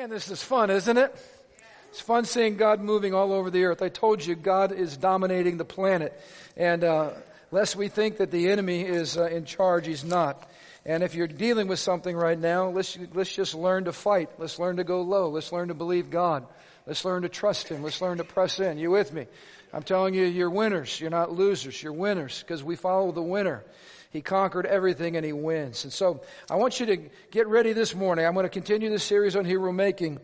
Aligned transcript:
Man, 0.00 0.08
this 0.08 0.30
is 0.30 0.42
fun, 0.42 0.70
isn't 0.70 0.96
it? 0.96 1.14
It's 1.90 2.00
fun 2.00 2.24
seeing 2.24 2.56
God 2.56 2.80
moving 2.80 3.12
all 3.12 3.34
over 3.34 3.50
the 3.50 3.64
earth. 3.64 3.82
I 3.82 3.90
told 3.90 4.24
you 4.24 4.34
God 4.34 4.72
is 4.72 4.96
dominating 4.96 5.58
the 5.58 5.64
planet. 5.66 6.18
And 6.56 6.84
uh, 6.84 7.10
lest 7.50 7.76
we 7.76 7.88
think 7.88 8.16
that 8.16 8.30
the 8.30 8.48
enemy 8.48 8.80
is 8.80 9.18
uh, 9.18 9.26
in 9.26 9.44
charge, 9.44 9.86
he's 9.86 10.02
not. 10.02 10.48
And 10.86 11.02
if 11.02 11.14
you're 11.14 11.26
dealing 11.26 11.68
with 11.68 11.80
something 11.80 12.16
right 12.16 12.38
now, 12.38 12.70
let's, 12.70 12.96
let's 13.12 13.34
just 13.34 13.54
learn 13.54 13.84
to 13.84 13.92
fight. 13.92 14.30
Let's 14.38 14.58
learn 14.58 14.78
to 14.78 14.84
go 14.84 15.02
low. 15.02 15.28
Let's 15.28 15.52
learn 15.52 15.68
to 15.68 15.74
believe 15.74 16.08
God. 16.08 16.46
Let's 16.86 17.04
learn 17.04 17.20
to 17.20 17.28
trust 17.28 17.68
Him. 17.68 17.82
Let's 17.82 18.00
learn 18.00 18.16
to 18.16 18.24
press 18.24 18.58
in. 18.58 18.78
You 18.78 18.92
with 18.92 19.12
me? 19.12 19.26
I'm 19.70 19.82
telling 19.82 20.14
you, 20.14 20.24
you're 20.24 20.48
winners. 20.48 20.98
You're 20.98 21.10
not 21.10 21.30
losers. 21.30 21.82
You're 21.82 21.92
winners 21.92 22.40
because 22.40 22.64
we 22.64 22.74
follow 22.74 23.12
the 23.12 23.20
winner. 23.20 23.64
He 24.10 24.20
conquered 24.20 24.66
everything 24.66 25.16
and 25.16 25.24
he 25.24 25.32
wins. 25.32 25.84
And 25.84 25.92
so 25.92 26.20
I 26.50 26.56
want 26.56 26.80
you 26.80 26.86
to 26.86 26.96
get 27.30 27.46
ready 27.46 27.72
this 27.72 27.94
morning. 27.94 28.26
I'm 28.26 28.34
going 28.34 28.44
to 28.44 28.50
continue 28.50 28.90
this 28.90 29.04
series 29.04 29.36
on 29.36 29.44
hero 29.44 29.72
making. 29.72 30.18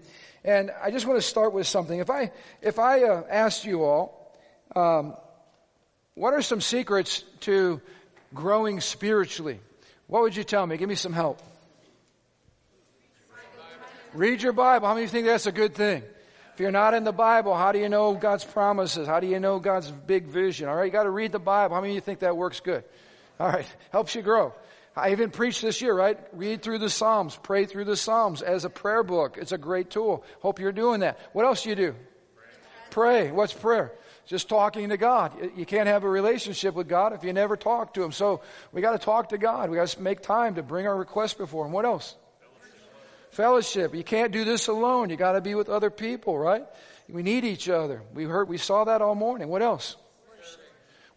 And 0.45 0.73
I 0.83 0.91
just 0.91 1.07
want 1.07 1.19
to 1.21 1.27
start 1.27 1.53
with 1.53 1.67
something. 1.67 1.99
If 1.99 2.11
I, 2.11 2.33
if 2.63 2.79
I 2.79 3.05
uh, 3.05 3.23
asked 3.31 3.65
you 3.65 3.85
all, 3.85 4.37
um, 4.75 5.17
what 6.15 6.35
are 6.35 6.43
some 6.43 6.61
secrets 6.61 7.23
to 7.41 7.81
growing 8.35 8.81
spiritually? 8.81 9.61
What 10.09 10.23
would 10.23 10.35
you 10.35 10.45
tell 10.45 10.67
me? 10.67 10.77
Give 10.77 10.89
me 10.89 10.95
some 10.97 11.13
help. 11.13 11.41
Read 14.15 14.43
your 14.43 14.53
Bible. 14.53 14.89
How 14.89 14.95
many 14.95 15.05
of 15.05 15.11
you 15.11 15.13
think 15.13 15.27
that's 15.27 15.47
a 15.47 15.53
good 15.53 15.75
thing? 15.75 16.03
If 16.55 16.61
you're 16.61 16.71
not 16.71 16.95
in 16.95 17.05
the 17.05 17.13
Bible, 17.13 17.55
how 17.55 17.71
do 17.71 17.79
you 17.79 17.89
know 17.89 18.15
God's 18.15 18.45
promises? 18.45 19.07
How 19.07 19.21
do 19.21 19.27
you 19.27 19.39
know 19.39 19.59
God's 19.59 19.91
big 19.91 20.25
vision? 20.25 20.69
All 20.69 20.75
right, 20.75 20.87
you 20.87 20.91
got 20.91 21.03
to 21.03 21.11
read 21.11 21.31
the 21.31 21.39
Bible. 21.39 21.75
How 21.75 21.83
many 21.83 21.93
of 21.93 21.97
you 21.97 22.01
think 22.01 22.21
that 22.21 22.37
works 22.37 22.61
good? 22.61 22.83
All 23.39 23.49
right, 23.49 23.67
helps 23.91 24.15
you 24.15 24.23
grow. 24.23 24.55
I 24.97 25.13
even 25.13 25.31
preached 25.31 25.61
this 25.61 25.83
year, 25.83 25.95
right? 25.95 26.19
Read 26.33 26.63
through 26.63 26.79
the 26.79 26.89
Psalms, 26.89 27.39
pray 27.43 27.67
through 27.67 27.85
the 27.85 27.97
Psalms 27.97 28.41
as 28.41 28.65
a 28.65 28.71
prayer 28.71 29.03
book. 29.03 29.37
It's 29.39 29.53
a 29.53 29.59
great 29.59 29.91
tool. 29.91 30.25
Hope 30.41 30.59
you're 30.59 30.73
doing 30.73 31.01
that. 31.01 31.19
What 31.35 31.45
else 31.45 31.65
do 31.65 31.69
you 31.69 31.77
do? 31.77 31.95
Pray. 32.91 33.31
What's 33.31 33.53
prayer? 33.53 33.93
Just 34.25 34.49
talking 34.49 34.89
to 34.89 34.97
God. 34.97 35.33
You 35.55 35.67
can't 35.67 35.87
have 35.87 36.05
a 36.05 36.09
relationship 36.09 36.75
with 36.75 36.89
God 36.89 37.13
if 37.13 37.25
you 37.25 37.33
never 37.35 37.59
talk 37.59 37.93
to 37.95 38.03
Him. 38.03 38.11
So 38.11 38.41
we 38.73 38.81
got 38.81 38.93
to 38.93 38.99
talk 38.99 39.29
to 39.29 39.39
God. 39.39 39.69
We 39.69 39.77
got 39.77 39.89
to 39.89 40.01
make 40.01 40.23
time 40.23 40.55
to 40.55 40.63
bring 40.63 40.87
our 40.87 40.97
requests 40.97 41.35
before 41.35 41.67
Him. 41.67 41.73
What 41.73 41.85
else? 41.85 42.17
Fellowship. 43.31 43.95
You 43.95 44.03
can't 44.03 44.33
do 44.33 44.45
this 44.45 44.67
alone. 44.69 45.11
You 45.11 45.17
got 45.17 45.33
to 45.33 45.43
be 45.43 45.55
with 45.55 45.69
other 45.69 45.91
people, 45.91 46.39
right? 46.39 46.65
We 47.07 47.23
need 47.23 47.45
each 47.45 47.69
other. 47.69 48.03
We 48.15 48.25
heard, 48.25 48.49
we 48.49 48.57
saw 48.57 48.85
that 48.85 49.03
all 49.03 49.15
morning. 49.15 49.49
What 49.49 49.61
else? 49.61 49.97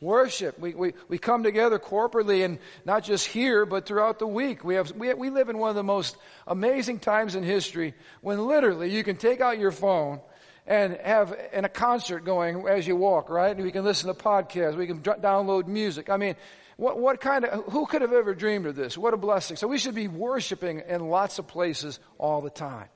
Worship. 0.01 0.57
We, 0.59 0.73
we, 0.73 0.93
we 1.09 1.17
come 1.17 1.43
together 1.43 1.77
corporately 1.77 2.45
and 2.45 2.57
not 2.85 3.03
just 3.03 3.27
here, 3.27 3.65
but 3.65 3.85
throughout 3.85 4.17
the 4.19 4.27
week. 4.27 4.63
We 4.63 4.75
have, 4.75 4.91
we, 4.91 5.13
we 5.13 5.29
live 5.29 5.49
in 5.49 5.57
one 5.57 5.69
of 5.69 5.75
the 5.75 5.83
most 5.83 6.15
amazing 6.47 6.99
times 6.99 7.35
in 7.35 7.43
history 7.43 7.93
when 8.21 8.47
literally 8.47 8.95
you 8.95 9.03
can 9.03 9.17
take 9.17 9.41
out 9.41 9.59
your 9.59 9.71
phone 9.71 10.21
and 10.65 10.97
have 11.03 11.35
in 11.51 11.65
a 11.65 11.69
concert 11.69 12.23
going 12.23 12.65
as 12.67 12.87
you 12.87 12.95
walk, 12.95 13.29
right? 13.29 13.53
And 13.55 13.65
we 13.65 13.71
can 13.71 13.83
listen 13.83 14.07
to 14.07 14.13
podcasts. 14.13 14.77
We 14.77 14.87
can 14.87 15.01
download 15.01 15.67
music. 15.67 16.09
I 16.09 16.15
mean, 16.15 16.35
what, 16.77 16.97
what 16.97 17.19
kind 17.19 17.43
of, 17.43 17.65
who 17.73 17.85
could 17.85 18.01
have 18.01 18.13
ever 18.13 18.33
dreamed 18.33 18.67
of 18.67 18.75
this? 18.75 18.97
What 18.97 19.13
a 19.13 19.17
blessing. 19.17 19.57
So 19.57 19.67
we 19.67 19.77
should 19.77 19.95
be 19.95 20.07
worshiping 20.07 20.81
in 20.87 21.09
lots 21.09 21.39
of 21.39 21.47
places 21.47 21.99
all 22.17 22.41
the 22.41 22.49
time. 22.49 22.87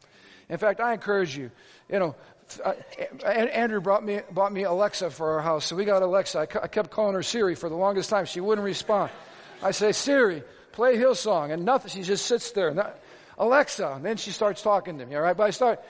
In 0.50 0.58
fact, 0.58 0.80
I 0.80 0.94
encourage 0.94 1.36
you, 1.36 1.52
you 1.90 2.00
know, 2.00 2.16
uh, 2.64 2.74
Andrew 3.26 3.82
brought 3.82 4.04
me, 4.04 4.22
bought 4.32 4.52
me 4.52 4.64
Alexa 4.64 5.10
for 5.12 5.34
our 5.34 5.42
house. 5.42 5.66
So 5.66 5.76
we 5.76 5.86
got 5.86 6.02
Alexa. 6.02 6.40
I, 6.40 6.64
I 6.64 6.68
kept 6.68 6.92
calling 6.92 7.14
her 7.14 7.24
Siri 7.24 7.56
for 7.56 7.70
the 7.70 7.76
longest 7.76 8.10
time. 8.10 8.26
She 8.26 8.40
wouldn't 8.40 8.66
respond. 8.66 9.12
I 9.62 9.72
say, 9.72 9.92
Siri, 9.92 10.44
play 10.72 10.98
Hillsong. 10.98 11.52
And 11.52 11.66
nothing. 11.66 11.92
She 11.92 12.04
just 12.04 12.26
sits 12.26 12.52
there. 12.52 12.74
Not, 12.74 13.00
Alexa. 13.38 13.94
And 13.96 14.06
then 14.06 14.18
she 14.18 14.32
starts 14.32 14.62
talking 14.62 15.00
to 15.00 15.06
me, 15.06 15.16
all 15.16 15.22
right? 15.22 15.36
But 15.36 15.44
I 15.44 15.50
start, 15.52 15.82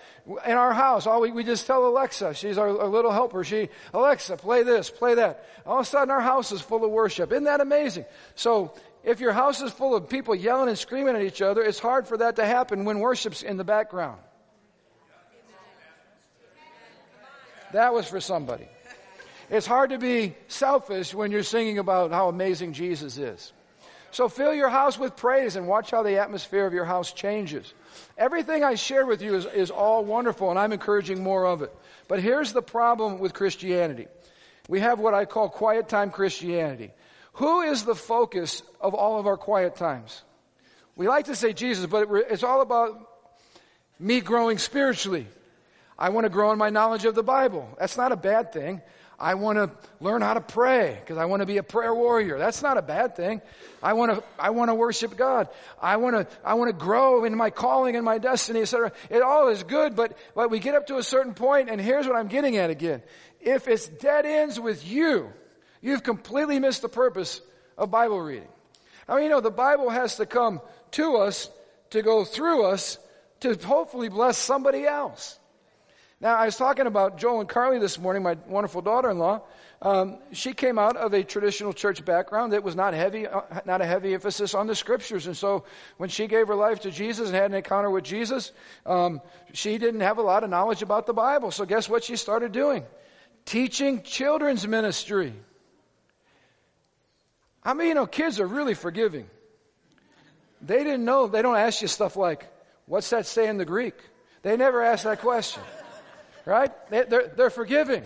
in 0.46 0.54
our 0.54 0.74
house, 0.74 1.08
all 1.08 1.22
we, 1.22 1.32
we 1.32 1.44
just 1.44 1.68
tell 1.68 1.86
Alexa, 1.88 2.34
she's 2.36 2.58
our, 2.58 2.82
our, 2.82 2.88
little 2.88 3.12
helper. 3.12 3.44
She, 3.44 3.70
Alexa, 3.94 4.38
play 4.38 4.64
this, 4.64 4.90
play 4.90 5.16
that. 5.16 5.46
All 5.66 5.80
of 5.80 5.86
a 5.86 5.90
sudden 5.90 6.12
our 6.12 6.22
house 6.22 6.52
is 6.52 6.62
full 6.62 6.84
of 6.84 6.92
worship. 6.92 7.32
Isn't 7.32 7.46
that 7.46 7.62
amazing? 7.62 8.06
So, 8.36 8.74
if 9.04 9.20
your 9.20 9.34
house 9.34 9.62
is 9.62 9.72
full 9.72 9.96
of 9.96 10.08
people 10.08 10.34
yelling 10.34 10.70
and 10.70 10.78
screaming 10.78 11.16
at 11.16 11.24
each 11.24 11.42
other, 11.42 11.62
it's 11.62 11.80
hard 11.80 12.08
for 12.08 12.18
that 12.18 12.38
to 12.38 12.46
happen 12.46 12.86
when 12.86 13.00
worship's 13.00 13.44
in 13.44 13.58
the 13.58 13.66
background. 13.66 14.18
That 17.74 17.94
was 17.94 18.08
for 18.08 18.22
somebody. 18.22 18.68
It's 19.50 19.68
hard 19.68 19.90
to 19.90 19.98
be 19.98 20.36
selfish 20.48 21.14
when 21.14 21.32
you're 21.32 21.44
singing 21.44 21.80
about 21.80 22.12
how 22.12 22.30
amazing 22.30 22.74
Jesus 22.74 23.18
is. 23.18 23.52
So 24.12 24.30
fill 24.30 24.54
your 24.54 24.70
house 24.70 24.98
with 24.98 25.16
praise 25.16 25.56
and 25.56 25.68
watch 25.68 25.92
how 25.92 26.04
the 26.04 26.20
atmosphere 26.20 26.68
of 26.68 26.74
your 26.74 26.86
house 26.86 27.12
changes. 27.12 27.74
Everything 28.18 28.64
I 28.64 28.76
share 28.76 29.06
with 29.06 29.24
you 29.24 29.36
is, 29.36 29.46
is 29.48 29.72
all 29.72 30.06
wonderful 30.06 30.52
and 30.52 30.60
I'm 30.60 30.72
encouraging 30.72 31.24
more 31.24 31.46
of 31.46 31.64
it. 31.64 31.76
But 32.08 32.22
here's 32.22 32.54
the 32.54 32.62
problem 32.62 33.18
with 33.18 33.34
Christianity. 33.34 34.08
We 34.70 34.80
have 34.80 35.00
what 35.00 35.16
I 35.16 35.26
call 35.26 35.50
quiet 35.50 35.90
time 35.90 36.12
Christianity. 36.12 36.92
Who 37.34 37.62
is 37.62 37.86
the 37.86 37.96
focus 37.96 38.62
of 38.80 38.94
all 38.94 39.20
of 39.20 39.26
our 39.26 39.38
quiet 39.38 39.76
times? 39.76 40.22
We 40.96 41.08
like 41.08 41.26
to 41.26 41.36
say 41.36 41.54
Jesus, 41.54 41.88
but 41.88 42.08
it's 42.30 42.44
all 42.44 42.62
about 42.62 43.10
me 44.00 44.22
growing 44.22 44.60
spiritually. 44.60 45.26
I 45.98 46.10
want 46.10 46.26
to 46.26 46.30
grow 46.30 46.52
in 46.52 46.58
my 46.58 46.70
knowledge 46.70 47.06
of 47.06 47.16
the 47.16 47.24
Bible. 47.24 47.70
That's 47.80 47.98
not 47.98 48.12
a 48.12 48.16
bad 48.16 48.52
thing. 48.52 48.82
I 49.20 49.36
want 49.36 49.58
to 49.58 49.72
learn 50.00 50.22
how 50.22 50.34
to 50.34 50.42
pray 50.42 50.98
because 51.00 51.18
I 51.18 51.26
want 51.26 51.42
to 51.42 51.46
be 51.46 51.58
a 51.58 51.64
prayer 51.64 51.94
warrior. 51.94 52.38
That's 52.38 52.62
not 52.62 52.78
a 52.78 52.82
bad 52.82 53.16
thing. 53.16 53.42
I 53.82 53.94
want 53.94 54.14
to, 54.14 54.24
I 54.40 54.50
want 54.50 54.70
to 54.70 54.76
worship 54.76 55.16
God. 55.16 55.48
I 55.82 55.98
want 55.98 56.16
to, 56.16 56.36
I 56.44 56.56
want 56.56 56.70
to 56.70 56.74
grow 56.86 57.24
in 57.24 57.36
my 57.38 57.50
calling 57.50 57.96
and 57.96 58.04
my 58.04 58.18
destiny, 58.18 58.62
etc. 58.62 58.92
It 59.10 59.22
all 59.22 59.50
is 59.50 59.64
good, 59.64 59.96
but, 59.96 60.18
but 60.36 60.50
we 60.50 60.60
get 60.60 60.76
up 60.76 60.88
to 60.88 60.98
a 60.98 61.04
certain 61.04 61.34
point 61.34 61.70
and 61.70 61.80
here's 61.80 62.08
what 62.08 62.16
I'm 62.16 62.28
getting 62.28 62.58
at 62.58 62.70
again. 62.70 63.02
If 63.40 63.68
it's 63.68 63.88
dead 63.88 64.26
ends 64.26 64.60
with 64.60 64.86
you, 64.86 65.32
you've 65.82 66.04
completely 66.04 66.60
missed 66.60 66.82
the 66.82 66.90
purpose 66.90 67.42
of 67.78 67.92
Bible 67.92 68.20
reading. 68.20 68.50
I 69.08 69.16
mean, 69.16 69.26
you 69.26 69.30
know, 69.30 69.42
the 69.42 69.52
Bible 69.52 69.90
has 69.90 70.18
to 70.18 70.26
come 70.26 70.60
to 70.92 71.18
us 71.18 71.50
to 71.92 72.02
go 72.02 72.24
through 72.24 72.66
us 72.66 72.98
to 73.42 73.56
hopefully 73.56 74.10
bless 74.10 74.38
somebody 74.38 74.86
else. 74.86 75.38
Now, 76.24 76.38
I 76.38 76.46
was 76.46 76.56
talking 76.56 76.88
about 76.88 77.18
Joel 77.18 77.42
and 77.42 77.50
Carly 77.50 77.80
this 77.80 78.00
morning, 78.00 78.24
my 78.24 78.38
wonderful 78.48 78.82
daughter-in-law. 78.82 79.42
Um, 79.82 80.20
she 80.32 80.54
came 80.54 80.80
out 80.80 80.96
of 80.96 81.14
a 81.14 81.22
traditional 81.22 81.74
church 81.74 82.06
background 82.06 82.54
that 82.54 82.64
was 82.64 82.78
not 82.78 82.94
heavy, 82.94 83.28
uh, 83.28 83.42
not 83.66 83.82
a 83.82 83.86
heavy 83.86 84.14
emphasis 84.14 84.56
on 84.56 84.66
the 84.66 84.74
scriptures. 84.74 85.28
And 85.28 85.36
so, 85.36 85.66
when 85.98 86.08
she 86.08 86.28
gave 86.28 86.48
her 86.48 86.56
life 86.56 86.80
to 86.84 86.92
Jesus 86.92 87.28
and 87.28 87.36
had 87.36 87.52
an 87.52 87.58
encounter 87.58 87.90
with 87.90 88.06
Jesus, 88.06 88.54
um, 88.86 89.20
she 89.52 89.78
didn't 89.78 90.00
have 90.00 90.18
a 90.18 90.22
lot 90.22 90.46
of 90.46 90.50
knowledge 90.50 90.82
about 90.82 91.08
the 91.08 91.14
Bible. 91.14 91.52
So, 91.52 91.66
guess 91.66 91.90
what 91.90 92.06
she 92.06 92.16
started 92.16 92.54
doing? 92.54 92.86
Teaching 93.44 94.02
children's 94.02 94.66
ministry. 94.66 95.34
I 97.66 97.74
mean, 97.74 97.90
you 97.90 97.96
know, 97.96 98.08
kids 98.08 98.40
are 98.40 98.48
really 98.48 98.76
forgiving. 98.76 99.28
They 100.62 100.86
didn't 100.86 101.04
know. 101.04 101.28
They 101.28 101.42
don't 101.42 101.58
ask 101.58 101.82
you 101.82 101.90
stuff 101.90 102.16
like, 102.16 102.48
"What's 102.86 103.10
that 103.10 103.26
say 103.26 103.50
in 103.50 103.58
the 103.58 103.66
Greek?" 103.66 103.96
They 104.42 104.56
never 104.56 104.82
ask 104.82 105.04
that 105.04 105.20
question 105.20 105.62
right? 106.46 106.72
They're, 106.90 107.32
they're 107.36 107.50
forgiving. 107.50 108.04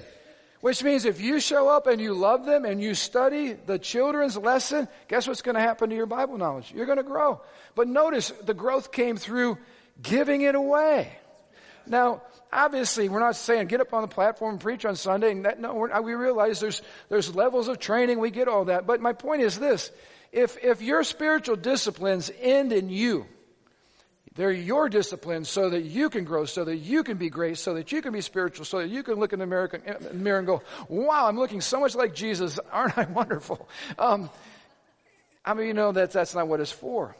Which 0.60 0.84
means 0.84 1.06
if 1.06 1.22
you 1.22 1.40
show 1.40 1.70
up 1.70 1.86
and 1.86 2.02
you 2.02 2.14
love 2.14 2.46
them 2.46 2.66
and 2.66 2.82
you 2.82 2.96
study 2.96 3.54
the 3.54 3.78
children's 3.78 4.36
lesson, 4.36 4.88
guess 5.08 5.28
what's 5.28 5.44
going 5.44 5.56
to 5.56 5.62
happen 5.62 5.92
to 5.92 5.96
your 5.96 6.08
Bible 6.08 6.38
knowledge? 6.38 6.72
You're 6.74 6.88
going 6.88 6.98
to 6.98 7.04
grow. 7.04 7.42
But 7.76 7.88
notice 7.88 8.32
the 8.44 8.56
growth 8.56 8.92
came 8.92 9.18
through 9.18 9.60
giving 10.02 10.42
it 10.42 10.56
away. 10.56 11.12
Now, 11.86 12.24
obviously, 12.52 13.08
we're 13.08 13.20
not 13.20 13.36
saying 13.36 13.68
get 13.68 13.82
up 13.82 13.94
on 13.94 14.02
the 14.02 14.08
platform 14.08 14.54
and 14.54 14.62
preach 14.62 14.84
on 14.84 14.96
Sunday. 14.96 15.32
And 15.32 15.46
that, 15.46 15.60
no, 15.60 15.88
we 16.02 16.14
realize 16.16 16.60
there's, 16.60 16.82
there's 17.10 17.36
levels 17.36 17.68
of 17.68 17.78
training. 17.78 18.20
We 18.20 18.32
get 18.32 18.48
all 18.48 18.66
that. 18.66 18.88
But 18.88 19.00
my 19.00 19.14
point 19.14 19.44
is 19.44 19.60
this. 19.60 19.92
If, 20.32 20.62
if 20.64 20.82
your 20.82 21.04
spiritual 21.04 21.56
disciplines 21.56 22.32
end 22.42 22.74
in 22.74 22.90
you, 22.90 23.28
they're 24.38 24.52
your 24.52 24.88
disciplines 24.88 25.50
so 25.50 25.72
that 25.72 25.82
you 25.82 26.12
can 26.12 26.24
grow, 26.24 26.46
so 26.46 26.64
that 26.64 26.78
you 26.78 27.04
can 27.04 27.18
be 27.18 27.30
great, 27.30 27.58
so 27.58 27.74
that 27.74 27.92
you 27.92 28.04
can 28.04 28.14
be 28.14 28.22
spiritual, 28.22 28.66
so 28.66 28.78
that 28.78 28.90
you 28.90 29.02
can 29.02 29.16
look 29.16 29.34
in 29.34 29.40
the 29.40 29.48
mirror, 29.48 29.70
mirror 30.14 30.38
and 30.38 30.48
go, 30.48 30.62
wow, 30.88 31.28
I'm 31.28 31.38
looking 31.38 31.60
so 31.60 31.80
much 31.80 31.96
like 31.96 32.14
Jesus. 32.14 32.60
Aren't 32.72 32.98
I 32.98 33.06
wonderful? 33.12 33.68
Um, 33.98 34.30
I 35.44 35.56
mean, 35.56 35.68
you 35.68 35.74
know 35.74 35.92
that 35.92 36.12
that's 36.12 36.36
not 36.36 36.48
what 36.48 36.60
it's 36.60 36.72
for. 36.72 37.16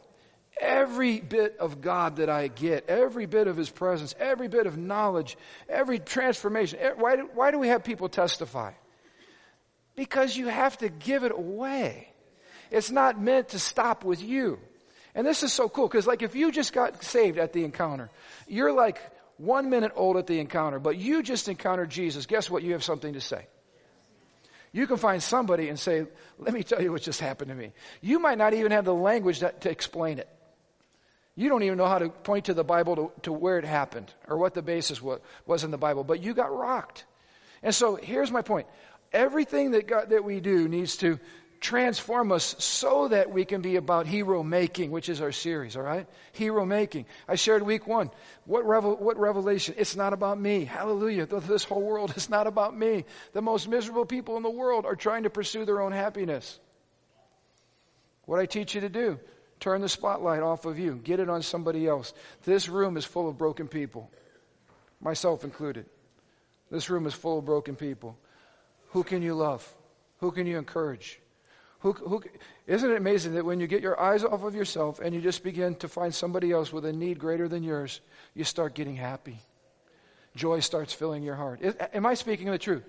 Every 0.60 1.18
bit 1.18 1.56
of 1.58 1.80
God 1.80 2.16
that 2.16 2.30
I 2.30 2.46
get, 2.46 2.88
every 2.88 3.26
bit 3.26 3.48
of 3.48 3.56
His 3.56 3.68
presence, 3.68 4.14
every 4.20 4.46
bit 4.46 4.66
of 4.66 4.78
knowledge, 4.78 5.36
every 5.68 5.98
transformation. 5.98 6.78
Why 6.98 7.16
do, 7.16 7.28
why 7.34 7.50
do 7.50 7.58
we 7.58 7.66
have 7.68 7.82
people 7.82 8.08
testify? 8.08 8.72
Because 9.96 10.36
you 10.36 10.46
have 10.46 10.78
to 10.78 10.88
give 10.88 11.24
it 11.24 11.32
away. 11.32 12.12
It's 12.70 12.92
not 12.92 13.20
meant 13.20 13.48
to 13.50 13.58
stop 13.58 14.04
with 14.04 14.22
you. 14.22 14.60
And 15.18 15.26
this 15.26 15.42
is 15.42 15.52
so 15.52 15.68
cool 15.68 15.88
because 15.88 16.06
like 16.06 16.22
if 16.22 16.36
you 16.36 16.52
just 16.52 16.72
got 16.72 17.02
saved 17.02 17.38
at 17.38 17.52
the 17.52 17.64
encounter, 17.64 18.08
you're 18.46 18.70
like 18.70 19.00
one 19.36 19.68
minute 19.68 19.90
old 19.96 20.16
at 20.16 20.28
the 20.28 20.38
encounter, 20.38 20.78
but 20.78 20.96
you 20.96 21.24
just 21.24 21.48
encountered 21.48 21.90
Jesus. 21.90 22.24
Guess 22.24 22.48
what? 22.48 22.62
You 22.62 22.74
have 22.74 22.84
something 22.84 23.14
to 23.14 23.20
say. 23.20 23.48
You 24.70 24.86
can 24.86 24.96
find 24.96 25.20
somebody 25.20 25.70
and 25.70 25.76
say, 25.76 26.06
let 26.38 26.54
me 26.54 26.62
tell 26.62 26.80
you 26.80 26.92
what 26.92 27.02
just 27.02 27.18
happened 27.18 27.48
to 27.48 27.56
me. 27.56 27.72
You 28.00 28.20
might 28.20 28.38
not 28.38 28.54
even 28.54 28.70
have 28.70 28.84
the 28.84 28.94
language 28.94 29.40
that, 29.40 29.62
to 29.62 29.70
explain 29.70 30.20
it. 30.20 30.28
You 31.34 31.48
don't 31.48 31.64
even 31.64 31.78
know 31.78 31.86
how 31.86 31.98
to 31.98 32.10
point 32.10 32.44
to 32.44 32.54
the 32.54 32.62
Bible 32.62 32.94
to, 32.94 33.12
to 33.22 33.32
where 33.32 33.58
it 33.58 33.64
happened 33.64 34.14
or 34.28 34.38
what 34.38 34.54
the 34.54 34.62
basis 34.62 35.02
was, 35.02 35.18
was 35.46 35.64
in 35.64 35.72
the 35.72 35.78
Bible, 35.78 36.04
but 36.04 36.22
you 36.22 36.32
got 36.32 36.56
rocked. 36.56 37.06
And 37.64 37.74
so 37.74 37.96
here's 37.96 38.30
my 38.30 38.42
point. 38.42 38.68
Everything 39.12 39.72
that, 39.72 40.10
that 40.10 40.22
we 40.22 40.38
do 40.38 40.68
needs 40.68 40.96
to 40.98 41.18
transform 41.60 42.32
us 42.32 42.54
so 42.58 43.08
that 43.08 43.30
we 43.30 43.44
can 43.44 43.60
be 43.60 43.76
about 43.76 44.06
hero 44.06 44.42
making, 44.42 44.90
which 44.90 45.08
is 45.08 45.20
our 45.20 45.32
series, 45.32 45.76
all 45.76 45.82
right? 45.82 46.06
Hero 46.32 46.64
making. 46.64 47.06
I 47.26 47.34
shared 47.34 47.62
week 47.62 47.86
one. 47.86 48.10
What, 48.44 48.66
revel, 48.66 48.96
what 48.96 49.18
revelation? 49.18 49.74
It's 49.76 49.96
not 49.96 50.12
about 50.12 50.40
me. 50.40 50.64
Hallelujah. 50.64 51.26
This 51.26 51.64
whole 51.64 51.82
world 51.82 52.14
is 52.16 52.30
not 52.30 52.46
about 52.46 52.76
me. 52.76 53.04
The 53.32 53.42
most 53.42 53.68
miserable 53.68 54.06
people 54.06 54.36
in 54.36 54.42
the 54.42 54.50
world 54.50 54.86
are 54.86 54.96
trying 54.96 55.24
to 55.24 55.30
pursue 55.30 55.64
their 55.64 55.80
own 55.80 55.92
happiness. 55.92 56.58
What 58.24 58.38
I 58.38 58.46
teach 58.46 58.74
you 58.74 58.82
to 58.82 58.88
do, 58.88 59.18
turn 59.58 59.80
the 59.80 59.88
spotlight 59.88 60.42
off 60.42 60.64
of 60.64 60.78
you. 60.78 61.00
Get 61.02 61.20
it 61.20 61.30
on 61.30 61.42
somebody 61.42 61.86
else. 61.86 62.12
This 62.44 62.68
room 62.68 62.96
is 62.96 63.04
full 63.04 63.28
of 63.28 63.38
broken 63.38 63.68
people. 63.68 64.10
Myself 65.00 65.44
included. 65.44 65.86
This 66.70 66.90
room 66.90 67.06
is 67.06 67.14
full 67.14 67.38
of 67.38 67.44
broken 67.44 67.74
people. 67.74 68.18
Who 68.90 69.02
can 69.02 69.22
you 69.22 69.34
love? 69.34 69.66
Who 70.18 70.30
can 70.30 70.46
you 70.46 70.58
encourage? 70.58 71.20
Who, 71.80 71.92
who, 71.92 72.22
isn't 72.66 72.90
it 72.90 72.96
amazing 72.96 73.34
that 73.34 73.44
when 73.44 73.60
you 73.60 73.68
get 73.68 73.82
your 73.82 74.00
eyes 74.00 74.24
off 74.24 74.42
of 74.42 74.54
yourself 74.54 74.98
and 74.98 75.14
you 75.14 75.20
just 75.20 75.44
begin 75.44 75.76
to 75.76 75.88
find 75.88 76.12
somebody 76.12 76.50
else 76.50 76.72
with 76.72 76.84
a 76.84 76.92
need 76.92 77.18
greater 77.18 77.48
than 77.48 77.62
yours, 77.62 78.00
you 78.34 78.44
start 78.44 78.74
getting 78.74 78.96
happy? 78.96 79.38
Joy 80.34 80.60
starts 80.60 80.92
filling 80.92 81.22
your 81.22 81.36
heart. 81.36 81.60
Am 81.94 82.04
I 82.04 82.14
speaking 82.14 82.50
the 82.50 82.58
truth? 82.58 82.84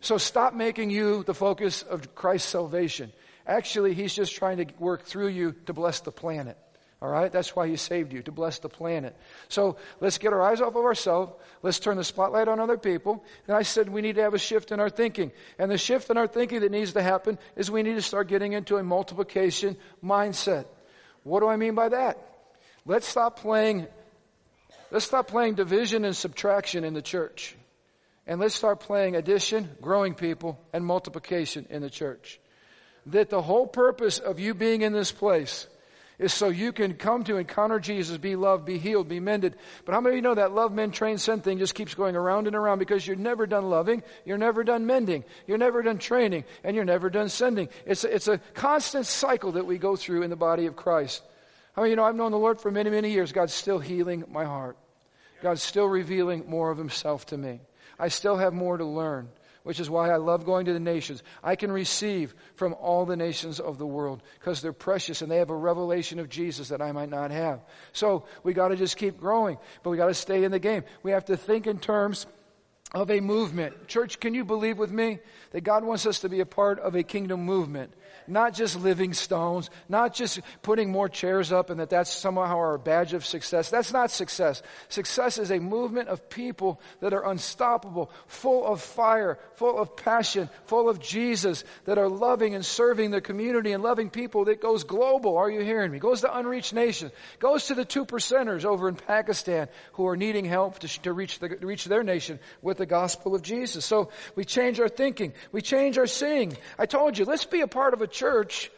So 0.00 0.18
stop 0.18 0.54
making 0.54 0.90
you 0.90 1.22
the 1.22 1.34
focus 1.34 1.82
of 1.82 2.14
Christ's 2.14 2.48
salvation. 2.48 3.12
Actually, 3.46 3.94
He's 3.94 4.14
just 4.14 4.34
trying 4.34 4.56
to 4.58 4.66
work 4.78 5.02
through 5.04 5.28
you 5.28 5.52
to 5.66 5.72
bless 5.72 6.00
the 6.00 6.12
planet. 6.12 6.58
All 7.02 7.08
right? 7.08 7.32
That's 7.32 7.56
why 7.56 7.66
he 7.66 7.76
saved 7.76 8.12
you, 8.12 8.22
to 8.22 8.32
bless 8.32 8.58
the 8.58 8.68
planet. 8.68 9.16
So 9.48 9.76
let's 10.00 10.18
get 10.18 10.32
our 10.32 10.42
eyes 10.42 10.60
off 10.60 10.76
of 10.76 10.84
ourselves. 10.84 11.32
Let's 11.62 11.78
turn 11.78 11.96
the 11.96 12.04
spotlight 12.04 12.46
on 12.46 12.60
other 12.60 12.76
people. 12.76 13.24
And 13.46 13.56
I 13.56 13.62
said 13.62 13.88
we 13.88 14.02
need 14.02 14.16
to 14.16 14.22
have 14.22 14.34
a 14.34 14.38
shift 14.38 14.70
in 14.70 14.80
our 14.80 14.90
thinking. 14.90 15.32
And 15.58 15.70
the 15.70 15.78
shift 15.78 16.10
in 16.10 16.18
our 16.18 16.26
thinking 16.26 16.60
that 16.60 16.70
needs 16.70 16.92
to 16.92 17.02
happen 17.02 17.38
is 17.56 17.70
we 17.70 17.82
need 17.82 17.94
to 17.94 18.02
start 18.02 18.28
getting 18.28 18.52
into 18.52 18.76
a 18.76 18.82
multiplication 18.82 19.76
mindset. 20.04 20.66
What 21.22 21.40
do 21.40 21.48
I 21.48 21.56
mean 21.56 21.74
by 21.74 21.88
that? 21.88 22.18
Let's 22.84 23.06
stop 23.06 23.38
playing, 23.40 23.86
let's 24.90 25.06
stop 25.06 25.26
playing 25.28 25.54
division 25.54 26.04
and 26.04 26.14
subtraction 26.14 26.84
in 26.84 26.92
the 26.92 27.02
church. 27.02 27.56
And 28.26 28.40
let's 28.40 28.54
start 28.54 28.80
playing 28.80 29.16
addition, 29.16 29.70
growing 29.80 30.14
people, 30.14 30.60
and 30.72 30.84
multiplication 30.84 31.66
in 31.70 31.80
the 31.80 31.90
church. 31.90 32.38
That 33.06 33.30
the 33.30 33.40
whole 33.40 33.66
purpose 33.66 34.18
of 34.18 34.38
you 34.38 34.52
being 34.52 34.82
in 34.82 34.92
this 34.92 35.10
place 35.10 35.66
is 36.20 36.34
so 36.34 36.50
you 36.50 36.70
can 36.70 36.94
come 36.94 37.24
to 37.24 37.38
encounter 37.38 37.80
Jesus, 37.80 38.18
be 38.18 38.36
loved, 38.36 38.66
be 38.66 38.76
healed, 38.76 39.08
be 39.08 39.20
mended. 39.20 39.56
But 39.86 39.94
how 39.94 40.02
many 40.02 40.14
of 40.14 40.16
you 40.16 40.22
know 40.22 40.34
that 40.34 40.52
love, 40.52 40.70
mend, 40.70 40.92
train, 40.92 41.16
send 41.16 41.42
thing 41.42 41.58
just 41.58 41.74
keeps 41.74 41.94
going 41.94 42.14
around 42.14 42.46
and 42.46 42.54
around 42.54 42.78
because 42.78 43.06
you're 43.06 43.16
never 43.16 43.46
done 43.46 43.70
loving, 43.70 44.02
you're 44.26 44.38
never 44.38 44.62
done 44.62 44.84
mending, 44.84 45.24
you're 45.46 45.58
never 45.58 45.82
done 45.82 45.96
training, 45.96 46.44
and 46.62 46.76
you're 46.76 46.84
never 46.84 47.08
done 47.08 47.30
sending. 47.30 47.70
It's 47.86 48.04
a, 48.04 48.14
it's 48.14 48.28
a 48.28 48.36
constant 48.52 49.06
cycle 49.06 49.52
that 49.52 49.64
we 49.66 49.78
go 49.78 49.96
through 49.96 50.22
in 50.22 50.28
the 50.28 50.36
body 50.36 50.66
of 50.66 50.76
Christ. 50.76 51.22
I 51.74 51.80
mean, 51.80 51.90
you 51.90 51.96
know, 51.96 52.04
I've 52.04 52.16
known 52.16 52.32
the 52.32 52.38
Lord 52.38 52.60
for 52.60 52.70
many, 52.70 52.90
many 52.90 53.10
years. 53.10 53.32
God's 53.32 53.54
still 53.54 53.78
healing 53.78 54.24
my 54.30 54.44
heart. 54.44 54.76
God's 55.42 55.62
still 55.62 55.86
revealing 55.86 56.44
more 56.46 56.70
of 56.70 56.76
Himself 56.76 57.24
to 57.26 57.38
me. 57.38 57.60
I 57.98 58.08
still 58.08 58.36
have 58.36 58.52
more 58.52 58.76
to 58.76 58.84
learn 58.84 59.30
which 59.62 59.80
is 59.80 59.90
why 59.90 60.10
I 60.10 60.16
love 60.16 60.44
going 60.44 60.66
to 60.66 60.72
the 60.72 60.80
nations. 60.80 61.22
I 61.42 61.56
can 61.56 61.70
receive 61.70 62.34
from 62.54 62.74
all 62.74 63.04
the 63.04 63.16
nations 63.16 63.60
of 63.60 63.78
the 63.78 63.86
world 63.86 64.22
because 64.38 64.62
they're 64.62 64.72
precious 64.72 65.22
and 65.22 65.30
they 65.30 65.36
have 65.36 65.50
a 65.50 65.56
revelation 65.56 66.18
of 66.18 66.28
Jesus 66.28 66.68
that 66.68 66.80
I 66.80 66.92
might 66.92 67.10
not 67.10 67.30
have. 67.30 67.60
So 67.92 68.24
we 68.42 68.52
got 68.52 68.68
to 68.68 68.76
just 68.76 68.96
keep 68.96 69.18
growing, 69.18 69.58
but 69.82 69.90
we 69.90 69.96
got 69.96 70.06
to 70.06 70.14
stay 70.14 70.44
in 70.44 70.50
the 70.50 70.58
game. 70.58 70.84
We 71.02 71.10
have 71.12 71.26
to 71.26 71.36
think 71.36 71.66
in 71.66 71.78
terms 71.78 72.26
of 72.92 73.10
a 73.10 73.20
movement. 73.20 73.86
Church, 73.86 74.18
can 74.18 74.34
you 74.34 74.44
believe 74.44 74.78
with 74.78 74.90
me 74.90 75.20
that 75.52 75.62
God 75.62 75.84
wants 75.84 76.06
us 76.06 76.20
to 76.20 76.28
be 76.28 76.40
a 76.40 76.46
part 76.46 76.78
of 76.80 76.94
a 76.94 77.02
kingdom 77.02 77.44
movement? 77.44 77.92
Not 78.26 78.54
just 78.54 78.80
living 78.80 79.12
stones, 79.14 79.70
not 79.88 80.14
just 80.14 80.40
putting 80.62 80.90
more 80.90 81.08
chairs 81.08 81.52
up 81.52 81.70
and 81.70 81.80
that 81.80 81.90
that's 81.90 82.12
somehow 82.12 82.56
our 82.56 82.78
badge 82.78 83.14
of 83.14 83.24
success. 83.24 83.70
That's 83.70 83.92
not 83.92 84.10
success. 84.10 84.62
Success 84.88 85.38
is 85.38 85.50
a 85.50 85.58
movement 85.58 86.08
of 86.08 86.28
people 86.28 86.80
that 87.00 87.12
are 87.12 87.28
unstoppable, 87.28 88.10
full 88.26 88.66
of 88.66 88.80
fire, 88.80 89.38
full 89.54 89.78
of 89.78 89.96
passion, 89.96 90.48
full 90.66 90.88
of 90.88 91.00
Jesus, 91.00 91.64
that 91.84 91.98
are 91.98 92.08
loving 92.08 92.54
and 92.54 92.64
serving 92.64 93.10
the 93.10 93.20
community 93.20 93.72
and 93.72 93.82
loving 93.82 94.10
people 94.10 94.46
that 94.46 94.60
goes 94.60 94.84
global. 94.84 95.36
Are 95.36 95.50
you 95.50 95.60
hearing 95.60 95.90
me? 95.90 95.98
Goes 95.98 96.22
to 96.22 96.36
unreached 96.36 96.72
nations, 96.72 97.12
goes 97.38 97.66
to 97.66 97.74
the 97.74 97.84
two 97.84 98.04
percenters 98.04 98.64
over 98.64 98.88
in 98.88 98.96
Pakistan 98.96 99.68
who 99.92 100.06
are 100.06 100.16
needing 100.16 100.44
help 100.44 100.78
to, 100.80 100.88
to 101.02 101.12
reach, 101.12 101.38
the, 101.38 101.48
reach 101.60 101.84
their 101.84 102.02
nation 102.02 102.38
with 102.62 102.78
the 102.78 102.86
gospel 102.86 103.34
of 103.34 103.42
Jesus. 103.42 103.84
So 103.84 104.10
we 104.34 104.44
change 104.44 104.80
our 104.80 104.88
thinking. 104.88 105.32
We 105.52 105.62
change 105.62 105.98
our 105.98 106.06
seeing. 106.06 106.56
I 106.78 106.86
told 106.86 107.18
you, 107.18 107.24
let's 107.24 107.44
be 107.44 107.60
a 107.60 107.66
part 107.66 107.94
of 107.94 107.99
a 108.00 108.06
church 108.06 108.70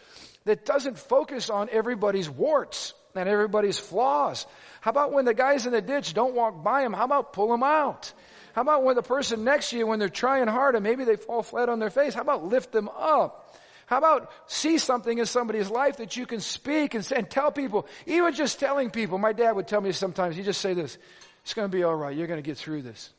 that 0.45 0.65
doesn't 0.65 0.99
focus 0.99 1.51
on 1.51 1.69
everybody's 1.71 2.29
warts 2.29 2.95
and 3.15 3.29
everybody's 3.29 3.79
flaws. 3.79 4.47
How 4.81 4.91
about 4.91 5.13
when 5.13 5.25
the 5.25 5.35
guys 5.35 5.67
in 5.67 5.73
the 5.73 5.83
ditch 5.83 6.15
don't 6.15 6.35
walk 6.35 6.63
by 6.63 6.83
them? 6.83 6.93
How 6.93 7.05
about 7.05 7.33
pull 7.33 7.49
them 7.49 7.63
out? 7.63 8.13
How 8.55 8.63
about 8.63 8.85
when 8.85 8.97
the 8.97 9.03
person 9.03 9.45
next 9.45 9.71
to 9.71 9.79
you, 9.79 9.87
when 9.87 9.99
they're 9.99 10.09
trying 10.09 10.47
hard 10.47 10.75
and 10.75 10.85
maybe 10.85 11.05
they 11.05 11.17
fall 11.17 11.43
flat 11.43 11.69
on 11.69 11.79
their 11.79 11.91
face, 11.91 12.15
how 12.15 12.23
about 12.23 12.45
lift 12.45 12.73
them 12.73 12.89
up? 12.89 13.57
How 13.87 13.99
about 13.99 14.31
see 14.47 14.79
something 14.79 15.19
in 15.19 15.27
somebody's 15.27 15.71
life 15.71 15.99
that 15.99 16.17
you 16.17 16.27
can 16.27 16.41
speak 16.41 16.95
and, 16.95 17.11
and 17.13 17.29
tell 17.29 17.51
people, 17.51 17.87
even 18.07 18.33
just 18.35 18.59
telling 18.59 18.91
people. 18.91 19.19
My 19.19 19.33
dad 19.33 19.53
would 19.53 19.69
tell 19.69 19.81
me 19.81 19.93
sometimes, 19.93 20.37
he 20.37 20.43
just 20.43 20.61
say 20.61 20.75
this, 20.75 20.99
it's 21.43 21.55
going 21.55 21.71
to 21.71 21.77
be 21.77 21.83
all 21.83 21.95
right. 21.95 22.17
You're 22.17 22.27
going 22.27 22.43
to 22.43 22.47
get 22.47 22.57
through 22.57 22.83
this. 22.83 23.11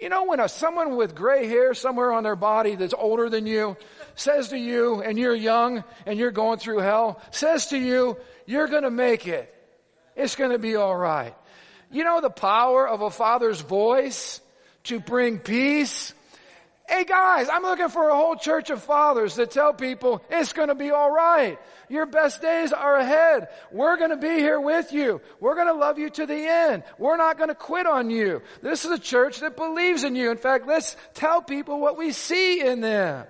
You 0.00 0.08
know, 0.08 0.24
when 0.24 0.40
a, 0.40 0.48
someone 0.48 0.96
with 0.96 1.14
gray 1.14 1.46
hair 1.46 1.72
somewhere 1.72 2.12
on 2.12 2.24
their 2.24 2.36
body 2.36 2.74
that's 2.74 2.94
older 2.94 3.30
than 3.30 3.46
you 3.46 3.76
says 4.16 4.48
to 4.48 4.58
you, 4.58 5.02
and 5.02 5.18
you're 5.18 5.34
young 5.34 5.84
and 6.06 6.18
you're 6.18 6.32
going 6.32 6.58
through 6.58 6.78
hell, 6.78 7.20
says 7.30 7.66
to 7.66 7.78
you, 7.78 8.16
you're 8.46 8.68
gonna 8.68 8.90
make 8.90 9.26
it. 9.26 9.52
It's 10.16 10.36
gonna 10.36 10.58
be 10.58 10.76
alright. 10.76 11.34
You 11.90 12.04
know 12.04 12.20
the 12.20 12.30
power 12.30 12.88
of 12.88 13.02
a 13.02 13.10
father's 13.10 13.60
voice 13.60 14.40
to 14.84 14.98
bring 14.98 15.38
peace? 15.38 16.12
Hey 16.88 17.04
guys, 17.04 17.48
I'm 17.48 17.62
looking 17.62 17.88
for 17.88 18.08
a 18.08 18.16
whole 18.16 18.36
church 18.36 18.70
of 18.70 18.82
fathers 18.82 19.36
that 19.36 19.52
tell 19.52 19.72
people 19.72 20.22
it's 20.28 20.52
gonna 20.52 20.74
be 20.74 20.90
alright. 20.90 21.58
Your 21.88 22.06
best 22.06 22.40
days 22.40 22.72
are 22.72 22.96
ahead. 22.96 23.48
We're 23.72 23.96
gonna 23.96 24.16
be 24.16 24.36
here 24.36 24.60
with 24.60 24.92
you. 24.92 25.20
We're 25.40 25.54
gonna 25.54 25.74
love 25.74 25.98
you 25.98 26.10
to 26.10 26.26
the 26.26 26.46
end. 26.46 26.84
We're 26.98 27.16
not 27.16 27.38
gonna 27.38 27.54
quit 27.54 27.86
on 27.86 28.10
you. 28.10 28.42
This 28.62 28.84
is 28.84 28.90
a 28.90 28.98
church 28.98 29.40
that 29.40 29.56
believes 29.56 30.04
in 30.04 30.16
you. 30.16 30.30
In 30.30 30.36
fact, 30.36 30.66
let's 30.66 30.96
tell 31.14 31.42
people 31.42 31.80
what 31.80 31.98
we 31.98 32.12
see 32.12 32.60
in 32.60 32.80
them. 32.80 33.26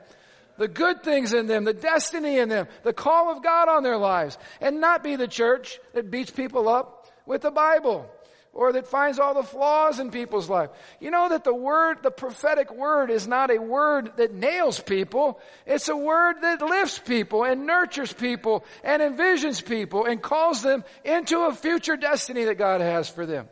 The 0.57 0.69
good 0.69 1.03
things 1.03 1.33
in 1.33 1.49
them, 1.49 1.65
the 1.65 1.73
destiny 1.73 2.39
in 2.39 2.49
them, 2.49 2.69
the 2.85 2.93
call 2.93 3.31
of 3.31 3.43
God 3.43 3.69
on 3.69 3.83
their 3.83 3.99
lives, 3.99 4.39
and 4.61 4.81
not 4.81 5.03
be 5.03 5.17
the 5.17 5.27
church 5.27 5.81
that 5.95 6.11
beats 6.11 6.31
people 6.31 6.69
up 6.69 7.11
with 7.27 7.43
the 7.43 7.51
Bible 7.51 8.09
or 8.55 8.73
that 8.73 8.87
finds 8.87 9.19
all 9.19 9.35
the 9.35 9.43
flaws 9.43 9.99
in 9.99 10.11
people's 10.11 10.49
life. 10.49 10.71
You 11.01 11.11
know 11.11 11.29
that 11.29 11.45
the 11.45 11.55
word, 11.55 11.99
the 12.03 12.11
prophetic 12.11 12.73
word 12.73 13.11
is 13.11 13.27
not 13.27 13.51
a 13.51 13.61
word 13.61 14.13
that 14.17 14.33
nails 14.33 14.81
people. 14.81 15.41
It's 15.67 15.89
a 15.89 15.97
word 15.97 16.37
that 16.43 16.63
lifts 16.63 16.99
people 17.01 17.45
and 17.45 17.67
nurtures 17.67 18.13
people 18.13 18.65
and 18.85 19.03
envisions 19.03 19.65
people 19.65 20.07
and 20.07 20.23
calls 20.23 20.63
them 20.63 20.85
into 21.05 21.41
a 21.41 21.55
future 21.55 21.97
destiny 21.97 22.45
that 22.45 22.55
God 22.55 22.81
has 22.81 23.09
for 23.09 23.27
them. 23.27 23.49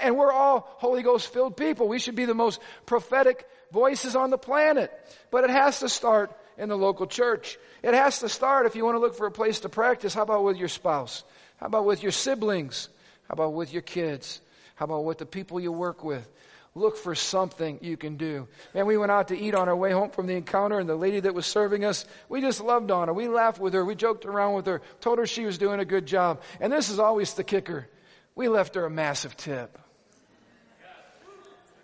And 0.00 0.16
we're 0.16 0.32
all 0.32 0.66
Holy 0.78 1.02
Ghost 1.02 1.32
filled 1.32 1.56
people. 1.56 1.86
We 1.86 1.98
should 1.98 2.16
be 2.16 2.24
the 2.24 2.34
most 2.34 2.60
prophetic 2.86 3.46
voices 3.70 4.16
on 4.16 4.30
the 4.30 4.38
planet. 4.38 4.90
But 5.30 5.44
it 5.44 5.50
has 5.50 5.80
to 5.80 5.88
start 5.88 6.32
in 6.56 6.68
the 6.68 6.76
local 6.76 7.06
church. 7.06 7.58
It 7.82 7.94
has 7.94 8.18
to 8.20 8.28
start 8.28 8.66
if 8.66 8.76
you 8.76 8.84
want 8.84 8.96
to 8.96 9.00
look 9.00 9.14
for 9.14 9.26
a 9.26 9.30
place 9.30 9.60
to 9.60 9.68
practice. 9.68 10.14
How 10.14 10.22
about 10.22 10.44
with 10.44 10.56
your 10.56 10.68
spouse? 10.68 11.22
How 11.58 11.66
about 11.66 11.84
with 11.84 12.02
your 12.02 12.12
siblings? 12.12 12.88
How 13.28 13.34
about 13.34 13.52
with 13.52 13.72
your 13.72 13.82
kids? 13.82 14.40
How 14.74 14.86
about 14.86 15.04
with 15.04 15.18
the 15.18 15.26
people 15.26 15.60
you 15.60 15.70
work 15.70 16.02
with? 16.02 16.28
Look 16.74 16.96
for 16.96 17.14
something 17.14 17.78
you 17.82 17.96
can 17.96 18.16
do. 18.16 18.46
And 18.74 18.86
we 18.86 18.96
went 18.96 19.10
out 19.10 19.28
to 19.28 19.38
eat 19.38 19.54
on 19.54 19.68
our 19.68 19.76
way 19.76 19.90
home 19.90 20.10
from 20.10 20.26
the 20.26 20.34
encounter, 20.34 20.78
and 20.78 20.88
the 20.88 20.96
lady 20.96 21.20
that 21.20 21.34
was 21.34 21.44
serving 21.44 21.84
us, 21.84 22.04
we 22.28 22.40
just 22.40 22.60
loved 22.60 22.90
on 22.90 23.08
her. 23.08 23.14
We 23.14 23.28
laughed 23.28 23.60
with 23.60 23.74
her. 23.74 23.84
We 23.84 23.94
joked 23.94 24.24
around 24.24 24.54
with 24.54 24.66
her, 24.66 24.80
told 25.00 25.18
her 25.18 25.26
she 25.26 25.44
was 25.44 25.58
doing 25.58 25.80
a 25.80 25.84
good 25.84 26.06
job. 26.06 26.40
And 26.60 26.72
this 26.72 26.88
is 26.88 26.98
always 26.98 27.34
the 27.34 27.44
kicker. 27.44 27.88
We 28.34 28.48
left 28.48 28.76
her 28.76 28.84
a 28.84 28.90
massive 28.90 29.36
tip. 29.36 29.78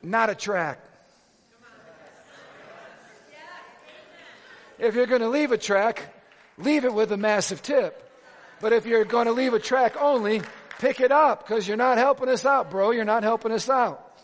Not 0.02 0.30
a 0.30 0.34
track. 0.34 0.78
If 4.78 4.94
you're 4.94 5.06
going 5.06 5.22
to 5.22 5.28
leave 5.28 5.52
a 5.52 5.58
track, 5.58 6.14
leave 6.58 6.84
it 6.84 6.92
with 6.92 7.12
a 7.12 7.16
massive 7.16 7.62
tip. 7.62 8.00
But 8.60 8.72
if 8.72 8.86
you're 8.86 9.04
going 9.04 9.26
to 9.26 9.32
leave 9.32 9.54
a 9.54 9.58
track 9.58 9.96
only, 10.00 10.42
Pick 10.84 11.00
it 11.00 11.12
up 11.12 11.48
because 11.48 11.66
you're 11.66 11.78
not 11.78 11.96
helping 11.96 12.28
us 12.28 12.44
out, 12.44 12.70
bro. 12.70 12.90
You're 12.90 13.06
not 13.06 13.22
helping 13.22 13.52
us 13.52 13.70
out. 13.70 14.20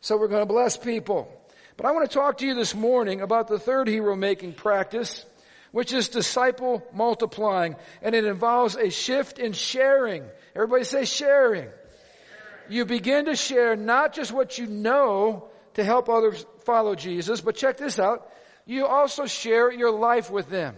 So 0.00 0.16
we're 0.16 0.28
going 0.28 0.42
to 0.42 0.46
bless 0.46 0.76
people. 0.76 1.28
But 1.76 1.86
I 1.86 1.90
want 1.90 2.08
to 2.08 2.14
talk 2.14 2.38
to 2.38 2.46
you 2.46 2.54
this 2.54 2.72
morning 2.72 3.20
about 3.20 3.48
the 3.48 3.58
third 3.58 3.88
hero 3.88 4.14
making 4.14 4.52
practice, 4.52 5.26
which 5.72 5.92
is 5.92 6.08
disciple 6.08 6.86
multiplying. 6.92 7.74
And 8.00 8.14
it 8.14 8.24
involves 8.24 8.76
a 8.76 8.90
shift 8.90 9.40
in 9.40 9.54
sharing. 9.54 10.22
Everybody 10.54 10.84
say 10.84 11.04
sharing. 11.04 11.66
You 12.68 12.84
begin 12.84 13.24
to 13.24 13.34
share 13.34 13.74
not 13.74 14.14
just 14.14 14.30
what 14.30 14.56
you 14.56 14.68
know 14.68 15.48
to 15.74 15.82
help 15.82 16.08
others 16.08 16.46
follow 16.60 16.94
Jesus, 16.94 17.40
but 17.40 17.56
check 17.56 17.76
this 17.76 17.98
out. 17.98 18.30
You 18.66 18.86
also 18.86 19.26
share 19.26 19.72
your 19.72 19.90
life 19.90 20.30
with 20.30 20.48
them. 20.48 20.76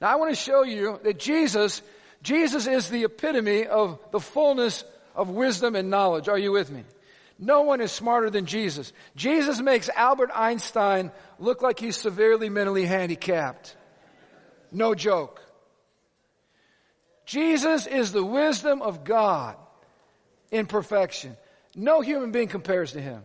Now 0.00 0.12
I 0.12 0.14
want 0.14 0.30
to 0.30 0.36
show 0.36 0.62
you 0.62 1.00
that 1.02 1.18
Jesus, 1.18 1.82
Jesus 2.22 2.66
is 2.66 2.90
the 2.90 3.04
epitome 3.04 3.66
of 3.66 3.98
the 4.10 4.20
fullness 4.20 4.84
of 5.14 5.30
wisdom 5.30 5.74
and 5.74 5.90
knowledge. 5.90 6.28
Are 6.28 6.38
you 6.38 6.52
with 6.52 6.70
me? 6.70 6.84
No 7.38 7.62
one 7.62 7.80
is 7.80 7.90
smarter 7.90 8.28
than 8.28 8.44
Jesus. 8.44 8.92
Jesus 9.16 9.60
makes 9.60 9.88
Albert 9.88 10.30
Einstein 10.34 11.10
look 11.38 11.62
like 11.62 11.78
he's 11.78 11.96
severely 11.96 12.50
mentally 12.50 12.84
handicapped. 12.84 13.76
No 14.70 14.94
joke. 14.94 15.40
Jesus 17.24 17.86
is 17.86 18.12
the 18.12 18.24
wisdom 18.24 18.82
of 18.82 19.04
God 19.04 19.56
in 20.50 20.66
perfection. 20.66 21.36
No 21.74 22.00
human 22.00 22.32
being 22.32 22.48
compares 22.48 22.92
to 22.92 23.00
him. 23.00 23.22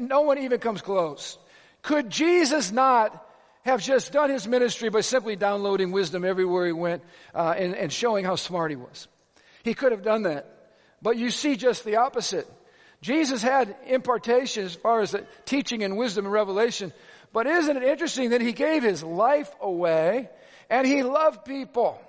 No 0.00 0.22
one 0.22 0.38
even 0.38 0.58
comes 0.58 0.80
close. 0.80 1.38
Could 1.82 2.10
Jesus 2.10 2.72
not 2.72 3.22
have 3.66 3.82
just 3.82 4.12
done 4.12 4.30
his 4.30 4.46
ministry 4.46 4.90
by 4.90 5.00
simply 5.00 5.34
downloading 5.34 5.90
wisdom 5.90 6.24
everywhere 6.24 6.66
he 6.66 6.72
went 6.72 7.02
uh, 7.34 7.52
and, 7.56 7.74
and 7.74 7.92
showing 7.92 8.24
how 8.24 8.36
smart 8.36 8.70
he 8.70 8.76
was? 8.76 9.08
He 9.64 9.74
could 9.74 9.90
have 9.90 10.02
done 10.02 10.22
that. 10.22 10.70
But 11.02 11.16
you 11.16 11.30
see 11.30 11.56
just 11.56 11.84
the 11.84 11.96
opposite. 11.96 12.48
Jesus 13.02 13.42
had 13.42 13.76
impartation 13.86 14.64
as 14.64 14.74
far 14.76 15.00
as 15.00 15.16
teaching 15.44 15.82
and 15.82 15.96
wisdom 15.96 16.26
and 16.26 16.32
revelation. 16.32 16.92
But 17.32 17.48
isn't 17.48 17.76
it 17.76 17.82
interesting 17.82 18.30
that 18.30 18.40
he 18.40 18.52
gave 18.52 18.84
his 18.84 19.02
life 19.02 19.52
away 19.60 20.30
and 20.70 20.86
he 20.86 21.02
loved 21.02 21.44
people? 21.44 22.00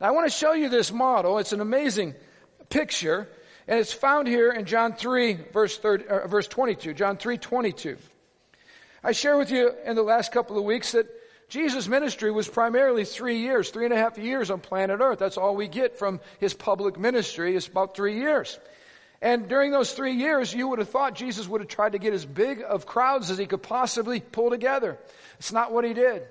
Now 0.00 0.08
I 0.08 0.10
want 0.10 0.26
to 0.26 0.36
show 0.36 0.52
you 0.52 0.68
this 0.68 0.92
model. 0.92 1.38
It's 1.38 1.52
an 1.52 1.60
amazing 1.60 2.14
picture 2.70 3.28
and 3.68 3.78
it's 3.78 3.92
found 3.92 4.26
here 4.26 4.50
in 4.50 4.66
John 4.66 4.94
3 4.94 5.38
verse 5.52 5.78
30, 5.78 6.08
uh, 6.08 6.26
verse 6.26 6.48
22. 6.48 6.92
John 6.92 7.16
3 7.16 7.38
22. 7.38 7.96
I 9.06 9.12
share 9.12 9.36
with 9.36 9.50
you 9.50 9.70
in 9.84 9.96
the 9.96 10.02
last 10.02 10.32
couple 10.32 10.56
of 10.56 10.64
weeks 10.64 10.92
that 10.92 11.06
Jesus' 11.50 11.86
ministry 11.86 12.30
was 12.30 12.48
primarily 12.48 13.04
three 13.04 13.36
years, 13.36 13.68
three 13.68 13.84
and 13.84 13.92
a 13.92 13.98
half 13.98 14.16
years 14.16 14.50
on 14.50 14.60
planet 14.60 15.00
Earth. 15.02 15.18
That's 15.18 15.36
all 15.36 15.54
we 15.54 15.68
get 15.68 15.98
from 15.98 16.20
his 16.40 16.54
public 16.54 16.98
ministry 16.98 17.54
is 17.54 17.68
about 17.68 17.94
three 17.94 18.18
years. 18.18 18.58
And 19.20 19.46
during 19.46 19.72
those 19.72 19.92
three 19.92 20.14
years, 20.14 20.54
you 20.54 20.68
would 20.68 20.78
have 20.78 20.88
thought 20.88 21.14
Jesus 21.14 21.46
would 21.46 21.60
have 21.60 21.68
tried 21.68 21.92
to 21.92 21.98
get 21.98 22.14
as 22.14 22.24
big 22.24 22.62
of 22.66 22.86
crowds 22.86 23.28
as 23.28 23.36
he 23.36 23.44
could 23.44 23.62
possibly 23.62 24.20
pull 24.20 24.48
together. 24.48 24.98
It's 25.38 25.52
not 25.52 25.70
what 25.70 25.84
he 25.84 25.92
did. 25.92 26.22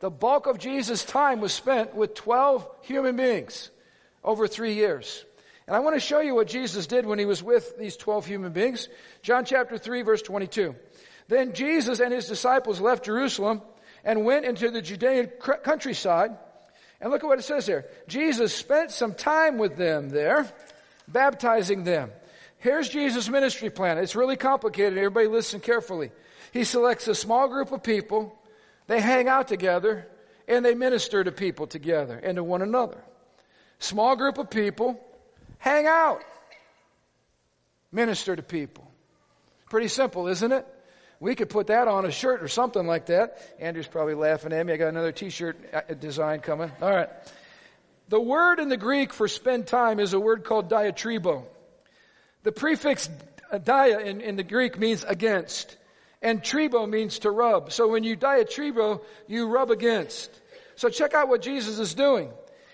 The 0.00 0.10
bulk 0.10 0.46
of 0.46 0.58
Jesus' 0.58 1.04
time 1.04 1.38
was 1.38 1.52
spent 1.52 1.94
with 1.94 2.14
12 2.14 2.66
human 2.80 3.14
beings 3.14 3.68
over 4.24 4.48
three 4.48 4.72
years. 4.72 5.22
And 5.66 5.76
I 5.76 5.80
want 5.80 5.96
to 5.96 6.00
show 6.00 6.20
you 6.20 6.34
what 6.34 6.48
Jesus 6.48 6.86
did 6.86 7.06
when 7.06 7.18
he 7.18 7.24
was 7.24 7.42
with 7.42 7.78
these 7.78 7.96
12 7.96 8.26
human 8.26 8.52
beings. 8.52 8.88
John 9.20 9.44
chapter 9.44 9.76
3 9.76 10.02
verse 10.02 10.22
22. 10.22 10.74
Then 11.32 11.54
Jesus 11.54 11.98
and 12.00 12.12
his 12.12 12.26
disciples 12.26 12.78
left 12.78 13.06
Jerusalem 13.06 13.62
and 14.04 14.22
went 14.22 14.44
into 14.44 14.70
the 14.70 14.82
Judean 14.82 15.28
countryside. 15.62 16.36
And 17.00 17.10
look 17.10 17.24
at 17.24 17.26
what 17.26 17.38
it 17.38 17.42
says 17.44 17.64
there. 17.64 17.86
Jesus 18.06 18.54
spent 18.54 18.90
some 18.90 19.14
time 19.14 19.56
with 19.56 19.78
them 19.78 20.10
there, 20.10 20.46
baptizing 21.08 21.84
them. 21.84 22.10
Here's 22.58 22.86
Jesus' 22.86 23.30
ministry 23.30 23.70
plan. 23.70 23.96
It's 23.96 24.14
really 24.14 24.36
complicated. 24.36 24.98
Everybody 24.98 25.26
listen 25.26 25.60
carefully. 25.60 26.10
He 26.52 26.64
selects 26.64 27.08
a 27.08 27.14
small 27.14 27.48
group 27.48 27.72
of 27.72 27.82
people. 27.82 28.38
They 28.86 29.00
hang 29.00 29.26
out 29.26 29.48
together 29.48 30.06
and 30.46 30.62
they 30.62 30.74
minister 30.74 31.24
to 31.24 31.32
people 31.32 31.66
together 31.66 32.20
and 32.22 32.36
to 32.36 32.44
one 32.44 32.60
another. 32.60 33.02
Small 33.78 34.16
group 34.16 34.36
of 34.36 34.50
people 34.50 35.00
hang 35.56 35.86
out. 35.86 36.22
Minister 37.90 38.36
to 38.36 38.42
people. 38.42 38.86
Pretty 39.70 39.88
simple, 39.88 40.28
isn't 40.28 40.52
it? 40.52 40.66
We 41.22 41.36
could 41.36 41.50
put 41.50 41.68
that 41.68 41.86
on 41.86 42.04
a 42.04 42.10
shirt 42.10 42.42
or 42.42 42.48
something 42.48 42.84
like 42.84 43.06
that. 43.06 43.38
Andrew's 43.60 43.86
probably 43.86 44.14
laughing 44.14 44.52
at 44.52 44.66
me. 44.66 44.72
I 44.72 44.76
got 44.76 44.88
another 44.88 45.12
t-shirt 45.12 45.56
uh, 45.72 45.94
design 45.94 46.40
coming. 46.40 46.72
All 46.82 46.90
right. 46.90 47.08
The 48.08 48.20
word 48.20 48.58
in 48.58 48.68
the 48.68 48.76
Greek 48.76 49.12
for 49.12 49.28
spend 49.28 49.68
time 49.68 50.00
is 50.00 50.14
a 50.14 50.18
word 50.18 50.42
called 50.42 50.68
diatribo. 50.68 51.44
The 52.42 52.50
prefix 52.50 53.08
dia 53.62 54.00
in, 54.00 54.20
in 54.20 54.34
the 54.34 54.42
Greek 54.42 54.80
means 54.80 55.04
against. 55.04 55.76
And 56.22 56.42
tribo 56.42 56.90
means 56.90 57.20
to 57.20 57.30
rub. 57.30 57.70
So 57.70 57.86
when 57.86 58.02
you 58.02 58.16
diatribo, 58.16 59.00
you 59.28 59.46
rub 59.46 59.70
against. 59.70 60.28
So 60.74 60.88
check 60.88 61.14
out 61.14 61.28
what 61.28 61.40
Jesus 61.40 61.78
is 61.78 61.94
doing. 61.94 62.32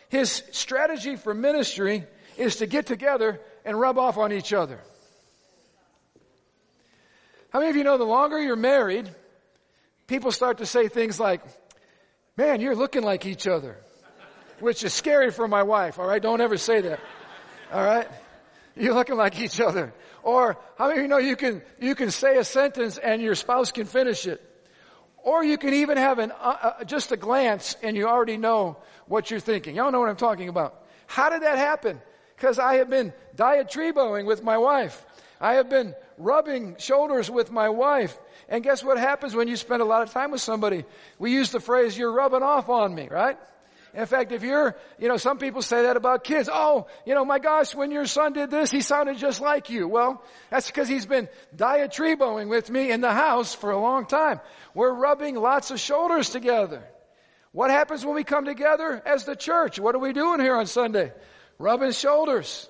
His 0.09 0.43
strategy 0.53 1.17
for 1.17 1.35
ministry 1.35 2.07
is 2.39 2.57
to 2.57 2.67
get 2.67 2.87
together 2.87 3.43
and 3.67 3.79
rub 3.79 3.99
off 3.99 4.17
on 4.17 4.33
each 4.33 4.55
other. 4.55 4.81
How 7.51 7.61
many 7.61 7.71
of 7.71 7.77
you 7.77 7.85
know 7.85 7.97
the 7.97 8.05
longer 8.05 8.41
you're 8.41 8.57
married, 8.57 9.09
people 10.07 10.33
start 10.33 10.59
to 10.59 10.67
say 10.67 10.89
things 10.89 11.19
like, 11.19 11.41
man, 12.37 12.61
you're 12.61 12.77
looking 12.77 13.03
like 13.03 13.25
each 13.25 13.47
other, 13.47 13.77
which 14.61 14.85
is 14.85 14.93
scary 14.93 15.31
for 15.31 15.49
my 15.49 15.63
wife, 15.63 15.99
all 15.99 16.07
right? 16.07 16.21
Don't 16.21 16.41
ever 16.41 16.59
say 16.59 16.83
that, 16.83 17.01
all 17.73 17.85
right? 17.85 18.09
You're 18.77 18.95
looking 18.95 19.17
like 19.17 19.41
each 19.41 19.61
other. 19.61 19.93
Or 20.23 20.59
how 20.77 20.89
many 20.89 21.01
of 21.01 21.03
you 21.03 21.09
know 21.09 21.19
you 21.19 21.37
can, 21.37 21.63
you 21.81 21.95
can 21.95 22.11
say 22.11 22.37
a 22.37 22.45
sentence 22.45 22.99
and 22.99 23.23
your 23.23 23.35
spouse 23.35 23.73
can 23.73 23.87
finish 23.87 24.27
it? 24.27 24.45
Or 25.17 25.43
you 25.43 25.59
can 25.59 25.75
even 25.75 25.97
have 25.97 26.19
an, 26.19 26.33
uh, 26.33 26.57
uh, 26.81 26.85
just 26.85 27.13
a 27.13 27.17
glance 27.17 27.77
and 27.83 27.97
you 27.97 28.07
already 28.07 28.37
know 28.37 28.77
what 29.07 29.31
you're 29.31 29.41
thinking. 29.41 29.75
Y'all 29.75 29.91
know 29.91 30.01
what 30.01 30.09
I'm 30.09 30.17
talking 30.17 30.49
about. 30.49 30.85
How 31.07 31.31
did 31.31 31.43
that 31.43 31.59
happen? 31.59 32.01
Because 32.37 32.59
I 32.59 32.75
have 32.75 32.89
been 32.89 33.13
diatriboing 33.37 34.27
with 34.27 34.43
my 34.43 34.59
wife. 34.59 35.05
I 35.41 35.55
have 35.55 35.69
been 35.69 35.95
rubbing 36.17 36.77
shoulders 36.79 37.31
with 37.31 37.51
my 37.51 37.69
wife. 37.69 38.19
And 38.49 38.65
guess 38.65 38.83
what 38.83 38.99
happens 38.99 39.35
when 39.35 39.49
you 39.49 39.57
spend 39.57 39.83
a 39.83 39.85
lot 39.85 40.03
of 40.03 40.11
time 40.11 40.31
with 40.31 40.41
somebody? 40.41 40.85
We 41.19 41.33
use 41.33 41.51
the 41.51 41.61
phrase, 41.61 41.97
you're 41.97 42.13
rubbing 42.13 42.43
off 42.43 42.69
on 42.69 42.95
me, 42.95 43.09
right? 43.09 43.39
In 43.95 44.07
fact, 44.07 44.33
if 44.33 44.43
you're, 44.43 44.77
you 44.99 45.09
know, 45.09 45.17
some 45.17 45.39
people 45.39 45.63
say 45.63 45.83
that 45.83 45.97
about 45.97 46.23
kids. 46.23 46.49
Oh, 46.53 46.87
you 47.07 47.15
know, 47.15 47.25
my 47.25 47.39
gosh, 47.39 47.75
when 47.75 47.91
your 47.91 48.07
son 48.07 48.33
did 48.33 48.51
this, 48.51 48.71
he 48.71 48.81
sounded 48.81 49.17
just 49.17 49.41
like 49.41 49.71
you. 49.71 49.89
Well, 49.89 50.23
that's 50.51 50.67
because 50.67 50.89
he's 50.89 51.07
been 51.07 51.29
diatriboing 51.57 52.49
with 52.49 52.71
me 52.71 52.91
in 52.91 53.01
the 53.01 53.13
house 53.13 53.55
for 53.55 53.71
a 53.71 53.81
long 53.81 54.07
time. 54.07 54.41
We're 54.75 54.93
rubbing 54.93 55.37
lots 55.37 55.71
of 55.71 55.81
shoulders 55.81 56.31
together. 56.31 56.85
What 57.53 57.71
happens 57.71 58.05
when 58.05 58.15
we 58.15 58.25
come 58.25 58.45
together 58.45 59.03
as 59.07 59.25
the 59.25 59.35
church? 59.35 59.81
What 59.81 59.95
are 59.95 60.01
we 60.01 60.13
doing 60.13 60.41
here 60.41 60.55
on 60.55 60.67
Sunday? 60.67 61.13
Rubbing 61.59 61.93
shoulders. 61.93 62.69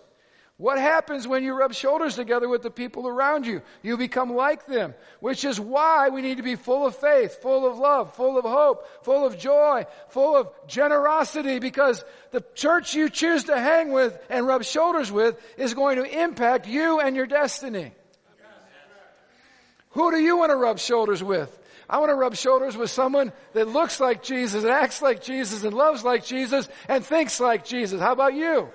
What 0.59 0.81
happens 0.81 1.29
when 1.29 1.45
you 1.45 1.55
rub 1.55 1.73
shoulders 1.73 2.17
together 2.17 2.49
with 2.49 2.63
the 2.63 2.71
people 2.71 3.07
around 3.07 3.47
you? 3.47 3.63
You 3.81 3.97
become 3.97 4.35
like 4.35 4.67
them, 4.67 4.93
which 5.21 5.45
is 5.45 5.61
why 5.61 6.09
we 6.09 6.21
need 6.21 6.39
to 6.39 6.43
be 6.43 6.57
full 6.57 6.85
of 6.85 6.97
faith, 6.97 7.41
full 7.41 7.65
of 7.65 7.79
love, 7.79 8.17
full 8.17 8.37
of 8.37 8.45
hope, 8.45 8.85
full 9.05 9.25
of 9.25 9.39
joy, 9.39 9.87
full 10.09 10.37
of 10.37 10.51
generosity, 10.67 11.61
because 11.61 12.05
the 12.33 12.45
church 12.57 12.93
you 12.93 13.09
choose 13.09 13.45
to 13.45 13.57
hang 13.57 13.93
with 13.93 14.19
and 14.29 14.49
rub 14.49 14.65
shoulders 14.65 15.13
with 15.13 15.41
is 15.57 15.75
going 15.75 15.97
to 15.97 16.23
impact 16.23 16.67
you 16.67 16.99
and 16.99 17.15
your 17.15 17.27
destiny. 17.27 17.93
Who 19.91 20.11
do 20.11 20.19
you 20.19 20.37
want 20.37 20.51
to 20.51 20.57
rub 20.57 20.81
shoulders 20.81 21.23
with? 21.23 21.57
I 21.89 21.99
want 21.99 22.11
to 22.11 22.17
rub 22.17 22.35
shoulders 22.35 22.77
with 22.77 22.91
someone 22.91 23.33
that 23.53 23.69
looks 23.69 24.01
like 24.01 24.25
Jesus 24.25 24.65
and 24.65 24.73
acts 24.73 25.01
like 25.01 25.23
Jesus 25.23 25.63
and 25.63 25.73
loves 25.73 26.03
like 26.03 26.25
Jesus 26.25 26.69
and 26.89 27.07
thinks 27.07 27.39
like 27.39 27.65
Jesus. 27.65 28.01
How 28.01 28.11
about 28.11 28.35
you? 28.35 28.71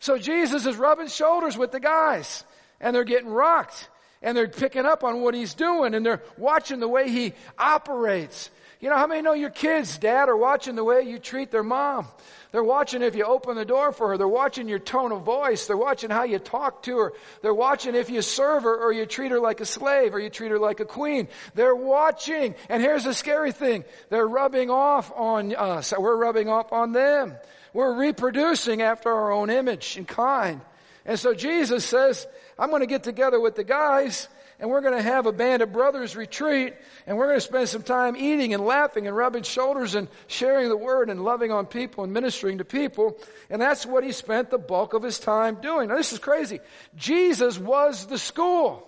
So 0.00 0.18
Jesus 0.18 0.66
is 0.66 0.76
rubbing 0.76 1.08
shoulders 1.08 1.56
with 1.56 1.72
the 1.72 1.80
guys 1.80 2.44
and 2.80 2.96
they're 2.96 3.04
getting 3.04 3.28
rocked 3.28 3.88
and 4.22 4.36
they're 4.36 4.48
picking 4.48 4.86
up 4.86 5.04
on 5.04 5.20
what 5.20 5.34
he's 5.34 5.54
doing 5.54 5.94
and 5.94 6.04
they're 6.04 6.22
watching 6.36 6.80
the 6.80 6.88
way 6.88 7.10
he 7.10 7.34
operates. 7.58 8.50
You 8.80 8.88
know, 8.88 8.96
how 8.96 9.06
many 9.06 9.20
know 9.20 9.34
your 9.34 9.50
kids, 9.50 9.98
dad, 9.98 10.30
are 10.30 10.36
watching 10.36 10.74
the 10.74 10.82
way 10.82 11.02
you 11.02 11.18
treat 11.18 11.50
their 11.50 11.62
mom? 11.62 12.08
They're 12.50 12.64
watching 12.64 13.02
if 13.02 13.14
you 13.14 13.24
open 13.24 13.54
the 13.54 13.64
door 13.66 13.92
for 13.92 14.08
her. 14.08 14.18
They're 14.18 14.26
watching 14.26 14.68
your 14.68 14.78
tone 14.78 15.12
of 15.12 15.22
voice. 15.22 15.66
They're 15.66 15.76
watching 15.76 16.08
how 16.08 16.22
you 16.22 16.38
talk 16.38 16.82
to 16.84 16.96
her. 16.96 17.12
They're 17.42 17.52
watching 17.52 17.94
if 17.94 18.08
you 18.08 18.22
serve 18.22 18.62
her 18.62 18.74
or 18.74 18.90
you 18.90 19.04
treat 19.04 19.32
her 19.32 19.38
like 19.38 19.60
a 19.60 19.66
slave 19.66 20.14
or 20.14 20.18
you 20.18 20.30
treat 20.30 20.50
her 20.50 20.58
like 20.58 20.80
a 20.80 20.86
queen. 20.86 21.28
They're 21.54 21.74
watching. 21.74 22.54
And 22.70 22.82
here's 22.82 23.04
the 23.04 23.12
scary 23.12 23.52
thing. 23.52 23.84
They're 24.08 24.26
rubbing 24.26 24.70
off 24.70 25.12
on 25.14 25.54
us. 25.54 25.92
We're 25.96 26.16
rubbing 26.16 26.48
off 26.48 26.72
on 26.72 26.92
them. 26.92 27.34
We're 27.74 27.94
reproducing 27.94 28.80
after 28.80 29.12
our 29.12 29.30
own 29.30 29.50
image 29.50 29.98
and 29.98 30.08
kind. 30.08 30.62
And 31.04 31.18
so 31.18 31.34
Jesus 31.34 31.84
says, 31.84 32.26
I'm 32.58 32.70
going 32.70 32.80
to 32.80 32.86
get 32.86 33.04
together 33.04 33.40
with 33.40 33.56
the 33.56 33.64
guys 33.64 34.28
and 34.60 34.68
we're 34.68 34.82
going 34.82 34.96
to 34.96 35.02
have 35.02 35.26
a 35.26 35.32
band 35.32 35.62
of 35.62 35.72
brothers 35.72 36.14
retreat 36.14 36.74
and 37.06 37.16
we're 37.16 37.26
going 37.26 37.38
to 37.38 37.44
spend 37.44 37.68
some 37.68 37.82
time 37.82 38.14
eating 38.14 38.52
and 38.52 38.64
laughing 38.64 39.06
and 39.06 39.16
rubbing 39.16 39.42
shoulders 39.42 39.94
and 39.94 40.06
sharing 40.26 40.68
the 40.68 40.76
word 40.76 41.08
and 41.08 41.24
loving 41.24 41.50
on 41.50 41.66
people 41.66 42.04
and 42.04 42.12
ministering 42.12 42.58
to 42.58 42.64
people. 42.64 43.18
And 43.48 43.60
that's 43.60 43.86
what 43.86 44.04
he 44.04 44.12
spent 44.12 44.50
the 44.50 44.58
bulk 44.58 44.92
of 44.92 45.02
his 45.02 45.18
time 45.18 45.56
doing. 45.62 45.88
Now 45.88 45.96
this 45.96 46.12
is 46.12 46.18
crazy. 46.18 46.60
Jesus 46.94 47.58
was 47.58 48.06
the 48.06 48.18
school. 48.18 48.86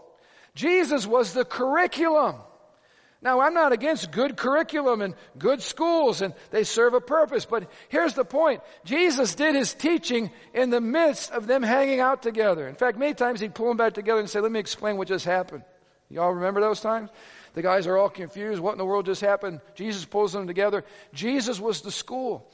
Jesus 0.54 1.06
was 1.06 1.32
the 1.32 1.44
curriculum. 1.44 2.36
Now, 3.22 3.40
I'm 3.40 3.54
not 3.54 3.72
against 3.72 4.10
good 4.10 4.36
curriculum 4.36 5.00
and 5.00 5.14
good 5.38 5.62
schools, 5.62 6.22
and 6.22 6.34
they 6.50 6.64
serve 6.64 6.94
a 6.94 7.00
purpose, 7.00 7.44
but 7.44 7.70
here's 7.88 8.14
the 8.14 8.24
point. 8.24 8.60
Jesus 8.84 9.36
did 9.36 9.54
his 9.54 9.74
teaching 9.74 10.32
in 10.52 10.70
the 10.70 10.80
midst 10.80 11.30
of 11.30 11.46
them 11.46 11.62
hanging 11.62 12.00
out 12.00 12.22
together. 12.22 12.66
In 12.66 12.74
fact, 12.74 12.98
many 12.98 13.14
times 13.14 13.38
he'd 13.38 13.54
pull 13.54 13.68
them 13.68 13.76
back 13.76 13.94
together 13.94 14.18
and 14.18 14.28
say, 14.28 14.40
let 14.40 14.50
me 14.50 14.58
explain 14.58 14.96
what 14.96 15.06
just 15.06 15.24
happened. 15.24 15.62
Y'all 16.10 16.32
remember 16.32 16.60
those 16.60 16.80
times? 16.80 17.10
The 17.54 17.62
guys 17.62 17.86
are 17.86 17.96
all 17.96 18.08
confused. 18.08 18.60
What 18.60 18.72
in 18.72 18.78
the 18.78 18.84
world 18.84 19.06
just 19.06 19.20
happened? 19.20 19.60
Jesus 19.76 20.04
pulls 20.04 20.32
them 20.32 20.48
together. 20.48 20.84
Jesus 21.14 21.60
was 21.60 21.80
the 21.82 21.92
school. 21.92 22.50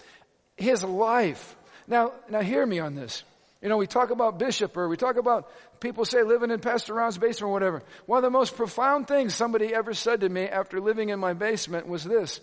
His 0.57 0.85
life. 0.85 1.57
Now, 1.87 2.13
now 2.29 2.41
hear 2.41 2.67
me 2.67 2.79
on 2.79 2.95
this. 2.95 3.23
You 3.63 3.69
know, 3.69 3.77
we 3.77 3.87
talk 3.87 4.11
about 4.11 4.39
bishop 4.39 4.77
or 4.77 4.89
we 4.89 4.97
talk 4.97 5.17
about 5.17 5.51
people 5.81 6.05
say 6.05 6.23
living 6.23 6.51
in 6.51 6.61
Pastor 6.61 6.95
Ron's 6.95 7.19
basement 7.19 7.51
or 7.51 7.53
whatever. 7.53 7.83
One 8.07 8.19
of 8.19 8.23
the 8.23 8.31
most 8.31 8.57
profound 8.57 9.09
things 9.09 9.35
somebody 9.35 9.75
ever 9.75 9.95
said 9.95 10.21
to 10.21 10.29
me 10.29 10.43
after 10.43 10.81
living 10.81 11.09
in 11.09 11.19
my 11.19 11.33
basement 11.33 11.89
was 11.89 12.05
this. 12.05 12.41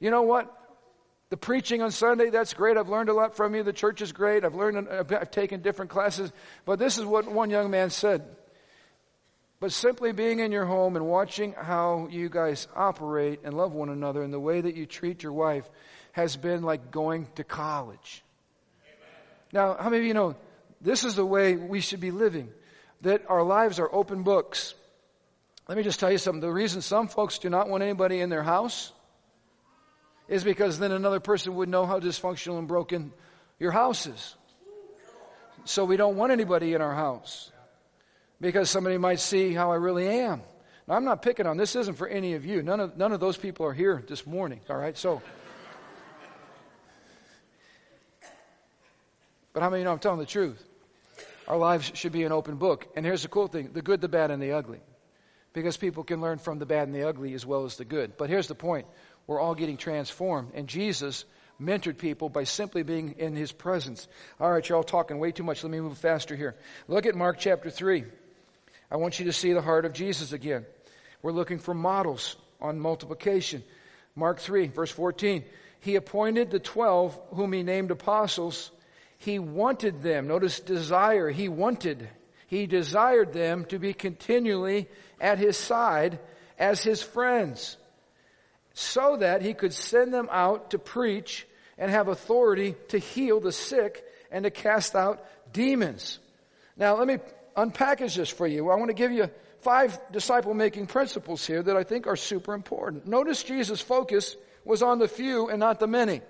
You 0.00 0.10
know 0.10 0.22
what? 0.22 0.54
The 1.30 1.36
preaching 1.36 1.82
on 1.82 1.90
Sunday, 1.90 2.30
that's 2.30 2.54
great. 2.54 2.76
I've 2.76 2.88
learned 2.88 3.10
a 3.10 3.14
lot 3.14 3.36
from 3.36 3.54
you. 3.54 3.62
The 3.62 3.72
church 3.72 4.00
is 4.00 4.12
great. 4.12 4.44
I've 4.44 4.54
learned, 4.54 4.88
I've 4.88 5.30
taken 5.30 5.60
different 5.60 5.90
classes. 5.90 6.32
But 6.64 6.78
this 6.78 6.96
is 6.96 7.04
what 7.04 7.30
one 7.30 7.50
young 7.50 7.70
man 7.70 7.90
said. 7.90 8.24
But 9.60 9.72
simply 9.72 10.12
being 10.12 10.38
in 10.38 10.52
your 10.52 10.64
home 10.64 10.96
and 10.96 11.06
watching 11.06 11.52
how 11.52 12.08
you 12.10 12.28
guys 12.28 12.68
operate 12.74 13.40
and 13.44 13.54
love 13.54 13.72
one 13.72 13.88
another 13.88 14.22
and 14.22 14.32
the 14.32 14.40
way 14.40 14.60
that 14.60 14.76
you 14.76 14.86
treat 14.86 15.22
your 15.22 15.32
wife 15.32 15.68
has 16.12 16.36
been 16.36 16.62
like 16.62 16.90
going 16.90 17.26
to 17.34 17.44
college. 17.44 18.22
Now, 19.52 19.76
how 19.78 19.90
many 19.90 20.02
of 20.02 20.06
you 20.06 20.14
know 20.14 20.36
this 20.80 21.04
is 21.04 21.16
the 21.16 21.26
way 21.26 21.56
we 21.56 21.80
should 21.80 22.00
be 22.00 22.10
living? 22.10 22.50
That 23.02 23.22
our 23.28 23.42
lives 23.42 23.78
are 23.78 23.88
open 23.92 24.22
books. 24.22 24.74
Let 25.68 25.76
me 25.76 25.84
just 25.84 26.00
tell 26.00 26.10
you 26.10 26.18
something. 26.18 26.40
The 26.40 26.50
reason 26.50 26.82
some 26.82 27.08
folks 27.08 27.38
do 27.38 27.50
not 27.50 27.68
want 27.68 27.82
anybody 27.82 28.20
in 28.20 28.30
their 28.30 28.42
house 28.42 28.92
is 30.28 30.44
because 30.44 30.78
then 30.78 30.92
another 30.92 31.20
person 31.20 31.54
would 31.56 31.68
know 31.68 31.86
how 31.86 32.00
dysfunctional 32.00 32.58
and 32.58 32.68
broken 32.68 33.12
your 33.58 33.70
house 33.70 34.06
is. 34.06 34.34
So 35.64 35.84
we 35.84 35.96
don't 35.96 36.16
want 36.16 36.32
anybody 36.32 36.74
in 36.74 36.80
our 36.80 36.94
house 36.94 37.52
because 38.40 38.70
somebody 38.70 38.98
might 38.98 39.20
see 39.20 39.52
how 39.52 39.72
I 39.72 39.76
really 39.76 40.08
am. 40.08 40.42
Now, 40.86 40.94
I'm 40.94 41.04
not 41.04 41.20
picking 41.20 41.46
on 41.46 41.56
this. 41.56 41.76
Isn't 41.76 41.94
for 41.94 42.08
any 42.08 42.34
of 42.34 42.46
you. 42.46 42.62
None 42.62 42.80
of 42.80 42.96
none 42.96 43.12
of 43.12 43.20
those 43.20 43.36
people 43.36 43.66
are 43.66 43.74
here 43.74 44.02
this 44.08 44.26
morning. 44.26 44.60
All 44.70 44.76
right, 44.76 44.96
so. 44.96 45.20
But 49.52 49.62
how 49.62 49.70
many 49.70 49.84
know 49.84 49.92
I'm 49.92 49.98
telling 49.98 50.20
the 50.20 50.26
truth? 50.26 50.64
Our 51.48 51.56
lives 51.56 51.90
should 51.94 52.12
be 52.12 52.24
an 52.24 52.32
open 52.32 52.56
book. 52.56 52.86
And 52.94 53.06
here's 53.06 53.22
the 53.22 53.28
cool 53.28 53.48
thing 53.48 53.70
the 53.72 53.82
good, 53.82 54.00
the 54.00 54.08
bad, 54.08 54.30
and 54.30 54.40
the 54.40 54.52
ugly. 54.52 54.80
Because 55.54 55.78
people 55.78 56.04
can 56.04 56.20
learn 56.20 56.38
from 56.38 56.58
the 56.58 56.66
bad 56.66 56.86
and 56.86 56.94
the 56.94 57.08
ugly 57.08 57.32
as 57.32 57.44
well 57.44 57.64
as 57.64 57.76
the 57.76 57.86
good. 57.86 58.16
But 58.18 58.28
here's 58.28 58.46
the 58.46 58.54
point 58.54 58.86
we're 59.26 59.40
all 59.40 59.54
getting 59.54 59.78
transformed. 59.78 60.52
And 60.54 60.68
Jesus 60.68 61.24
mentored 61.60 61.98
people 61.98 62.28
by 62.28 62.44
simply 62.44 62.82
being 62.82 63.16
in 63.18 63.34
his 63.34 63.50
presence. 63.50 64.06
All 64.38 64.52
right, 64.52 64.66
you're 64.68 64.76
all 64.76 64.84
talking 64.84 65.18
way 65.18 65.32
too 65.32 65.42
much. 65.42 65.64
Let 65.64 65.72
me 65.72 65.80
move 65.80 65.96
faster 65.98 66.36
here. 66.36 66.54
Look 66.86 67.06
at 67.06 67.16
Mark 67.16 67.38
chapter 67.38 67.70
3. 67.70 68.04
I 68.90 68.96
want 68.96 69.18
you 69.18 69.24
to 69.24 69.32
see 69.32 69.54
the 69.54 69.62
heart 69.62 69.86
of 69.86 69.94
Jesus 69.94 70.32
again. 70.32 70.66
We're 71.22 71.32
looking 71.32 71.58
for 71.58 71.74
models 71.74 72.36
on 72.60 72.78
multiplication. 72.78 73.64
Mark 74.14 74.38
3, 74.38 74.68
verse 74.68 74.90
14. 74.90 75.44
He 75.80 75.96
appointed 75.96 76.50
the 76.50 76.58
twelve 76.58 77.18
whom 77.30 77.52
he 77.52 77.62
named 77.62 77.90
apostles 77.90 78.70
he 79.18 79.38
wanted 79.38 80.02
them. 80.02 80.28
Notice 80.28 80.60
desire. 80.60 81.28
He 81.30 81.48
wanted. 81.48 82.08
He 82.46 82.66
desired 82.66 83.32
them 83.32 83.64
to 83.66 83.78
be 83.78 83.92
continually 83.92 84.88
at 85.20 85.38
his 85.38 85.56
side 85.56 86.18
as 86.58 86.82
his 86.82 87.02
friends 87.02 87.76
so 88.72 89.16
that 89.16 89.42
he 89.42 89.54
could 89.54 89.74
send 89.74 90.14
them 90.14 90.28
out 90.30 90.70
to 90.70 90.78
preach 90.78 91.46
and 91.76 91.90
have 91.90 92.08
authority 92.08 92.76
to 92.88 92.98
heal 92.98 93.40
the 93.40 93.52
sick 93.52 94.04
and 94.30 94.44
to 94.44 94.50
cast 94.50 94.94
out 94.94 95.24
demons. 95.52 96.20
Now 96.76 96.96
let 96.96 97.08
me 97.08 97.18
unpackage 97.56 98.14
this 98.16 98.28
for 98.28 98.46
you. 98.46 98.70
I 98.70 98.76
want 98.76 98.88
to 98.88 98.94
give 98.94 99.10
you 99.10 99.28
five 99.60 99.98
disciple 100.12 100.54
making 100.54 100.86
principles 100.86 101.44
here 101.44 101.62
that 101.62 101.76
I 101.76 101.82
think 101.82 102.06
are 102.06 102.16
super 102.16 102.54
important. 102.54 103.06
Notice 103.06 103.42
Jesus' 103.42 103.80
focus 103.80 104.36
was 104.64 104.80
on 104.80 105.00
the 105.00 105.08
few 105.08 105.48
and 105.48 105.58
not 105.58 105.80
the 105.80 105.88
many. 105.88 106.22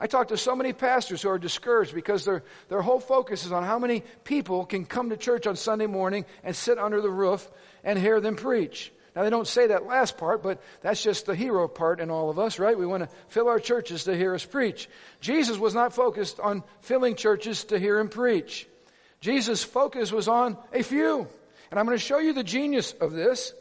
I 0.00 0.06
talk 0.06 0.28
to 0.28 0.36
so 0.36 0.54
many 0.54 0.72
pastors 0.72 1.22
who 1.22 1.28
are 1.28 1.38
discouraged 1.38 1.94
because 1.94 2.24
their, 2.24 2.44
their 2.68 2.82
whole 2.82 3.00
focus 3.00 3.44
is 3.44 3.52
on 3.52 3.64
how 3.64 3.78
many 3.78 4.04
people 4.22 4.64
can 4.64 4.84
come 4.84 5.10
to 5.10 5.16
church 5.16 5.46
on 5.46 5.56
Sunday 5.56 5.86
morning 5.86 6.24
and 6.44 6.54
sit 6.54 6.78
under 6.78 7.00
the 7.00 7.10
roof 7.10 7.50
and 7.82 7.98
hear 7.98 8.20
them 8.20 8.36
preach. 8.36 8.92
Now, 9.16 9.24
they 9.24 9.30
don't 9.30 9.48
say 9.48 9.66
that 9.66 9.86
last 9.86 10.16
part, 10.16 10.44
but 10.44 10.62
that's 10.80 11.02
just 11.02 11.26
the 11.26 11.34
hero 11.34 11.66
part 11.66 11.98
in 11.98 12.08
all 12.08 12.30
of 12.30 12.38
us, 12.38 12.60
right? 12.60 12.78
We 12.78 12.86
want 12.86 13.02
to 13.02 13.08
fill 13.26 13.48
our 13.48 13.58
churches 13.58 14.04
to 14.04 14.16
hear 14.16 14.32
us 14.32 14.44
preach. 14.44 14.88
Jesus 15.20 15.58
was 15.58 15.74
not 15.74 15.92
focused 15.92 16.38
on 16.38 16.62
filling 16.82 17.16
churches 17.16 17.64
to 17.64 17.80
hear 17.80 17.98
him 17.98 18.08
preach. 18.08 18.68
Jesus' 19.20 19.64
focus 19.64 20.12
was 20.12 20.28
on 20.28 20.56
a 20.72 20.84
few. 20.84 21.26
And 21.70 21.80
I'm 21.80 21.86
going 21.86 21.98
to 21.98 22.04
show 22.04 22.18
you 22.18 22.32
the 22.32 22.44
genius 22.44 22.92
of 23.00 23.12
this. 23.12 23.52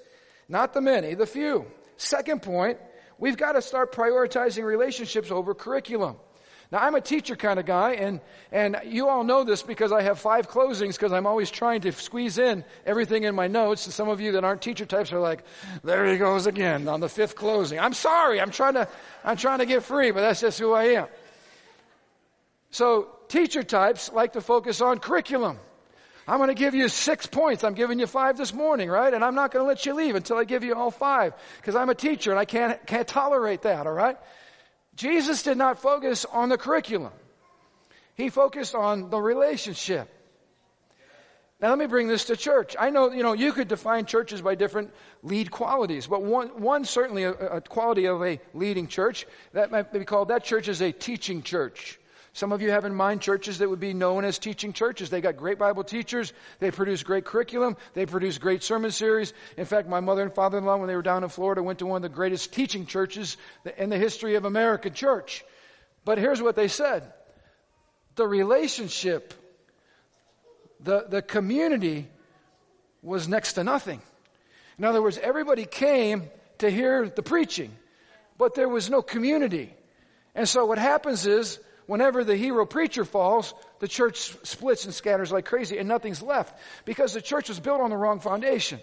Not 0.47 0.75
the 0.75 0.81
many, 0.81 1.15
the 1.15 1.25
few. 1.25 1.65
Second 1.97 2.43
point, 2.43 2.77
we've 3.17 3.37
got 3.37 3.53
to 3.53 3.61
start 3.63 3.91
prioritizing 3.91 4.63
relationships 4.63 5.31
over 5.31 5.55
curriculum. 5.55 6.17
Now, 6.69 6.79
I'm 6.79 6.95
a 6.95 7.01
teacher 7.01 7.37
kind 7.37 7.59
of 7.59 7.65
guy, 7.65 7.93
and, 7.93 8.19
and 8.51 8.77
you 8.83 9.07
all 9.07 9.23
know 9.23 9.45
this 9.45 9.63
because 9.63 9.93
I 9.93 10.01
have 10.01 10.19
five 10.19 10.49
closings 10.49 10.93
because 10.93 11.13
I'm 11.13 11.25
always 11.25 11.49
trying 11.49 11.79
to 11.81 11.93
squeeze 11.93 12.37
in 12.37 12.65
everything 12.85 13.23
in 13.23 13.35
my 13.35 13.47
notes. 13.47 13.85
And 13.85 13.93
some 13.93 14.09
of 14.09 14.19
you 14.19 14.33
that 14.33 14.43
aren't 14.43 14.61
teacher 14.61 14.85
types 14.85 15.13
are 15.13 15.19
like, 15.19 15.45
there 15.85 16.05
he 16.11 16.17
goes 16.17 16.45
again 16.45 16.89
on 16.89 16.99
the 16.99 17.07
fifth 17.07 17.35
closing. 17.35 17.79
I'm 17.79 17.93
sorry. 17.93 18.41
I'm 18.41 18.51
trying 18.51 18.73
to, 18.73 18.89
I'm 19.23 19.37
trying 19.37 19.59
to 19.59 19.65
get 19.65 19.83
free, 19.83 20.11
but 20.11 20.19
that's 20.19 20.41
just 20.41 20.59
who 20.59 20.73
I 20.73 20.83
am. 20.85 21.07
So, 22.71 23.15
teacher 23.29 23.63
types 23.63 24.11
like 24.11 24.33
to 24.33 24.41
focus 24.41 24.81
on 24.81 24.99
curriculum. 24.99 25.57
I'm 26.27 26.39
going 26.39 26.49
to 26.49 26.53
give 26.53 26.75
you 26.75 26.89
six 26.89 27.25
points. 27.25 27.63
I'm 27.63 27.75
giving 27.75 27.97
you 27.97 28.07
five 28.07 28.35
this 28.35 28.53
morning, 28.53 28.89
right? 28.89 29.13
And 29.13 29.23
I'm 29.23 29.35
not 29.35 29.51
going 29.51 29.63
to 29.63 29.67
let 29.67 29.85
you 29.85 29.93
leave 29.93 30.15
until 30.15 30.35
I 30.35 30.43
give 30.43 30.65
you 30.65 30.75
all 30.75 30.91
five 30.91 31.33
because 31.55 31.75
I'm 31.75 31.89
a 31.89 31.95
teacher 31.95 32.31
and 32.31 32.39
I 32.39 32.43
can't, 32.43 32.85
can't 32.85 33.07
tolerate 33.07 33.61
that, 33.61 33.87
all 33.87 33.93
right? 33.93 34.17
Jesus 34.97 35.43
did 35.43 35.57
not 35.57 35.79
focus 35.79 36.25
on 36.25 36.49
the 36.49 36.57
curriculum. 36.57 37.13
He 38.15 38.29
focused 38.29 38.73
on 38.73 39.11
the 39.11 39.21
relationship. 39.21 40.09
Now 41.61 41.69
let 41.69 41.77
me 41.77 41.85
bring 41.85 42.07
this 42.07 42.25
to 42.25 42.35
church. 42.35 42.75
I 42.79 42.89
know, 42.89 43.11
you 43.11 43.21
know, 43.21 43.33
you 43.33 43.53
could 43.53 43.67
define 43.67 44.05
churches 44.05 44.41
by 44.41 44.55
different 44.55 44.91
lead 45.21 45.51
qualities, 45.51 46.07
but 46.07 46.23
one, 46.23 46.61
one 46.61 46.83
certainly 46.83 47.23
a, 47.23 47.31
a 47.31 47.61
quality 47.61 48.05
of 48.05 48.23
a 48.23 48.39
leading 48.55 48.87
church, 48.87 49.27
that 49.53 49.69
might 49.71 49.93
be 49.93 50.03
called, 50.03 50.29
that 50.29 50.43
church 50.43 50.67
is 50.67 50.81
a 50.81 50.91
teaching 50.91 51.43
church. 51.43 51.99
Some 52.37 52.51
of 52.51 52.61
you 52.61 52.69
have 52.69 52.85
in 52.85 52.93
mind 52.93 53.21
churches 53.21 53.57
that 53.57 53.67
would 53.67 53.79
be 53.79 53.95
known 53.95 54.23
as 54.23 54.37
teaching 54.37 54.71
churches. 54.71 55.09
They 55.09 55.21
got 55.21 55.37
great 55.37 55.57
Bible 55.57 55.83
teachers. 55.83 56.33
They 56.59 56.69
produce 56.69 57.01
great 57.01 57.25
curriculum. 57.25 57.77
They 57.95 58.05
produce 58.05 58.37
great 58.37 58.61
sermon 58.61 58.91
series. 58.91 59.33
In 59.57 59.65
fact, 59.65 59.89
my 59.89 60.01
mother 60.01 60.21
and 60.21 60.31
father-in-law, 60.31 60.77
when 60.77 60.87
they 60.87 60.95
were 60.95 61.01
down 61.01 61.23
in 61.23 61.29
Florida, 61.29 61.63
went 61.63 61.79
to 61.79 61.87
one 61.87 61.95
of 61.95 62.03
the 62.03 62.15
greatest 62.15 62.53
teaching 62.53 62.85
churches 62.85 63.37
in 63.75 63.89
the 63.89 63.97
history 63.97 64.35
of 64.35 64.45
American 64.45 64.93
church. 64.93 65.43
But 66.05 66.19
here's 66.19 66.39
what 66.39 66.55
they 66.55 66.67
said. 66.67 67.11
The 68.17 68.27
relationship, 68.27 69.33
the, 70.79 71.07
the 71.09 71.23
community 71.23 72.07
was 73.01 73.27
next 73.27 73.53
to 73.53 73.63
nothing. 73.63 73.99
In 74.77 74.85
other 74.85 75.01
words, 75.01 75.17
everybody 75.17 75.65
came 75.65 76.29
to 76.59 76.69
hear 76.69 77.09
the 77.09 77.23
preaching, 77.23 77.75
but 78.37 78.53
there 78.53 78.69
was 78.69 78.91
no 78.91 79.01
community. 79.01 79.73
And 80.35 80.47
so 80.47 80.67
what 80.67 80.77
happens 80.77 81.25
is 81.25 81.57
whenever 81.87 82.23
the 82.23 82.35
hero 82.35 82.65
preacher 82.65 83.03
falls, 83.03 83.53
the 83.79 83.87
church 83.87 84.35
splits 84.43 84.85
and 84.85 84.93
scatters 84.93 85.31
like 85.31 85.45
crazy 85.45 85.77
and 85.77 85.87
nothing's 85.87 86.21
left 86.21 86.57
because 86.85 87.13
the 87.13 87.21
church 87.21 87.49
was 87.49 87.59
built 87.59 87.81
on 87.81 87.89
the 87.89 87.97
wrong 87.97 88.19
foundation. 88.19 88.79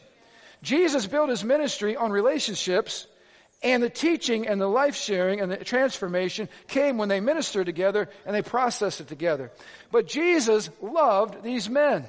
Jesus 0.63 1.07
built 1.07 1.29
his 1.29 1.45
ministry 1.45 1.95
on 1.95 2.11
relationships 2.11 3.07
and 3.63 3.83
the 3.83 3.91
teaching 3.91 4.47
and 4.47 4.61
the 4.61 4.67
life 4.67 4.97
sharing 4.97 5.41
and 5.41 5.51
the 5.51 5.57
transformation 5.57 6.49
came 6.69 6.99
when 6.99 7.09
they 7.09 7.21
ministered 7.21 7.67
together 7.67 8.09
and 8.27 8.35
they 8.35 8.43
processed 8.43 9.01
it 9.01 9.09
together. 9.09 9.53
But 9.93 10.07
Jesus 10.07 10.69
loved 10.83 11.43
these 11.43 11.69
men. 11.69 12.07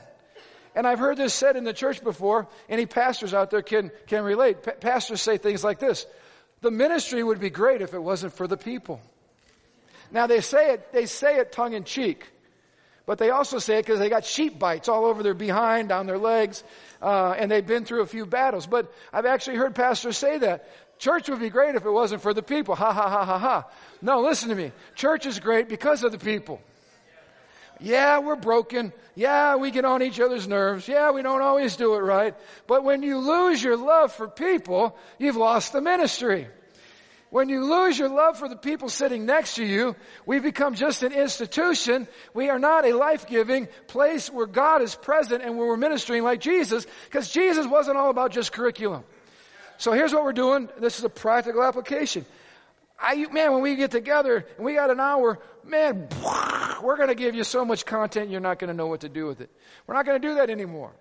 And 0.76 0.86
I've 0.86 1.00
heard 1.00 1.16
this 1.16 1.34
said 1.34 1.56
in 1.56 1.64
the 1.64 1.74
church 1.74 2.04
before. 2.04 2.48
Any 2.68 2.86
pastors 2.86 3.34
out 3.34 3.50
there 3.50 3.62
can, 3.62 3.92
can 4.08 4.24
relate. 4.26 4.64
Pa- 4.64 4.72
pastors 4.72 5.22
say 5.22 5.38
things 5.38 5.64
like 5.64 5.80
this. 5.80 6.06
The 6.62 6.72
ministry 6.72 7.24
would 7.24 7.40
be 7.40 7.50
great 7.50 7.82
if 7.82 7.94
it 7.94 8.04
wasn't 8.04 8.34
for 8.34 8.48
the 8.48 8.58
people. 8.58 9.00
Now 10.12 10.28
they 10.28 10.42
say 10.42 10.74
it, 10.74 10.92
they 10.94 11.06
say 11.06 11.38
it 11.38 11.52
tongue 11.52 11.74
in 11.74 11.84
cheek. 11.84 12.28
But 13.06 13.20
they 13.20 13.30
also 13.30 13.60
say 13.60 13.78
it 13.78 13.86
because 13.86 14.00
they 14.00 14.10
got 14.10 14.26
sheep 14.26 14.58
bites 14.58 14.90
all 14.90 15.06
over 15.06 15.22
their 15.22 15.36
behind, 15.36 15.90
down 15.90 16.08
their 16.08 16.18
legs, 16.18 16.64
uh, 17.02 17.36
and 17.38 17.52
they've 17.52 17.66
been 17.66 17.86
through 17.86 18.02
a 18.02 18.08
few 18.08 18.26
battles. 18.26 18.66
But 18.66 18.92
I've 19.14 19.28
actually 19.28 19.58
heard 19.58 19.76
pastors 19.76 20.18
say 20.18 20.40
that. 20.40 20.68
Church 20.98 21.30
would 21.30 21.42
be 21.42 21.50
great 21.50 21.76
if 21.76 21.86
it 21.86 21.92
wasn't 21.92 22.22
for 22.22 22.34
the 22.34 22.42
people. 22.42 22.74
Ha 22.74 22.94
ha 22.94 23.10
ha 23.10 23.26
ha 23.26 23.38
ha. 23.38 23.66
No, 24.02 24.22
listen 24.22 24.50
to 24.50 24.56
me. 24.56 24.72
Church 24.96 25.26
is 25.26 25.40
great 25.40 25.68
because 25.68 26.04
of 26.04 26.14
the 26.14 26.18
people. 26.18 26.62
Yeah, 27.82 28.20
we're 28.20 28.38
broken. 28.38 28.94
Yeah, 29.16 29.58
we 29.58 29.72
get 29.72 29.84
on 29.86 30.02
each 30.02 30.20
other's 30.20 30.48
nerves. 30.48 30.88
Yeah, 30.88 31.12
we 31.12 31.22
don't 31.22 31.42
always 31.42 31.76
do 31.76 31.96
it 31.96 32.00
right. 32.00 32.34
But 32.68 32.84
when 32.84 33.04
you 33.04 33.18
lose 33.18 33.62
your 33.62 33.76
love 33.76 34.14
for 34.14 34.28
people, 34.28 34.98
you've 35.20 35.36
lost 35.36 35.74
the 35.74 35.82
ministry. 35.82 36.48
When 37.36 37.50
you 37.50 37.66
lose 37.66 38.00
your 38.00 38.08
love 38.08 38.40
for 38.40 38.48
the 38.48 38.56
people 38.56 38.88
sitting 38.88 39.26
next 39.26 39.56
to 39.56 39.66
you, 39.66 39.98
we 40.26 40.40
become 40.40 40.74
just 40.74 41.04
an 41.04 41.12
institution. 41.12 42.08
We 42.34 42.50
are 42.50 42.60
not 42.60 42.86
a 42.86 42.94
life-giving 42.94 43.68
place 43.88 44.32
where 44.32 44.46
God 44.46 44.82
is 44.82 44.96
present 44.96 45.44
and 45.44 45.58
where 45.58 45.68
we're 45.68 45.76
ministering 45.76 46.24
like 46.24 46.40
Jesus, 46.40 46.88
because 47.04 47.30
Jesus 47.30 47.68
wasn't 47.68 47.98
all 47.98 48.10
about 48.10 48.32
just 48.32 48.54
curriculum. 48.54 49.04
So 49.78 49.92
here's 49.92 50.14
what 50.14 50.24
we're 50.24 50.32
doing. 50.32 50.70
This 50.80 50.98
is 50.98 51.04
a 51.04 51.10
practical 51.10 51.62
application. 51.62 52.26
I, 52.98 53.28
man, 53.34 53.52
when 53.52 53.62
we 53.62 53.76
get 53.76 53.92
together 53.92 54.46
and 54.56 54.66
we 54.66 54.76
got 54.76 54.90
an 54.90 55.02
hour, 55.02 55.38
man, 55.66 56.08
we're 56.82 56.96
going 56.96 57.10
to 57.10 57.16
give 57.16 57.36
you 57.36 57.44
so 57.44 57.66
much 57.66 57.86
content 57.86 58.30
you're 58.30 58.40
not 58.40 58.60
going 58.60 58.70
to 58.70 58.74
know 58.74 58.88
what 58.88 59.02
to 59.02 59.10
do 59.10 59.26
with 59.28 59.42
it. 59.42 59.50
We're 59.88 59.96
not 59.96 60.06
going 60.06 60.22
to 60.22 60.26
do 60.26 60.36
that 60.36 60.50
anymore. 60.50 60.94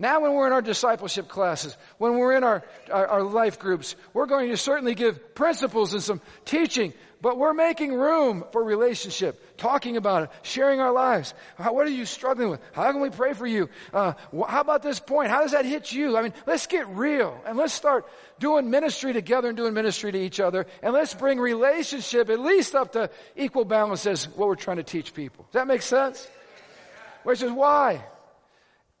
Now 0.00 0.20
when 0.20 0.32
we're 0.32 0.46
in 0.46 0.52
our 0.52 0.62
discipleship 0.62 1.26
classes, 1.26 1.76
when 1.98 2.18
we're 2.18 2.36
in 2.36 2.44
our, 2.44 2.62
our, 2.92 3.06
our, 3.08 3.22
life 3.24 3.58
groups, 3.58 3.96
we're 4.14 4.26
going 4.26 4.48
to 4.50 4.56
certainly 4.56 4.94
give 4.94 5.34
principles 5.34 5.92
and 5.92 6.00
some 6.00 6.20
teaching, 6.44 6.94
but 7.20 7.36
we're 7.36 7.52
making 7.52 7.92
room 7.92 8.44
for 8.52 8.62
relationship, 8.62 9.58
talking 9.58 9.96
about 9.96 10.22
it, 10.22 10.30
sharing 10.42 10.78
our 10.78 10.92
lives. 10.92 11.34
How, 11.56 11.72
what 11.72 11.84
are 11.88 11.90
you 11.90 12.04
struggling 12.04 12.48
with? 12.48 12.60
How 12.72 12.92
can 12.92 13.00
we 13.00 13.10
pray 13.10 13.32
for 13.32 13.44
you? 13.44 13.68
Uh, 13.92 14.12
wh- 14.32 14.48
how 14.48 14.60
about 14.60 14.84
this 14.84 15.00
point? 15.00 15.30
How 15.30 15.42
does 15.42 15.50
that 15.50 15.64
hit 15.64 15.90
you? 15.90 16.16
I 16.16 16.22
mean, 16.22 16.34
let's 16.46 16.68
get 16.68 16.86
real 16.90 17.36
and 17.44 17.58
let's 17.58 17.74
start 17.74 18.06
doing 18.38 18.70
ministry 18.70 19.12
together 19.12 19.48
and 19.48 19.56
doing 19.56 19.74
ministry 19.74 20.12
to 20.12 20.18
each 20.18 20.38
other 20.38 20.66
and 20.80 20.94
let's 20.94 21.12
bring 21.12 21.40
relationship 21.40 22.30
at 22.30 22.38
least 22.38 22.76
up 22.76 22.92
to 22.92 23.10
equal 23.34 23.64
balance 23.64 24.06
as 24.06 24.28
what 24.28 24.46
we're 24.46 24.54
trying 24.54 24.76
to 24.76 24.84
teach 24.84 25.12
people. 25.12 25.44
Does 25.46 25.54
that 25.54 25.66
make 25.66 25.82
sense? 25.82 26.28
Which 27.24 27.42
is 27.42 27.50
why 27.50 28.04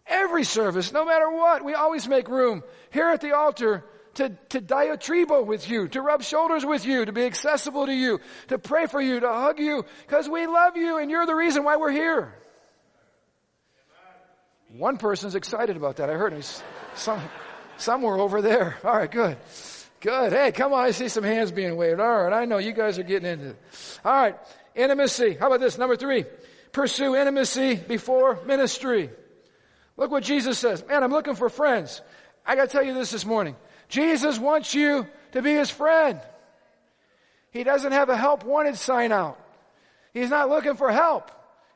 Every 0.08 0.44
service, 0.44 0.92
no 0.92 1.04
matter 1.04 1.30
what, 1.30 1.64
we 1.64 1.74
always 1.74 2.08
make 2.08 2.28
room 2.28 2.62
here 2.90 3.08
at 3.08 3.20
the 3.20 3.36
altar 3.36 3.84
to, 4.14 4.30
to 4.48 4.60
diatribo 4.60 5.44
with 5.44 5.68
you, 5.68 5.88
to 5.88 6.00
rub 6.00 6.22
shoulders 6.22 6.64
with 6.64 6.84
you, 6.86 7.04
to 7.04 7.12
be 7.12 7.24
accessible 7.24 7.86
to 7.86 7.94
you, 7.94 8.20
to 8.48 8.58
pray 8.58 8.86
for 8.86 9.00
you, 9.00 9.20
to 9.20 9.28
hug 9.28 9.58
you, 9.58 9.84
because 10.06 10.28
we 10.28 10.46
love 10.46 10.76
you 10.76 10.98
and 10.98 11.10
you're 11.10 11.26
the 11.26 11.34
reason 11.34 11.62
why 11.62 11.76
we're 11.76 11.92
here. 11.92 12.34
One 14.76 14.98
person's 14.98 15.34
excited 15.34 15.76
about 15.76 15.96
that. 15.96 16.10
I 16.10 16.14
heard 16.14 16.32
him. 16.32 16.42
Some, 16.94 17.20
somewhere 17.76 18.18
over 18.18 18.42
there. 18.42 18.76
All 18.84 18.96
right, 18.96 19.10
good. 19.10 19.36
Good. 20.00 20.32
Hey, 20.32 20.52
come 20.52 20.72
on. 20.72 20.84
I 20.84 20.90
see 20.92 21.08
some 21.08 21.24
hands 21.24 21.50
being 21.50 21.76
waved. 21.76 22.00
All 22.00 22.22
right. 22.24 22.32
I 22.32 22.44
know 22.44 22.58
you 22.58 22.72
guys 22.72 22.98
are 22.98 23.02
getting 23.02 23.28
into 23.28 23.50
it. 23.50 23.56
All 24.04 24.12
right. 24.12 24.36
Intimacy. 24.76 25.34
How 25.34 25.48
about 25.48 25.60
this? 25.60 25.76
Number 25.76 25.96
three. 25.96 26.24
Pursue 26.70 27.16
intimacy 27.16 27.74
before 27.74 28.38
ministry. 28.46 29.10
Look 29.98 30.12
what 30.12 30.22
Jesus 30.22 30.58
says. 30.58 30.86
Man, 30.86 31.02
I'm 31.02 31.10
looking 31.10 31.34
for 31.34 31.50
friends. 31.50 32.00
I 32.46 32.54
gotta 32.54 32.68
tell 32.68 32.84
you 32.84 32.94
this 32.94 33.10
this 33.10 33.26
morning. 33.26 33.56
Jesus 33.88 34.38
wants 34.38 34.72
you 34.72 35.06
to 35.32 35.42
be 35.42 35.52
his 35.52 35.68
friend. 35.68 36.20
He 37.50 37.64
doesn't 37.64 37.92
have 37.92 38.08
a 38.08 38.16
help 38.16 38.44
wanted 38.44 38.76
sign 38.76 39.10
out. 39.10 39.38
He's 40.14 40.30
not 40.30 40.48
looking 40.48 40.76
for 40.76 40.90
help. 40.90 41.30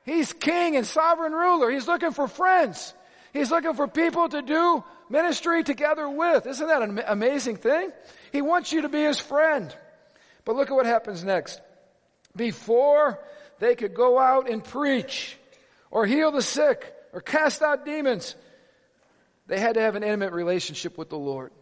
He's 0.04 0.32
king 0.32 0.76
and 0.76 0.86
sovereign 0.86 1.32
ruler. 1.32 1.70
He's 1.70 1.88
looking 1.88 2.12
for 2.12 2.28
friends. 2.28 2.94
He's 3.32 3.50
looking 3.50 3.74
for 3.74 3.88
people 3.88 4.28
to 4.28 4.40
do 4.40 4.84
ministry 5.10 5.64
together 5.64 6.08
with. 6.08 6.46
Isn't 6.46 6.68
that 6.68 6.82
an 6.82 7.02
amazing 7.06 7.56
thing? 7.56 7.90
He 8.30 8.40
wants 8.40 8.72
you 8.72 8.82
to 8.82 8.88
be 8.88 9.02
his 9.02 9.18
friend. 9.18 9.74
But 10.44 10.54
look 10.54 10.70
at 10.70 10.74
what 10.74 10.86
happens 10.86 11.24
next. 11.24 11.60
Before 12.36 13.18
they 13.58 13.74
could 13.74 13.94
go 13.94 14.18
out 14.18 14.48
and 14.48 14.62
preach 14.62 15.36
or 15.90 16.06
heal 16.06 16.30
the 16.30 16.42
sick 16.42 16.94
or 17.12 17.20
cast 17.20 17.62
out 17.62 17.84
demons. 17.84 18.34
They 19.46 19.58
had 19.58 19.74
to 19.74 19.80
have 19.80 19.96
an 19.96 20.02
intimate 20.02 20.32
relationship 20.32 20.96
with 20.96 21.10
the 21.10 21.18
Lord. 21.18 21.52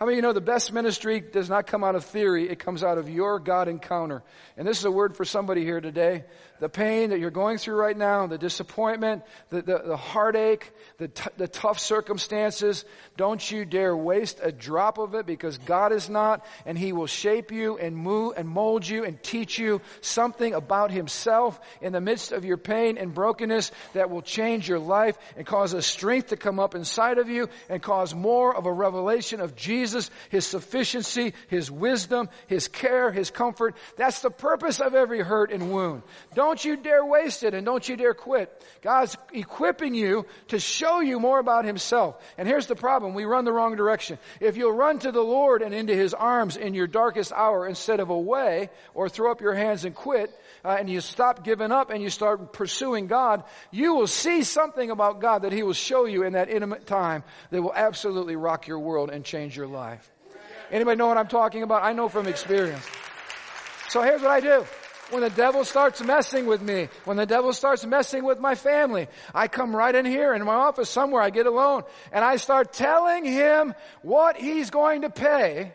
How 0.00 0.06
many 0.06 0.14
of 0.14 0.16
you 0.16 0.22
know 0.22 0.32
the 0.32 0.40
best 0.40 0.72
ministry 0.72 1.20
does 1.20 1.50
not 1.50 1.66
come 1.66 1.84
out 1.84 1.94
of 1.94 2.06
theory, 2.06 2.48
it 2.48 2.58
comes 2.58 2.82
out 2.82 2.96
of 2.96 3.10
your 3.10 3.38
God 3.38 3.68
encounter. 3.68 4.22
And 4.56 4.66
this 4.66 4.78
is 4.78 4.86
a 4.86 4.90
word 4.90 5.14
for 5.14 5.26
somebody 5.26 5.62
here 5.62 5.82
today. 5.82 6.24
The 6.58 6.70
pain 6.70 7.10
that 7.10 7.20
you're 7.20 7.30
going 7.30 7.58
through 7.58 7.76
right 7.76 7.96
now, 7.96 8.26
the 8.26 8.38
disappointment, 8.38 9.24
the, 9.50 9.60
the, 9.60 9.78
the 9.78 9.96
heartache, 9.98 10.72
the, 10.96 11.08
t- 11.08 11.30
the 11.36 11.48
tough 11.48 11.78
circumstances, 11.78 12.86
don't 13.18 13.50
you 13.50 13.66
dare 13.66 13.94
waste 13.94 14.40
a 14.42 14.52
drop 14.52 14.96
of 14.96 15.14
it 15.14 15.26
because 15.26 15.58
God 15.58 15.92
is 15.92 16.08
not, 16.08 16.46
and 16.64 16.78
He 16.78 16.94
will 16.94 17.06
shape 17.06 17.52
you 17.52 17.76
and 17.76 17.94
move 17.94 18.34
and 18.38 18.48
mold 18.48 18.88
you 18.88 19.04
and 19.04 19.22
teach 19.22 19.58
you 19.58 19.82
something 20.00 20.54
about 20.54 20.90
Himself 20.90 21.60
in 21.82 21.92
the 21.92 22.00
midst 22.00 22.32
of 22.32 22.46
your 22.46 22.58
pain 22.58 22.96
and 22.96 23.12
brokenness 23.14 23.70
that 23.92 24.08
will 24.08 24.22
change 24.22 24.66
your 24.66 24.78
life 24.78 25.18
and 25.36 25.46
cause 25.46 25.74
a 25.74 25.82
strength 25.82 26.28
to 26.28 26.38
come 26.38 26.58
up 26.58 26.74
inside 26.74 27.18
of 27.18 27.28
you 27.28 27.50
and 27.68 27.82
cause 27.82 28.14
more 28.14 28.54
of 28.54 28.64
a 28.64 28.72
revelation 28.72 29.40
of 29.40 29.56
Jesus 29.56 29.89
Jesus, 29.90 30.10
His 30.28 30.46
sufficiency, 30.46 31.34
His 31.48 31.70
wisdom, 31.70 32.28
His 32.46 32.68
care, 32.68 33.10
His 33.10 33.30
comfort. 33.30 33.74
That's 33.96 34.22
the 34.22 34.30
purpose 34.30 34.80
of 34.80 34.94
every 34.94 35.20
hurt 35.20 35.50
and 35.50 35.72
wound. 35.72 36.02
Don't 36.34 36.64
you 36.64 36.76
dare 36.76 37.04
waste 37.04 37.42
it 37.42 37.54
and 37.54 37.66
don't 37.66 37.88
you 37.88 37.96
dare 37.96 38.14
quit. 38.14 38.64
God's 38.82 39.16
equipping 39.32 39.94
you 39.94 40.26
to 40.48 40.60
show 40.60 41.00
you 41.00 41.18
more 41.18 41.40
about 41.40 41.64
Himself. 41.64 42.22
And 42.38 42.46
here's 42.46 42.66
the 42.66 42.76
problem. 42.76 43.14
We 43.14 43.24
run 43.24 43.44
the 43.44 43.52
wrong 43.52 43.74
direction. 43.74 44.18
If 44.38 44.56
you'll 44.56 44.72
run 44.72 45.00
to 45.00 45.10
the 45.10 45.22
Lord 45.22 45.62
and 45.62 45.74
into 45.74 45.94
His 45.94 46.14
arms 46.14 46.56
in 46.56 46.74
your 46.74 46.86
darkest 46.86 47.32
hour 47.32 47.66
instead 47.66 47.98
of 47.98 48.10
away 48.10 48.70
or 48.94 49.08
throw 49.08 49.32
up 49.32 49.40
your 49.40 49.54
hands 49.54 49.84
and 49.84 49.94
quit, 49.94 50.30
uh, 50.64 50.76
and 50.78 50.88
you 50.88 51.00
stop 51.00 51.42
giving 51.42 51.72
up 51.72 51.90
and 51.90 52.02
you 52.02 52.10
start 52.10 52.52
pursuing 52.52 53.06
God, 53.06 53.44
you 53.70 53.94
will 53.94 54.06
see 54.06 54.42
something 54.42 54.90
about 54.90 55.20
God 55.20 55.42
that 55.42 55.52
He 55.52 55.62
will 55.62 55.72
show 55.72 56.04
you 56.04 56.22
in 56.22 56.34
that 56.34 56.48
intimate 56.48 56.86
time 56.86 57.24
that 57.50 57.62
will 57.62 57.74
absolutely 57.74 58.36
rock 58.36 58.66
your 58.66 58.78
world 58.78 59.10
and 59.10 59.24
change 59.24 59.56
your 59.56 59.66
life. 59.66 59.79
Anybody 60.70 60.96
know 60.96 61.08
what 61.08 61.18
I'm 61.18 61.28
talking 61.28 61.62
about? 61.62 61.82
I 61.82 61.92
know 61.92 62.08
from 62.08 62.26
experience. 62.26 62.86
So 63.88 64.02
here's 64.02 64.22
what 64.22 64.30
I 64.30 64.40
do. 64.40 64.64
When 65.10 65.22
the 65.22 65.30
devil 65.30 65.64
starts 65.64 66.00
messing 66.00 66.46
with 66.46 66.62
me, 66.62 66.88
when 67.04 67.16
the 67.16 67.26
devil 67.26 67.52
starts 67.52 67.84
messing 67.84 68.24
with 68.24 68.38
my 68.38 68.54
family, 68.54 69.08
I 69.34 69.48
come 69.48 69.74
right 69.74 69.92
in 69.92 70.04
here 70.04 70.34
in 70.34 70.44
my 70.44 70.54
office 70.54 70.88
somewhere, 70.88 71.20
I 71.20 71.30
get 71.30 71.46
alone, 71.46 71.82
and 72.12 72.24
I 72.24 72.36
start 72.36 72.72
telling 72.72 73.24
him 73.24 73.74
what 74.02 74.36
he's 74.36 74.70
going 74.70 75.02
to 75.02 75.10
pay 75.10 75.72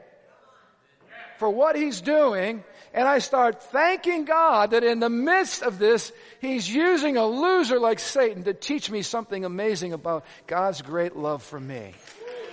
for 1.37 1.49
what 1.49 1.75
he's 1.75 1.99
doing 1.99 2.63
and 2.95 3.09
I 3.09 3.19
start 3.19 3.61
thanking 3.61 4.23
God 4.23 4.71
that 4.71 4.85
in 4.85 5.01
the 5.01 5.09
midst 5.09 5.63
of 5.63 5.77
this, 5.77 6.13
He's 6.39 6.73
using 6.73 7.17
a 7.17 7.27
loser 7.27 7.77
like 7.77 7.99
Satan 7.99 8.45
to 8.45 8.53
teach 8.53 8.89
me 8.89 9.01
something 9.01 9.43
amazing 9.43 9.91
about 9.91 10.23
God's 10.47 10.81
great 10.81 11.13
love 11.13 11.43
for 11.43 11.59
me. 11.59 11.91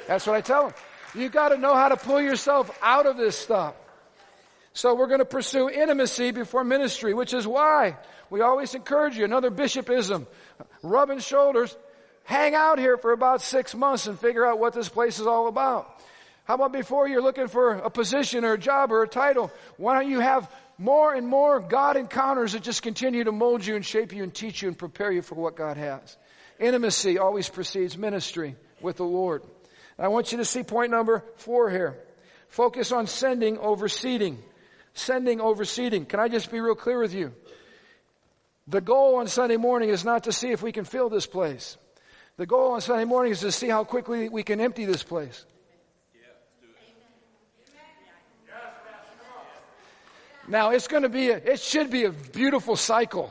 That's 0.09 0.27
what 0.27 0.35
I 0.35 0.41
tell 0.41 0.67
him. 0.67 0.75
You 1.14 1.29
gotta 1.29 1.59
know 1.59 1.75
how 1.75 1.88
to 1.88 1.96
pull 1.96 2.20
yourself 2.20 2.77
out 2.83 3.07
of 3.07 3.16
this 3.16 3.37
stuff. 3.37 3.75
So 4.72 4.94
we're 4.94 5.09
gonna 5.09 5.25
pursue 5.25 5.68
intimacy 5.68 6.31
before 6.31 6.64
ministry, 6.64 7.12
which 7.12 7.35
is 7.35 7.46
why 7.46 7.96
we 8.31 8.40
always 8.40 8.75
encourage 8.75 9.18
you, 9.18 9.25
another 9.25 9.51
bishopism, 9.51 10.27
rubbing 10.83 11.18
shoulders, 11.18 11.77
hang 12.25 12.55
out 12.55 12.79
here 12.79 12.96
for 12.96 13.12
about 13.12 13.42
six 13.42 13.75
months 13.75 14.07
and 14.07 14.18
figure 14.18 14.46
out 14.46 14.59
what 14.59 14.72
this 14.72 14.88
place 14.88 15.18
is 15.18 15.27
all 15.27 15.48
about. 15.48 16.01
How 16.44 16.55
about 16.55 16.72
before 16.72 17.07
you're 17.07 17.22
looking 17.22 17.48
for 17.48 17.75
a 17.75 17.90
position 17.90 18.44
or 18.44 18.55
a 18.55 18.59
job 18.59 18.90
or 18.90 19.03
a 19.03 19.09
title? 19.09 19.53
Why 19.77 20.01
don't 20.01 20.11
you 20.11 20.20
have 20.20 20.51
more 20.79 21.14
and 21.14 21.29
more 21.29 21.61
God 21.61 21.96
encounters 21.96 22.53
that 22.53 22.62
just 22.62 22.83
continue 22.83 23.25
to 23.25 23.33
mold 23.33 23.64
you 23.64 23.77
and 23.77 23.85
shape 23.85 24.12
you 24.12 24.22
and 24.22 24.35
teach 24.35 24.62
you 24.62 24.68
and 24.68 24.79
prepare 24.79 25.12
you 25.12 25.22
for 25.22 25.35
what 25.35 25.55
God 25.55 25.77
has? 25.77 26.16
Intimacy 26.59 27.18
always 27.18 27.48
precedes 27.48 27.98
ministry 27.98 28.57
with 28.81 28.96
the 28.96 29.05
Lord. 29.05 29.42
I 30.03 30.09
want 30.09 30.33
you 30.33 30.38
to 30.38 30.45
see 30.45 30.65
point 30.65 30.91
number 30.91 31.25
four 31.37 31.71
here. 31.71 31.97
Focus 32.49 32.91
on 32.91 33.07
sending 33.07 33.57
over 33.59 33.88
seating. 33.88 34.43
Sending 34.95 35.41
over 35.41 35.65
seating. 35.65 36.07
Can 36.07 36.19
I 36.19 36.29
just 36.29 36.51
be 36.51 36.61
real 36.61 36.75
clear 36.75 36.99
with 36.99 37.15
you? 37.15 37.33
The 38.67 38.81
goal 38.81 39.17
on 39.17 39.29
Sunday 39.29 39.57
morning 39.57 39.91
is 39.91 40.05
not 40.05 40.25
to 40.25 40.33
see 40.33 40.51
if 40.51 40.61
we 40.61 40.73
can 40.73 40.85
fill 40.85 41.09
this 41.09 41.27
place. 41.27 41.77
The 42.37 42.47
goal 42.47 42.73
on 42.73 42.81
Sunday 42.81 43.05
morning 43.05 43.31
is 43.31 43.41
to 43.41 43.53
see 43.53 43.69
how 43.69 43.85
quickly 43.85 44.29
we 44.29 44.43
can 44.43 44.61
empty 44.61 44.87
this 44.87 45.05
place. 45.05 45.45
Now 50.49 50.71
it's 50.71 50.88
going 50.88 51.05
to 51.05 51.09
be, 51.09 51.31
a, 51.31 51.37
it 51.37 51.61
should 51.61 51.91
be 51.91 52.05
a 52.05 52.11
beautiful 52.11 52.75
cycle. 52.75 53.31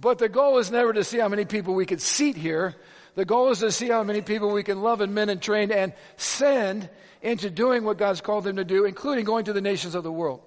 But 0.00 0.18
the 0.18 0.28
goal 0.28 0.58
is 0.58 0.70
never 0.70 0.92
to 0.92 1.02
see 1.02 1.18
how 1.18 1.28
many 1.28 1.44
people 1.44 1.74
we 1.74 1.86
could 1.86 2.00
seat 2.00 2.36
here. 2.36 2.76
The 3.14 3.24
goal 3.24 3.50
is 3.50 3.60
to 3.60 3.70
see 3.70 3.88
how 3.88 4.02
many 4.02 4.22
people 4.22 4.50
we 4.50 4.62
can 4.62 4.82
love 4.82 5.00
and 5.00 5.14
men 5.14 5.28
and 5.28 5.40
train 5.40 5.70
and 5.70 5.92
send 6.16 6.88
into 7.22 7.48
doing 7.48 7.84
what 7.84 7.96
God's 7.96 8.20
called 8.20 8.44
them 8.44 8.56
to 8.56 8.64
do, 8.64 8.84
including 8.84 9.24
going 9.24 9.46
to 9.46 9.52
the 9.52 9.60
nations 9.60 9.94
of 9.94 10.02
the 10.02 10.12
world. 10.12 10.40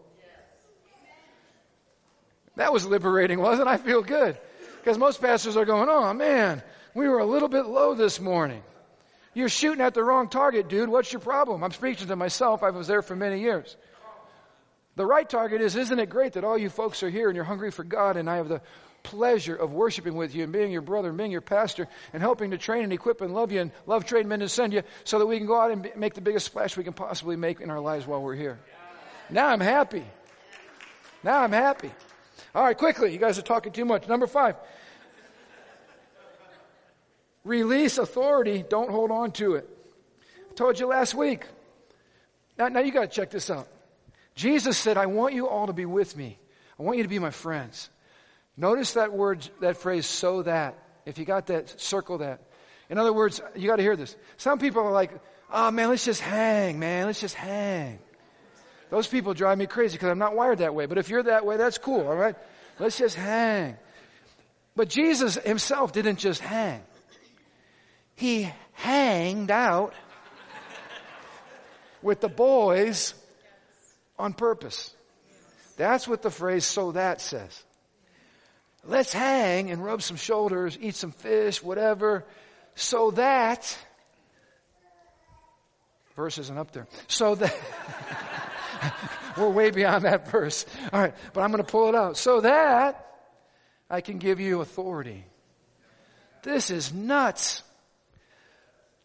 That 2.58 2.74
was 2.74 2.86
liberating, 2.86 3.40
wasn't 3.40 3.68
it? 3.68 3.72
I 3.72 3.78
feel 3.78 4.02
good. 4.02 4.38
Because 4.80 4.98
most 4.98 5.22
pastors 5.22 5.56
are 5.56 5.66
going, 5.66 5.90
oh 5.90 6.14
man, 6.14 6.62
we 6.94 7.08
were 7.08 7.20
a 7.20 7.26
little 7.26 7.50
bit 7.50 7.68
low 7.68 7.94
this 7.94 8.20
morning. 8.20 8.64
You're 9.34 9.50
shooting 9.50 9.82
at 9.82 9.94
the 9.94 10.04
wrong 10.04 10.30
target, 10.30 10.68
dude. 10.68 10.90
What's 10.90 11.14
your 11.14 11.20
problem? 11.20 11.64
I'm 11.64 11.72
speaking 11.72 12.08
to 12.08 12.16
myself. 12.16 12.64
I 12.64 12.72
was 12.72 12.88
there 12.88 13.04
for 13.04 13.16
many 13.16 13.40
years. 13.40 13.78
The 14.96 15.06
right 15.06 15.30
target 15.30 15.62
is, 15.62 15.76
isn't 15.76 16.00
it 16.00 16.10
great 16.10 16.34
that 16.34 16.44
all 16.44 16.58
you 16.58 16.70
folks 16.70 17.04
are 17.04 17.10
here 17.10 17.28
and 17.28 17.36
you're 17.36 17.46
hungry 17.46 17.70
for 17.70 17.84
God 17.84 18.18
and 18.18 18.28
I 18.28 18.38
have 18.38 18.50
the 18.50 18.62
pleasure 19.08 19.56
of 19.56 19.72
worshiping 19.72 20.16
with 20.16 20.36
you 20.36 20.44
and 20.44 20.52
being 20.52 20.70
your 20.70 20.82
brother 20.82 21.08
and 21.08 21.18
being 21.18 21.32
your 21.32 21.40
pastor 21.40 21.88
and 22.12 22.22
helping 22.22 22.52
to 22.52 22.58
train 22.58 22.84
and 22.84 22.92
equip 22.92 23.22
and 23.22 23.34
love 23.34 23.54
you 23.54 23.62
and 23.62 23.72
love, 23.86 24.04
train 24.04 24.28
men, 24.28 24.42
and 24.42 24.52
send 24.52 24.74
you 24.74 24.84
so 25.06 25.18
that 25.18 25.26
we 25.26 25.38
can 25.38 25.48
go 25.48 25.58
out 25.58 25.72
and 25.72 25.90
make 25.96 26.14
the 26.14 26.20
biggest 26.20 26.46
splash 26.46 26.76
we 26.76 26.84
can 26.84 26.92
possibly 26.92 27.38
make 27.38 27.62
in 27.62 27.70
our 27.70 27.80
lives 27.80 28.06
while 28.06 28.22
we're 28.22 28.36
here. 28.36 28.60
Now 29.30 29.48
I'm 29.48 29.62
happy. 29.62 30.04
Now 31.24 31.42
I'm 31.42 31.54
happy. 31.54 31.90
All 32.54 32.64
right, 32.64 32.78
quickly. 32.78 33.14
You 33.14 33.18
guys 33.18 33.40
are 33.40 33.44
talking 33.44 33.72
too 33.72 33.86
much. 33.86 34.10
Number 34.10 34.28
five. 34.28 34.58
Release 37.46 37.98
authority. 37.98 38.66
Don't 38.68 38.92
hold 38.92 39.10
on 39.10 39.32
to 39.34 39.56
it. 39.56 39.70
I 40.52 40.54
told 40.54 40.78
you 40.80 40.88
last 40.88 41.16
week. 41.16 41.46
Now, 42.58 42.68
now 42.68 42.82
you 42.82 42.92
got 42.92 43.02
to 43.02 43.08
check 43.08 43.30
this 43.30 43.50
out. 43.50 43.70
Jesus 44.36 44.78
said, 44.78 44.98
I 44.98 45.06
want 45.06 45.34
you 45.34 45.48
all 45.48 45.68
to 45.68 45.74
be 45.74 45.86
with 45.86 46.18
me. 46.18 46.38
I 46.78 46.84
want 46.84 46.98
you 46.98 47.04
to 47.04 47.10
be 47.10 47.20
my 47.20 47.32
friends. 47.32 47.90
Notice 48.58 48.94
that 48.94 49.14
word, 49.14 49.48
that 49.62 49.78
phrase, 49.78 50.08
so 50.08 50.42
that. 50.44 50.78
If 51.06 51.20
you 51.20 51.26
got 51.26 51.48
that, 51.48 51.80
circle 51.80 52.18
that. 52.18 52.42
In 52.90 52.98
other 52.98 53.14
words, 53.14 53.40
you 53.56 53.68
got 53.68 53.76
to 53.76 53.84
hear 53.84 53.96
this. 53.96 54.16
Some 54.38 54.60
people 54.60 54.82
are 54.82 54.92
like, 54.92 55.12
oh 55.52 55.72
man, 55.72 55.90
let's 55.90 56.04
just 56.04 56.22
hang, 56.22 56.80
man, 56.80 57.06
let's 57.06 57.22
just 57.22 57.36
hang. 57.36 58.00
Those 58.90 59.08
people 59.08 59.34
drive 59.34 59.58
me 59.58 59.68
crazy 59.68 59.94
because 59.98 60.10
I'm 60.10 60.20
not 60.20 60.36
wired 60.36 60.60
that 60.60 60.74
way. 60.74 60.86
But 60.86 60.98
if 60.98 61.10
you're 61.10 61.24
that 61.24 61.46
way, 61.46 61.58
that's 61.58 61.78
cool, 61.78 62.08
all 62.08 62.16
right? 62.16 62.36
Let's 62.80 62.98
just 62.98 63.16
hang. 63.16 63.78
But 64.76 64.90
Jesus 64.90 65.36
himself 65.36 65.92
didn't 65.92 66.20
just 66.20 66.40
hang. 66.40 66.82
He 68.16 68.50
hanged 68.74 69.52
out 69.52 69.94
with 72.02 72.22
the 72.22 72.30
boys 72.30 73.14
on 74.18 74.34
purpose. 74.34 74.94
That's 75.76 76.08
what 76.08 76.22
the 76.22 76.32
phrase 76.32 76.66
so 76.66 76.94
that 76.94 77.22
says. 77.22 77.64
Let's 78.88 79.14
hang 79.14 79.70
and 79.70 79.84
rub 79.84 80.02
some 80.02 80.18
shoulders, 80.18 80.78
eat 80.82 80.96
some 80.96 81.12
fish, 81.12 81.62
whatever, 81.62 82.26
so 82.76 83.12
that, 83.12 83.78
verse 86.16 86.38
isn't 86.38 86.58
up 86.58 86.72
there, 86.72 86.88
so 87.08 87.36
that, 87.36 87.56
we're 89.38 89.50
way 89.50 89.72
beyond 89.72 90.06
that 90.06 90.32
verse. 90.32 90.66
All 90.94 91.00
right, 91.00 91.14
but 91.34 91.42
I'm 91.42 91.52
going 91.52 91.64
to 91.64 91.70
pull 91.70 91.90
it 91.90 91.96
out. 91.96 92.18
So 92.18 92.42
that 92.42 93.06
I 93.90 94.02
can 94.02 94.18
give 94.18 94.40
you 94.40 94.62
authority. 94.62 95.26
This 96.44 96.72
is 96.72 96.94
nuts. 96.94 97.64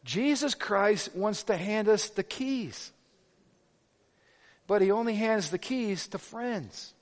Jesus 0.05 0.55
Christ 0.55 1.15
wants 1.15 1.45
to 1.45 1.57
hand 1.57 1.89
us 1.89 2.09
the 2.11 2.23
keys 2.23 2.93
but 4.73 4.81
he 4.81 4.91
only 4.91 5.15
hands 5.15 5.51
the 5.51 5.59
keys 5.59 6.09
to 6.09 6.19
friends. 6.19 6.95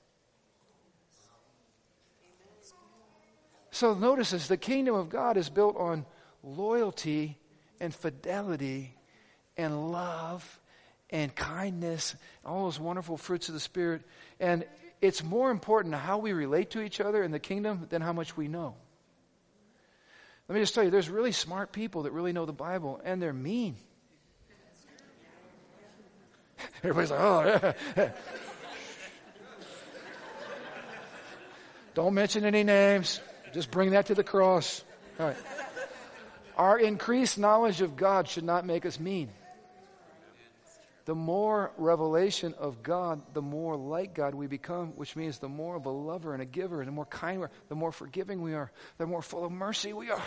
So 3.71 3.95
notice 3.95 4.31
this 4.31 4.49
the 4.49 4.57
kingdom 4.57 4.95
of 4.95 5.09
God 5.09 5.37
is 5.37 5.49
built 5.49 5.77
on 5.77 6.05
loyalty 6.43 7.39
and 7.81 7.95
fidelity 7.95 8.95
and 9.57 9.93
love 9.93 10.61
and 11.11 11.35
kindness, 11.35 12.15
all 12.45 12.65
those 12.65 12.79
wonderful 12.79 13.17
fruits 13.17 13.49
of 13.49 13.55
the 13.55 13.61
Spirit. 13.61 14.03
And 14.39 14.65
it's 15.01 15.25
more 15.25 15.51
important 15.51 15.95
how 15.95 16.19
we 16.19 16.33
relate 16.33 16.71
to 16.71 16.81
each 16.81 17.01
other 17.01 17.23
in 17.23 17.31
the 17.31 17.39
kingdom 17.39 17.87
than 17.91 18.03
how 18.03 18.13
much 18.13 18.37
we 18.37 18.49
know. 18.49 18.75
Let 20.49 20.55
me 20.55 20.61
just 20.63 20.75
tell 20.75 20.85
you, 20.85 20.91
there's 20.91 21.09
really 21.09 21.33
smart 21.33 21.73
people 21.73 22.03
that 22.03 22.13
really 22.13 22.33
know 22.33 22.45
the 22.45 22.53
Bible, 22.53 23.01
and 23.05 23.23
they're 23.23 23.33
mean. 23.33 23.77
Everybody's 26.83 27.13
like, 27.13 27.21
oh, 27.21 27.75
yeah. 27.97 28.11
Don't 31.95 32.15
mention 32.15 32.45
any 32.45 32.65
names. 32.65 33.21
Just 33.53 33.71
bring 33.71 33.91
that 33.91 34.07
to 34.07 34.15
the 34.15 34.25
cross. 34.25 34.85
All 35.19 35.27
right. 35.27 35.37
Our 36.57 36.79
increased 36.79 37.39
knowledge 37.39 37.81
of 37.81 37.97
God 37.97 38.29
should 38.29 38.45
not 38.45 38.67
make 38.67 38.85
us 38.85 39.01
mean. 39.01 39.31
The 41.07 41.15
more 41.15 41.73
revelation 41.77 42.55
of 42.59 42.83
God, 42.83 43.23
the 43.33 43.43
more 43.43 43.77
like 43.77 44.15
God 44.15 44.35
we 44.35 44.47
become, 44.47 44.89
which 44.97 45.17
means 45.17 45.39
the 45.39 45.49
more 45.49 45.75
of 45.75 45.87
a 45.87 45.91
lover 45.91 46.35
and 46.35 46.43
a 46.43 46.47
giver, 46.47 46.81
and 46.81 46.87
the 46.87 46.93
more 46.93 47.07
kind 47.07 47.41
we 47.41 47.47
are, 47.47 47.51
the 47.69 47.75
more 47.75 47.91
forgiving 47.91 48.43
we 48.43 48.55
are, 48.55 48.71
the 48.99 49.07
more 49.07 49.23
full 49.23 49.45
of 49.45 49.51
mercy 49.51 49.93
we 49.93 50.11
are. 50.11 50.23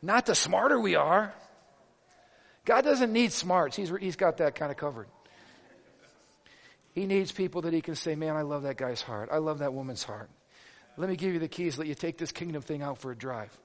Not 0.00 0.26
the 0.26 0.34
smarter 0.34 0.80
we 0.80 0.94
are. 0.94 1.34
God 2.64 2.82
doesn't 2.82 3.12
need 3.12 3.32
smarts. 3.32 3.76
He's, 3.76 3.92
he's 4.00 4.16
got 4.16 4.38
that 4.38 4.54
kind 4.54 4.70
of 4.70 4.76
covered. 4.76 5.08
He 6.94 7.06
needs 7.06 7.32
people 7.32 7.62
that 7.62 7.72
he 7.72 7.80
can 7.80 7.94
say, 7.94 8.14
man, 8.14 8.36
I 8.36 8.42
love 8.42 8.62
that 8.62 8.76
guy's 8.76 9.02
heart. 9.02 9.28
I 9.32 9.38
love 9.38 9.58
that 9.58 9.74
woman's 9.74 10.04
heart. 10.04 10.30
Let 10.96 11.08
me 11.08 11.16
give 11.16 11.32
you 11.32 11.40
the 11.40 11.48
keys. 11.48 11.78
Let 11.78 11.88
you 11.88 11.94
take 11.94 12.18
this 12.18 12.32
kingdom 12.32 12.62
thing 12.62 12.82
out 12.82 12.98
for 12.98 13.10
a 13.10 13.16
drive. 13.16 13.56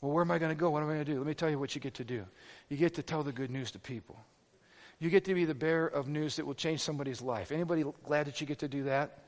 Well, 0.00 0.12
where 0.12 0.22
am 0.22 0.30
I 0.30 0.38
going 0.38 0.50
to 0.50 0.60
go? 0.60 0.70
What 0.70 0.82
am 0.82 0.90
I 0.90 0.94
going 0.94 1.04
to 1.04 1.12
do? 1.12 1.18
Let 1.18 1.26
me 1.26 1.34
tell 1.34 1.50
you 1.50 1.58
what 1.58 1.74
you 1.74 1.80
get 1.80 1.94
to 1.94 2.04
do. 2.04 2.24
You 2.68 2.76
get 2.76 2.94
to 2.94 3.02
tell 3.02 3.22
the 3.22 3.32
good 3.32 3.50
news 3.50 3.72
to 3.72 3.78
people. 3.78 4.18
You 5.00 5.10
get 5.10 5.24
to 5.26 5.34
be 5.34 5.44
the 5.44 5.54
bearer 5.54 5.86
of 5.86 6.08
news 6.08 6.36
that 6.36 6.46
will 6.46 6.54
change 6.54 6.80
somebody's 6.80 7.22
life. 7.22 7.52
Anybody 7.52 7.84
glad 8.04 8.26
that 8.26 8.40
you 8.40 8.46
get 8.46 8.60
to 8.60 8.68
do 8.68 8.84
that? 8.84 9.18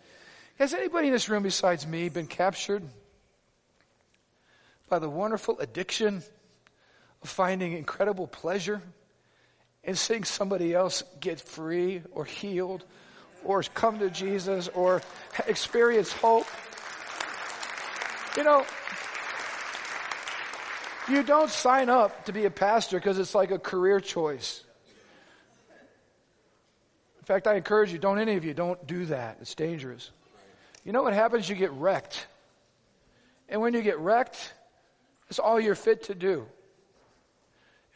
Has 0.58 0.74
anybody 0.74 1.08
in 1.08 1.12
this 1.12 1.28
room 1.28 1.42
besides 1.42 1.86
me 1.86 2.08
been 2.08 2.26
captured 2.26 2.82
by 4.88 4.98
the 4.98 5.08
wonderful 5.08 5.58
addiction 5.60 6.22
of 7.22 7.28
finding 7.28 7.72
incredible 7.72 8.26
pleasure 8.26 8.82
in 9.84 9.94
seeing 9.94 10.24
somebody 10.24 10.74
else 10.74 11.02
get 11.20 11.40
free 11.40 12.02
or 12.12 12.24
healed 12.24 12.84
or 13.44 13.62
come 13.62 14.00
to 14.00 14.10
Jesus 14.10 14.68
or 14.68 15.02
experience 15.46 16.12
hope. 16.12 16.46
You 18.36 18.44
know, 18.44 18.64
you 21.08 21.22
don't 21.24 21.50
sign 21.50 21.88
up 21.88 22.26
to 22.26 22.32
be 22.32 22.44
a 22.44 22.50
pastor 22.50 22.98
because 22.98 23.18
it's 23.18 23.34
like 23.34 23.50
a 23.50 23.58
career 23.58 23.98
choice. 23.98 24.62
In 27.18 27.24
fact, 27.24 27.46
I 27.46 27.56
encourage 27.56 27.92
you, 27.92 27.98
don't 27.98 28.18
any 28.18 28.36
of 28.36 28.44
you, 28.44 28.54
don't 28.54 28.84
do 28.86 29.06
that. 29.06 29.38
It's 29.40 29.54
dangerous. 29.54 30.10
You 30.84 30.92
know 30.92 31.02
what 31.02 31.12
happens? 31.12 31.48
You 31.48 31.56
get 31.56 31.72
wrecked. 31.72 32.26
And 33.48 33.60
when 33.60 33.74
you 33.74 33.82
get 33.82 33.98
wrecked, 33.98 34.54
it's 35.28 35.38
all 35.38 35.60
you're 35.60 35.74
fit 35.74 36.04
to 36.04 36.14
do. 36.14 36.46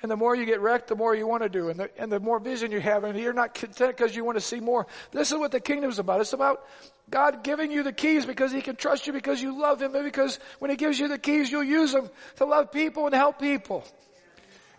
And 0.02 0.10
the 0.10 0.16
more 0.16 0.34
you 0.34 0.44
get 0.44 0.60
wrecked, 0.60 0.88
the 0.88 0.96
more 0.96 1.14
you 1.14 1.26
want 1.26 1.44
to 1.44 1.48
do. 1.48 1.70
And 1.70 1.80
the, 1.80 1.90
and 1.96 2.12
the 2.12 2.20
more 2.20 2.38
vision 2.38 2.70
you 2.72 2.80
have, 2.80 3.04
and 3.04 3.18
you're 3.18 3.32
not 3.32 3.54
content 3.54 3.96
because 3.96 4.14
you 4.14 4.24
want 4.24 4.36
to 4.36 4.40
see 4.40 4.60
more. 4.60 4.86
This 5.12 5.32
is 5.32 5.38
what 5.38 5.50
the 5.52 5.60
kingdom 5.60 5.88
is 5.90 5.98
about. 5.98 6.20
It's 6.20 6.32
about 6.32 6.66
God 7.10 7.44
giving 7.44 7.70
you 7.70 7.82
the 7.82 7.92
keys 7.92 8.26
because 8.26 8.52
He 8.52 8.62
can 8.62 8.76
trust 8.76 9.06
you 9.06 9.12
because 9.12 9.40
you 9.40 9.58
love 9.60 9.80
Him 9.82 9.94
and 9.94 10.04
because 10.04 10.38
when 10.58 10.70
He 10.70 10.76
gives 10.76 10.98
you 10.98 11.08
the 11.08 11.18
keys, 11.18 11.50
you'll 11.50 11.62
use 11.62 11.92
them 11.92 12.08
to 12.36 12.44
love 12.44 12.72
people 12.72 13.06
and 13.06 13.14
help 13.14 13.38
people. 13.38 13.84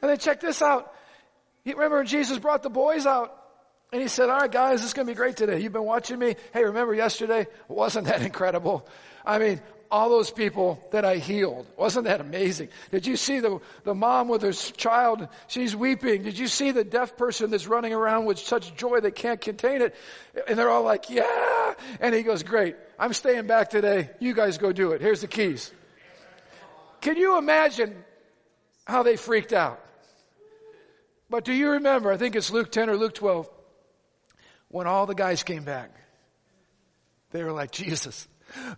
And 0.02 0.10
then 0.10 0.18
check 0.18 0.42
this 0.42 0.62
out. 0.62 0.94
Remember 1.66 2.04
Jesus 2.04 2.38
brought 2.38 2.64
the 2.64 2.70
boys 2.70 3.06
out 3.06 3.36
and 3.92 4.02
He 4.02 4.08
said, 4.08 4.30
all 4.30 4.40
right 4.40 4.52
guys, 4.52 4.80
this 4.80 4.88
is 4.88 4.94
going 4.94 5.08
to 5.08 5.14
be 5.14 5.18
great 5.18 5.38
today. 5.38 5.60
You've 5.60 5.74
been 5.74 5.84
watching 5.84 6.20
me. 6.20 6.36
Hey, 6.54 6.64
remember 6.64 6.94
yesterday? 6.94 7.48
Wasn't 7.68 8.08
that 8.08 8.22
incredible? 8.24 8.88
I 9.26 9.40
mean, 9.40 9.62
all 9.92 10.10
those 10.10 10.32
people 10.32 10.84
that 10.92 11.06
I 11.06 11.18
healed. 11.18 11.68
Wasn't 11.78 12.06
that 12.06 12.22
amazing? 12.22 12.70
Did 12.92 13.06
you 13.06 13.16
see 13.16 13.40
the, 13.40 13.60
the 13.84 13.94
mom 13.94 14.28
with 14.28 14.42
her 14.42 14.52
child? 14.52 15.28
She's 15.48 15.76
weeping. 15.76 16.24
Did 16.24 16.38
you 16.38 16.48
see 16.48 16.72
the 16.72 16.84
deaf 16.84 17.18
person 17.18 17.52
that's 17.52 17.68
running 17.68 17.94
around 17.94 18.26
with 18.26 18.40
such 18.40 18.76
joy 18.76 19.00
they 19.00 19.12
can't 19.12 19.40
contain 19.40 19.82
it? 19.82 19.96
And 20.48 20.58
they're 20.58 20.70
all 20.70 20.84
like, 20.84 21.10
yeah. 21.10 21.74
And 22.00 22.16
he 22.16 22.24
goes, 22.24 22.44
great. 22.44 22.76
I'm 22.98 23.14
staying 23.14 23.48
back 23.48 23.70
today. 23.70 24.10
You 24.20 24.34
guys 24.34 24.58
go 24.58 24.72
do 24.72 24.92
it. 24.92 25.02
Here's 25.02 25.22
the 25.22 25.28
keys. 25.28 25.72
Can 27.02 27.18
you 27.18 27.38
imagine 27.38 28.04
how 28.86 29.04
they 29.04 29.16
freaked 29.16 29.54
out? 29.54 29.80
But 31.30 31.44
do 31.44 31.54
you 31.54 31.72
remember, 31.72 32.12
I 32.12 32.18
think 32.18 32.36
it's 32.36 32.52
Luke 32.52 32.72
10 32.72 32.90
or 32.90 32.98
Luke 32.98 33.14
12, 33.14 33.50
when 34.70 34.88
all 34.88 35.06
the 35.06 35.16
guys 35.16 35.44
came 35.44 35.64
back, 35.64 35.92
they 37.32 37.44
were 37.44 37.52
like, 37.52 37.72
Jesus, 37.72 38.28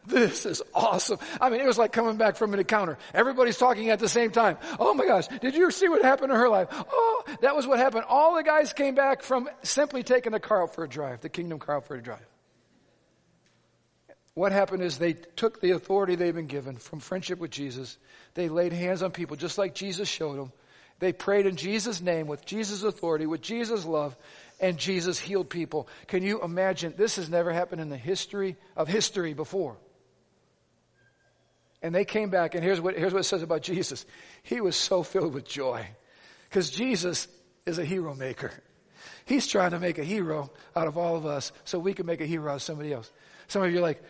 this 0.05 0.45
is 0.45 0.61
awesome. 0.73 1.19
I 1.39 1.49
mean, 1.49 1.61
it 1.61 1.67
was 1.67 1.77
like 1.77 1.91
coming 1.91 2.17
back 2.17 2.35
from 2.35 2.53
an 2.53 2.59
encounter. 2.59 2.97
Everybody's 3.13 3.57
talking 3.57 3.89
at 3.89 3.99
the 3.99 4.09
same 4.09 4.31
time. 4.31 4.57
Oh 4.79 4.93
my 4.93 5.05
gosh, 5.05 5.27
did 5.27 5.55
you 5.55 5.69
see 5.71 5.89
what 5.89 6.01
happened 6.03 6.31
in 6.31 6.37
her 6.37 6.49
life? 6.49 6.67
Oh, 6.71 7.23
that 7.41 7.55
was 7.55 7.67
what 7.67 7.79
happened. 7.79 8.05
All 8.07 8.35
the 8.35 8.43
guys 8.43 8.73
came 8.73 8.95
back 8.95 9.21
from 9.21 9.49
simply 9.63 10.03
taking 10.03 10.31
the 10.31 10.39
car 10.39 10.63
out 10.63 10.75
for 10.75 10.83
a 10.83 10.89
drive, 10.89 11.21
the 11.21 11.29
kingdom 11.29 11.59
car 11.59 11.77
out 11.77 11.87
for 11.87 11.95
a 11.95 12.01
drive. 12.01 12.25
What 14.33 14.51
happened 14.51 14.83
is 14.83 14.99
they 14.99 15.13
took 15.13 15.61
the 15.61 15.71
authority 15.71 16.15
they've 16.15 16.35
been 16.35 16.45
given 16.45 16.75
from 16.77 16.99
friendship 16.99 17.39
with 17.39 17.49
Jesus. 17.49 17.97
They 18.35 18.49
laid 18.49 18.71
hands 18.71 19.01
on 19.01 19.11
people 19.11 19.35
just 19.35 19.57
like 19.57 19.73
Jesus 19.73 20.07
showed 20.07 20.37
them. 20.37 20.51
They 20.99 21.13
prayed 21.13 21.45
in 21.45 21.55
Jesus' 21.55 22.01
name 22.01 22.27
with 22.27 22.45
Jesus' 22.45 22.83
authority, 22.83 23.25
with 23.25 23.41
Jesus' 23.41 23.85
love, 23.85 24.15
and 24.59 24.77
Jesus 24.77 25.19
healed 25.19 25.49
people. 25.49 25.87
Can 26.07 26.23
you 26.23 26.41
imagine? 26.41 26.93
This 26.97 27.17
has 27.17 27.29
never 27.29 27.51
happened 27.51 27.81
in 27.81 27.89
the 27.89 27.97
history 27.97 28.55
of 28.75 28.87
history 28.87 29.33
before. 29.33 29.77
And 31.81 31.93
they 31.93 32.05
came 32.05 32.29
back, 32.29 32.55
and 32.55 32.63
here's 32.63 32.81
what, 32.81 32.97
here's 32.97 33.13
what 33.13 33.19
it 33.19 33.25
says 33.25 33.43
about 33.43 33.61
Jesus. 33.61 34.05
He 34.41 34.61
was 34.61 34.75
so 34.75 35.03
filled 35.03 35.33
with 35.33 35.45
joy. 35.45 35.87
Because 36.49 36.69
Jesus 36.69 37.27
is 37.65 37.77
a 37.77 37.85
hero 37.85 38.15
maker. 38.15 38.51
He's 39.25 39.45
trying 39.45 39.71
to 39.71 39.79
make 39.79 39.99
a 39.99 40.03
hero 40.03 40.49
out 40.75 40.87
of 40.87 40.97
all 40.97 41.15
of 41.15 41.25
us 41.25 41.51
so 41.65 41.77
we 41.77 41.93
can 41.93 42.05
make 42.05 42.21
a 42.21 42.25
hero 42.25 42.51
out 42.51 42.55
of 42.55 42.61
somebody 42.61 42.93
else. 42.93 43.11
Some 43.47 43.61
of 43.61 43.71
you 43.71 43.77
are 43.77 43.81
like, 43.81 44.01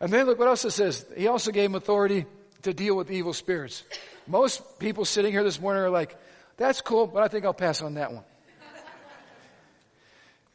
And 0.00 0.12
then 0.12 0.26
look 0.26 0.38
what 0.38 0.48
else 0.48 0.64
it 0.64 0.70
says. 0.70 1.04
He 1.16 1.26
also 1.26 1.50
gave 1.50 1.70
him 1.70 1.74
authority 1.74 2.26
to 2.62 2.72
deal 2.72 2.94
with 2.94 3.10
evil 3.10 3.32
spirits. 3.32 3.82
Most 4.26 4.78
people 4.78 5.04
sitting 5.04 5.32
here 5.32 5.44
this 5.44 5.60
morning 5.60 5.82
are 5.82 5.90
like, 5.90 6.16
that's 6.56 6.80
cool, 6.80 7.06
but 7.06 7.22
I 7.22 7.28
think 7.28 7.44
I'll 7.44 7.54
pass 7.54 7.82
on 7.82 7.94
that 7.94 8.12
one. 8.12 8.24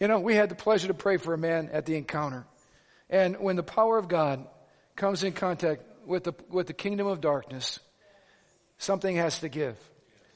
You 0.02 0.08
know, 0.08 0.20
we 0.20 0.36
had 0.36 0.50
the 0.50 0.56
pleasure 0.56 0.88
to 0.88 0.96
pray 0.96 1.18
for 1.18 1.36
a 1.36 1.38
man 1.38 1.70
at 1.72 1.86
the 1.86 1.96
encounter. 1.96 2.44
And 3.08 3.38
when 3.40 3.56
the 3.56 3.62
power 3.62 4.00
of 4.00 4.08
God 4.08 4.48
comes 4.96 5.24
in 5.24 5.32
contact 5.32 5.84
with 6.08 6.24
the, 6.24 6.34
with 6.50 6.66
the 6.66 6.74
kingdom 6.74 7.06
of 7.06 7.22
darkness, 7.22 7.80
something 8.80 9.16
has 9.18 9.38
to 9.42 9.48
give. 9.48 9.78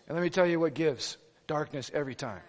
And 0.08 0.16
let 0.16 0.22
me 0.22 0.30
tell 0.30 0.46
you 0.46 0.60
what 0.60 0.76
gives 0.76 1.18
darkness 1.48 1.90
every 1.96 2.14
time. 2.14 2.42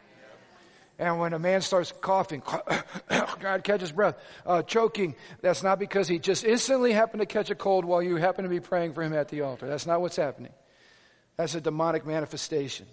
And 0.99 1.19
when 1.19 1.33
a 1.33 1.39
man 1.39 1.63
starts 1.63 1.91
coughing, 1.91 2.43
God 3.41 3.65
catches 3.65 3.93
breath, 3.93 4.17
uh, 4.45 4.61
choking, 4.61 5.15
that's 5.41 5.63
not 5.63 5.79
because 5.79 6.09
he 6.09 6.19
just 6.19 6.45
instantly 6.45 6.93
happened 6.93 7.21
to 7.21 7.27
catch 7.27 7.49
a 7.49 7.55
cold 7.55 7.87
while 7.87 8.03
you 8.03 8.17
happen 8.17 8.45
to 8.45 8.51
be 8.51 8.61
praying 8.61 8.93
for 8.93 9.03
him 9.03 9.15
at 9.15 9.31
the 9.31 9.41
altar. 9.41 9.67
That's 9.67 9.87
not 9.87 10.03
what's 10.03 10.17
happening. 10.17 10.53
That's 11.39 11.55
a 11.55 11.63
demonic 11.63 12.05
manifestation. 12.07 12.87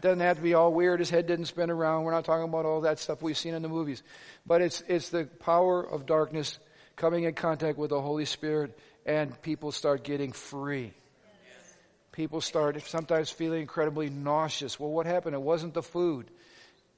It 0.00 0.04
doesn't 0.04 0.20
have 0.20 0.38
to 0.38 0.42
be 0.42 0.54
all 0.54 0.72
weird. 0.72 1.00
His 1.00 1.10
head 1.10 1.26
didn't 1.26 1.44
spin 1.44 1.68
around. 1.68 2.04
We're 2.04 2.12
not 2.12 2.24
talking 2.24 2.48
about 2.48 2.64
all 2.64 2.80
that 2.80 2.98
stuff 2.98 3.20
we've 3.20 3.36
seen 3.36 3.52
in 3.52 3.60
the 3.60 3.68
movies. 3.68 4.02
But 4.46 4.62
it's, 4.62 4.82
it's 4.88 5.10
the 5.10 5.26
power 5.26 5.82
of 5.82 6.06
darkness 6.06 6.58
coming 6.96 7.24
in 7.24 7.34
contact 7.34 7.76
with 7.76 7.90
the 7.90 8.00
Holy 8.00 8.24
Spirit 8.24 8.78
and 9.04 9.40
people 9.42 9.72
start 9.72 10.02
getting 10.02 10.32
free. 10.32 10.94
People 12.12 12.40
start 12.40 12.80
sometimes 12.80 13.28
feeling 13.28 13.60
incredibly 13.60 14.08
nauseous. 14.08 14.80
Well, 14.80 14.88
what 14.88 15.04
happened? 15.04 15.34
It 15.34 15.42
wasn't 15.42 15.74
the 15.74 15.82
food. 15.82 16.30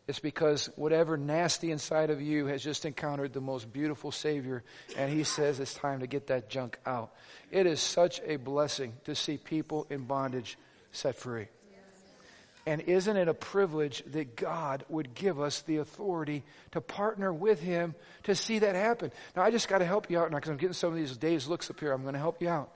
It's 0.07 0.21
because 0.21 0.71
whatever 0.77 1.17
nasty 1.17 1.73
inside 1.73 2.11
of 2.11 2.23
you 2.23 2.47
has 2.47 2.63
just 2.63 2.85
encountered 2.85 3.33
the 3.33 3.41
most 3.41 3.73
beautiful 3.73 4.13
Savior, 4.13 4.63
and 4.97 5.13
He 5.13 5.25
says 5.25 5.59
it's 5.59 5.75
time 5.75 6.01
to 6.01 6.07
get 6.07 6.29
that 6.29 6.49
junk 6.49 6.79
out. 6.87 7.13
It 7.51 7.67
is 7.67 7.81
such 7.81 8.21
a 8.25 8.37
blessing 8.37 8.93
to 9.07 9.17
see 9.17 9.39
people 9.39 9.89
in 9.91 10.05
bondage 10.05 10.57
set 10.93 11.17
free. 11.17 11.49
And 12.65 12.81
isn't 12.83 13.17
it 13.17 13.27
a 13.27 13.35
privilege 13.35 14.05
that 14.13 14.37
God 14.37 14.85
would 14.89 15.15
give 15.15 15.41
us 15.41 15.63
the 15.63 15.79
authority 15.79 16.45
to 16.73 16.81
partner 16.81 17.33
with 17.33 17.61
Him 17.61 17.95
to 18.25 18.35
see 18.35 18.61
that 18.61 18.77
happen? 18.77 19.11
Now, 19.35 19.43
I 19.43 19.51
just 19.51 19.69
got 19.69 19.79
to 19.79 19.85
help 19.85 20.11
you 20.11 20.19
out 20.19 20.31
now 20.31 20.37
because 20.37 20.51
I'm 20.51 20.57
getting 20.59 20.75
some 20.75 20.91
of 20.91 20.97
these 20.97 21.17
days 21.17 21.49
looks 21.49 21.71
up 21.71 21.81
here. 21.81 21.93
I'm 21.93 22.03
going 22.03 22.15
to 22.15 22.21
help 22.21 22.41
you 22.41 22.49
out. 22.49 22.71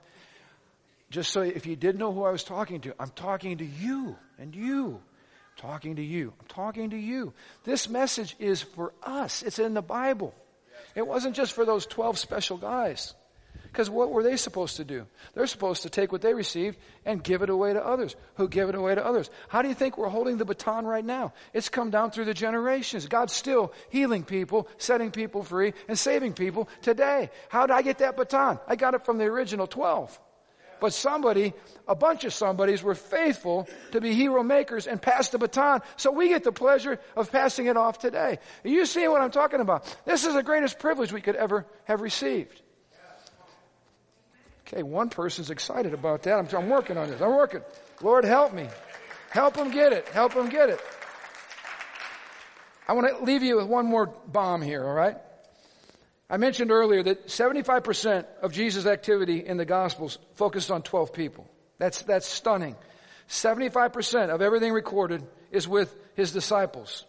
Just 1.09 1.31
so 1.31 1.41
if 1.41 1.65
you 1.65 1.77
didn't 1.77 1.99
know 1.99 2.11
who 2.11 2.23
I 2.23 2.31
was 2.31 2.43
talking 2.43 2.81
to, 2.81 2.93
I'm 2.99 3.11
talking 3.11 3.59
to 3.59 3.65
you 3.65 4.17
and 4.37 4.53
you 4.53 5.01
talking 5.57 5.95
to 5.97 6.03
you. 6.03 6.33
I'm 6.39 6.47
talking 6.47 6.91
to 6.91 6.97
you. 6.97 7.33
This 7.63 7.89
message 7.89 8.35
is 8.39 8.61
for 8.61 8.93
us. 9.03 9.41
It's 9.41 9.59
in 9.59 9.73
the 9.73 9.81
Bible. 9.81 10.33
It 10.95 11.05
wasn't 11.05 11.35
just 11.35 11.53
for 11.53 11.65
those 11.65 11.85
12 11.85 12.17
special 12.17 12.57
guys. 12.57 13.13
Because 13.71 13.89
what 13.89 14.11
were 14.11 14.23
they 14.23 14.37
supposed 14.37 14.77
to 14.77 14.83
do? 14.83 15.05
They're 15.33 15.47
supposed 15.47 15.83
to 15.83 15.89
take 15.89 16.11
what 16.11 16.21
they 16.21 16.33
received 16.33 16.77
and 17.05 17.23
give 17.23 17.41
it 17.41 17.49
away 17.49 17.73
to 17.73 17.85
others, 17.85 18.15
who 18.35 18.47
give 18.47 18.69
it 18.69 18.75
away 18.75 18.95
to 18.95 19.05
others. 19.05 19.29
How 19.49 19.61
do 19.61 19.67
you 19.67 19.73
think 19.73 19.97
we're 19.97 20.09
holding 20.09 20.37
the 20.37 20.45
baton 20.45 20.85
right 20.85 21.05
now? 21.05 21.33
It's 21.53 21.69
come 21.69 21.89
down 21.89 22.11
through 22.11 22.25
the 22.25 22.33
generations. 22.33 23.07
God's 23.07 23.33
still 23.33 23.73
healing 23.89 24.23
people, 24.23 24.67
setting 24.77 25.11
people 25.11 25.43
free, 25.43 25.73
and 25.87 25.97
saving 25.97 26.33
people 26.33 26.69
today. 26.81 27.29
How 27.49 27.65
did 27.65 27.73
I 27.73 27.81
get 27.81 27.99
that 27.99 28.17
baton? 28.17 28.59
I 28.67 28.75
got 28.75 28.93
it 28.93 29.05
from 29.05 29.17
the 29.17 29.25
original 29.25 29.67
12. 29.67 30.19
But 30.79 30.93
somebody, 30.93 31.53
a 31.87 31.95
bunch 31.95 32.23
of 32.23 32.33
somebodies 32.33 32.83
were 32.83 32.95
faithful 32.95 33.67
to 33.91 34.01
be 34.01 34.13
hero 34.13 34.43
makers 34.43 34.87
and 34.87 35.01
pass 35.01 35.29
the 35.29 35.39
baton. 35.39 35.81
So 35.95 36.11
we 36.11 36.29
get 36.29 36.43
the 36.43 36.51
pleasure 36.51 36.99
of 37.15 37.31
passing 37.31 37.65
it 37.65 37.77
off 37.77 37.97
today. 37.97 38.39
You 38.63 38.85
see 38.85 39.07
what 39.07 39.21
I'm 39.21 39.31
talking 39.31 39.59
about? 39.59 39.97
This 40.05 40.25
is 40.25 40.35
the 40.35 40.43
greatest 40.43 40.79
privilege 40.79 41.11
we 41.11 41.21
could 41.21 41.35
ever 41.35 41.65
have 41.85 42.01
received. 42.01 42.61
Okay, 44.67 44.83
one 44.83 45.09
person's 45.09 45.49
excited 45.49 45.93
about 45.93 46.23
that. 46.23 46.37
I'm, 46.37 46.47
I'm 46.55 46.69
working 46.69 46.97
on 46.97 47.09
this. 47.09 47.21
I'm 47.21 47.35
working. 47.35 47.61
Lord, 48.01 48.25
help 48.25 48.53
me. 48.53 48.67
Help 49.29 49.53
them 49.53 49.71
get 49.71 49.93
it. 49.93 50.07
Help 50.09 50.33
them 50.33 50.49
get 50.49 50.69
it. 50.69 50.81
I 52.87 52.93
want 52.93 53.07
to 53.07 53.23
leave 53.23 53.43
you 53.43 53.57
with 53.57 53.67
one 53.67 53.85
more 53.85 54.07
bomb 54.07 54.61
here, 54.61 54.83
all 54.83 54.93
right? 54.93 55.17
I 56.29 56.37
mentioned 56.37 56.71
earlier 56.71 57.01
that 57.03 57.27
75% 57.27 58.25
of 58.41 58.51
Jesus' 58.51 58.85
activity 58.85 59.45
in 59.45 59.55
the 59.55 59.65
Gospels 59.65 60.17
focused 60.35 60.69
on 60.69 60.81
12 60.81 61.13
people. 61.13 61.49
That's, 61.77 62.01
that's 62.01 62.27
stunning. 62.27 62.75
75% 63.29 64.29
of 64.29 64.41
everything 64.41 64.73
recorded 64.73 65.23
is 65.51 65.67
with 65.67 65.95
his 66.15 66.31
disciples. 66.33 67.05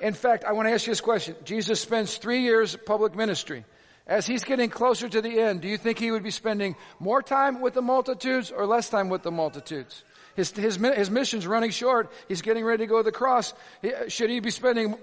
In 0.00 0.14
fact, 0.14 0.44
I 0.44 0.52
want 0.52 0.68
to 0.68 0.74
ask 0.74 0.86
you 0.86 0.92
this 0.92 1.00
question. 1.00 1.34
Jesus 1.44 1.80
spends 1.80 2.16
three 2.16 2.42
years 2.42 2.76
public 2.76 3.16
ministry. 3.16 3.64
As 4.06 4.24
he's 4.26 4.44
getting 4.44 4.70
closer 4.70 5.08
to 5.08 5.20
the 5.20 5.40
end, 5.40 5.62
do 5.62 5.68
you 5.68 5.76
think 5.76 5.98
he 5.98 6.12
would 6.12 6.22
be 6.22 6.30
spending 6.30 6.76
more 7.00 7.22
time 7.22 7.60
with 7.60 7.74
the 7.74 7.82
multitudes 7.82 8.52
or 8.52 8.64
less 8.64 8.88
time 8.88 9.08
with 9.08 9.22
the 9.22 9.32
multitudes? 9.32 10.04
His, 10.36 10.50
his, 10.52 10.76
his 10.76 11.10
mission's 11.10 11.46
running 11.46 11.70
short. 11.70 12.12
He's 12.28 12.42
getting 12.42 12.64
ready 12.64 12.84
to 12.84 12.86
go 12.86 12.98
to 12.98 13.02
the 13.02 13.10
cross. 13.10 13.52
Uh, 13.82 14.08
should 14.08 14.30
he 14.30 14.38
be 14.38 14.50
spending 14.50 14.96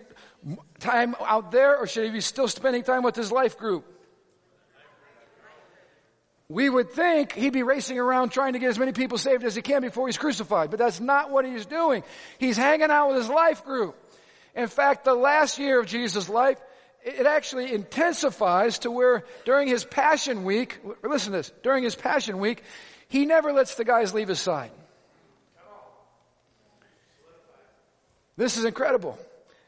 time 0.79 1.15
out 1.19 1.51
there 1.51 1.77
or 1.77 1.87
should 1.87 2.05
he 2.05 2.11
be 2.11 2.21
still 2.21 2.47
spending 2.47 2.83
time 2.83 3.03
with 3.03 3.15
his 3.15 3.31
life 3.31 3.57
group? 3.57 3.85
We 6.47 6.69
would 6.69 6.91
think 6.91 7.33
he'd 7.33 7.51
be 7.51 7.63
racing 7.63 7.97
around 7.97 8.29
trying 8.29 8.53
to 8.53 8.59
get 8.59 8.69
as 8.69 8.77
many 8.77 8.91
people 8.91 9.17
saved 9.17 9.43
as 9.43 9.55
he 9.55 9.61
can 9.61 9.81
before 9.81 10.07
he's 10.07 10.17
crucified, 10.17 10.69
but 10.69 10.77
that's 10.77 10.99
not 10.99 11.31
what 11.31 11.45
he's 11.45 11.65
doing. 11.65 12.03
He's 12.37 12.57
hanging 12.57 12.91
out 12.91 13.09
with 13.09 13.17
his 13.17 13.29
life 13.29 13.65
group. 13.65 13.97
In 14.55 14.67
fact, 14.67 15.03
the 15.03 15.15
last 15.15 15.57
year 15.57 15.79
of 15.79 15.87
Jesus' 15.87 16.29
life, 16.29 16.59
it 17.03 17.25
actually 17.25 17.73
intensifies 17.73 18.79
to 18.79 18.91
where 18.91 19.25
during 19.45 19.67
his 19.67 19.83
passion 19.83 20.43
week, 20.43 20.79
listen 21.03 21.31
to 21.31 21.39
this, 21.39 21.51
during 21.61 21.83
his 21.83 21.95
passion 21.95 22.39
week, 22.39 22.63
he 23.07 23.25
never 23.25 23.51
lets 23.51 23.75
the 23.75 23.83
guys 23.83 24.13
leave 24.13 24.29
his 24.29 24.39
side. 24.39 24.71
This 28.37 28.57
is 28.57 28.65
incredible. 28.65 29.19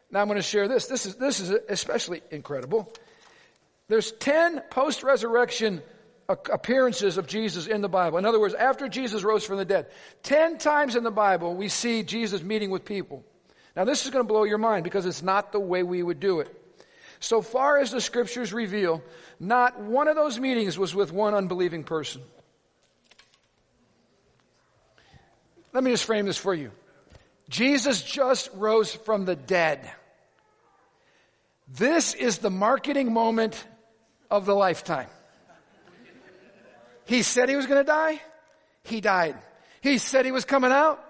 Now 0.10 0.21
I'm 0.21 0.28
going 0.28 0.38
to 0.38 0.41
share 0.41 0.67
this. 0.67 0.88
This 0.88 1.06
is, 1.06 1.15
this 1.15 1.39
is 1.39 1.52
especially 1.69 2.21
incredible. 2.32 2.91
There's 3.88 4.12
10 4.13 4.62
post-resurrection 4.71 5.84
appearances 6.28 7.17
of 7.17 7.28
Jesus 7.28 7.67
in 7.67 7.82
the 7.82 7.89
Bible. 7.89 8.17
In 8.17 8.26
other 8.26 8.39
words, 8.39 8.56
after 8.56 8.88
Jesus 8.88 9.24
rose 9.24 9.43
from 9.43 9.58
the 9.58 9.65
dead, 9.65 9.88
10 10.24 10.58
times 10.58 10.95
in 10.95 11.04
the 11.04 11.12
Bible 11.12 11.54
we 11.54 11.69
see 11.69 12.02
Jesus 12.02 12.41
meeting 12.41 12.71
with 12.71 12.86
people. 12.86 13.24
Now 13.76 13.84
this 13.84 14.06
is 14.06 14.12
going 14.12 14.26
to 14.26 14.28
blow 14.28 14.43
your 14.43 14.58
mind 14.58 14.84
because 14.84 15.06
it's 15.06 15.21
not 15.21 15.52
the 15.52 15.60
way 15.60 15.84
we 15.84 16.02
would 16.02 16.19
do 16.19 16.39
it. 16.39 16.64
So 17.26 17.42
far 17.42 17.80
as 17.80 17.90
the 17.90 18.02
scriptures 18.02 18.54
reveal, 18.54 19.02
not 19.40 19.80
one 19.80 20.08
of 20.08 20.16
those 20.16 20.40
meetings 20.40 20.78
was 20.78 20.94
with 20.94 21.12
one 21.12 21.34
unbelieving 21.34 21.84
person. 21.84 22.22
Let 25.74 25.84
me 25.84 25.90
just 25.90 26.04
frame 26.04 26.28
this 26.28 26.38
for 26.38 26.54
you. 26.54 26.70
Jesus 27.50 28.04
just 28.04 28.52
rose 28.54 28.94
from 28.94 29.26
the 29.26 29.36
dead. 29.36 29.90
This 31.68 32.14
is 32.14 32.38
the 32.38 32.52
marketing 32.52 33.12
moment 33.12 33.66
of 34.30 34.46
the 34.46 34.54
lifetime. 34.54 35.10
He 37.06 37.24
said 37.24 37.50
he 37.50 37.56
was 37.56 37.66
going 37.66 37.84
to 37.84 37.88
die. 37.92 38.22
He 38.84 39.02
died. 39.02 39.36
He 39.82 39.98
said 39.98 40.26
he 40.26 40.32
was 40.32 40.46
coming 40.46 40.72
out. 40.72 41.04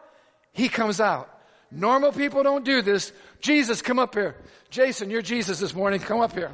He 0.54 0.70
comes 0.70 1.02
out. 1.02 1.30
Normal 1.76 2.14
people 2.14 2.42
don't 2.42 2.64
do 2.64 2.82
this. 2.82 3.12
Jesus, 3.42 3.82
come 3.82 4.00
up 4.00 4.16
here. 4.16 4.36
Jason, 4.70 5.10
you're 5.10 5.22
Jesus 5.22 5.60
this 5.60 5.76
morning. 5.76 6.00
Come 6.00 6.22
up 6.22 6.32
here. 6.32 6.52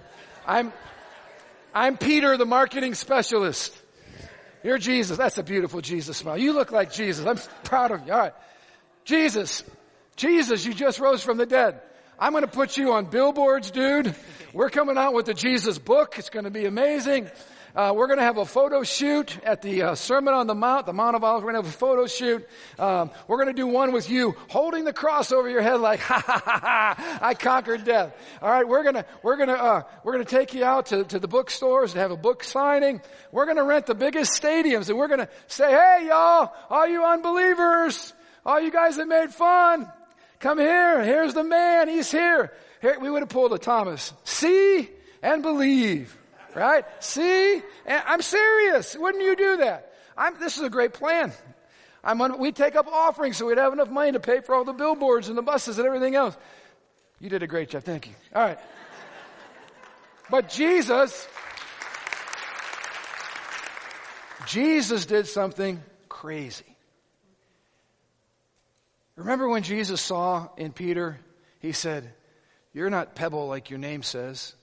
I'm, 0.47 0.73
I'm 1.73 1.95
Peter, 1.95 2.37
the 2.37 2.45
marketing 2.45 2.95
specialist. 2.95 3.77
You're 4.63 4.79
Jesus. 4.79 5.17
That's 5.17 5.37
a 5.37 5.43
beautiful 5.43 5.79
Jesus 5.79 6.17
smile. 6.17 6.39
You 6.39 6.53
look 6.53 6.71
like 6.71 6.91
Jesus. 6.91 7.25
I'm 7.25 7.37
proud 7.63 7.91
of 7.91 8.05
you. 8.07 8.13
All 8.13 8.19
right. 8.19 8.33
Jesus, 9.05 9.63
Jesus, 10.15 10.65
you 10.65 10.73
just 10.73 10.99
rose 10.99 11.23
from 11.23 11.37
the 11.37 11.45
dead. 11.45 11.79
I'm 12.19 12.31
going 12.31 12.43
to 12.43 12.51
put 12.51 12.77
you 12.77 12.93
on 12.93 13.05
billboards, 13.05 13.69
dude. 13.69 14.15
We're 14.53 14.69
coming 14.69 14.97
out 14.97 15.13
with 15.13 15.27
the 15.27 15.33
Jesus 15.33 15.77
book. 15.77 16.15
It's 16.17 16.29
going 16.29 16.45
to 16.45 16.51
be 16.51 16.65
amazing. 16.65 17.29
Uh, 17.75 17.93
we're 17.95 18.07
going 18.07 18.19
to 18.19 18.23
have 18.23 18.37
a 18.37 18.45
photo 18.45 18.83
shoot 18.83 19.37
at 19.43 19.61
the 19.61 19.81
uh, 19.81 19.95
Sermon 19.95 20.33
on 20.33 20.47
the 20.47 20.55
Mount, 20.55 20.85
the 20.85 20.93
Mount 20.93 21.15
of 21.15 21.23
Olives. 21.23 21.43
We're 21.43 21.51
going 21.51 21.63
to 21.63 21.67
have 21.67 21.75
a 21.75 21.77
photo 21.77 22.07
shoot. 22.07 22.47
Um, 22.77 23.11
we're 23.27 23.37
going 23.37 23.47
to 23.47 23.53
do 23.53 23.67
one 23.67 23.91
with 23.91 24.09
you 24.09 24.35
holding 24.49 24.83
the 24.83 24.93
cross 24.93 25.31
over 25.31 25.49
your 25.49 25.61
head, 25.61 25.79
like 25.79 25.99
ha 26.01 26.21
ha 26.25 26.41
ha 26.43 26.59
ha! 26.63 27.19
I 27.21 27.33
conquered 27.33 27.83
death. 27.83 28.15
All 28.41 28.49
right, 28.49 28.67
we're 28.67 28.83
gonna 28.83 29.05
we're 29.23 29.37
gonna 29.37 29.53
uh, 29.53 29.83
we're 30.03 30.13
gonna 30.13 30.25
take 30.25 30.53
you 30.53 30.63
out 30.63 30.87
to, 30.87 31.03
to 31.05 31.19
the 31.19 31.27
bookstores 31.27 31.93
and 31.93 32.01
have 32.01 32.11
a 32.11 32.17
book 32.17 32.43
signing. 32.43 33.01
We're 33.31 33.45
going 33.45 33.57
to 33.57 33.63
rent 33.63 33.85
the 33.85 33.95
biggest 33.95 34.41
stadiums, 34.41 34.89
and 34.89 34.97
we're 34.97 35.07
going 35.07 35.21
to 35.21 35.29
say, 35.47 35.71
"Hey, 35.71 36.07
y'all, 36.07 36.53
all 36.69 36.87
you 36.87 37.03
unbelievers, 37.03 38.13
all 38.45 38.59
you 38.59 38.71
guys 38.71 38.97
that 38.97 39.07
made 39.07 39.31
fun, 39.31 39.91
Come 40.41 40.57
here. 40.57 41.03
Here's 41.03 41.35
the 41.35 41.43
man. 41.43 41.87
He's 41.87 42.11
here. 42.11 42.51
Here, 42.81 42.99
we 42.99 43.11
would 43.11 43.21
have 43.21 43.29
pulled 43.29 43.53
a 43.53 43.59
Thomas. 43.59 44.11
See 44.23 44.89
and 45.21 45.43
believe. 45.43 46.17
Right? 46.55 46.85
See? 46.99 47.61
I'm 47.87 48.21
serious. 48.21 48.95
Wouldn't 48.95 49.23
you 49.23 49.35
do 49.35 49.57
that? 49.57 49.93
I'm, 50.17 50.39
this 50.39 50.57
is 50.57 50.63
a 50.63 50.69
great 50.69 50.93
plan. 50.93 51.31
We 52.37 52.51
take 52.51 52.75
up 52.75 52.87
offerings 52.87 53.37
so 53.37 53.45
we'd 53.45 53.57
have 53.57 53.73
enough 53.73 53.89
money 53.89 54.11
to 54.13 54.19
pay 54.19 54.41
for 54.41 54.55
all 54.55 54.63
the 54.63 54.73
billboards 54.73 55.29
and 55.29 55.37
the 55.37 55.41
buses 55.41 55.77
and 55.77 55.87
everything 55.87 56.15
else. 56.15 56.35
You 57.19 57.29
did 57.29 57.43
a 57.43 57.47
great 57.47 57.69
job. 57.69 57.83
Thank 57.83 58.07
you. 58.07 58.13
All 58.35 58.43
right. 58.43 58.59
But 60.29 60.49
Jesus, 60.49 61.27
Jesus 64.47 65.05
did 65.05 65.27
something 65.27 65.83
crazy. 66.09 66.65
Remember 69.15 69.47
when 69.47 69.61
Jesus 69.61 70.01
saw 70.01 70.47
in 70.57 70.71
Peter, 70.71 71.19
he 71.59 71.73
said, 71.73 72.13
You're 72.73 72.89
not 72.89 73.13
pebble 73.13 73.47
like 73.47 73.69
your 73.69 73.77
name 73.77 74.01
says. 74.01 74.55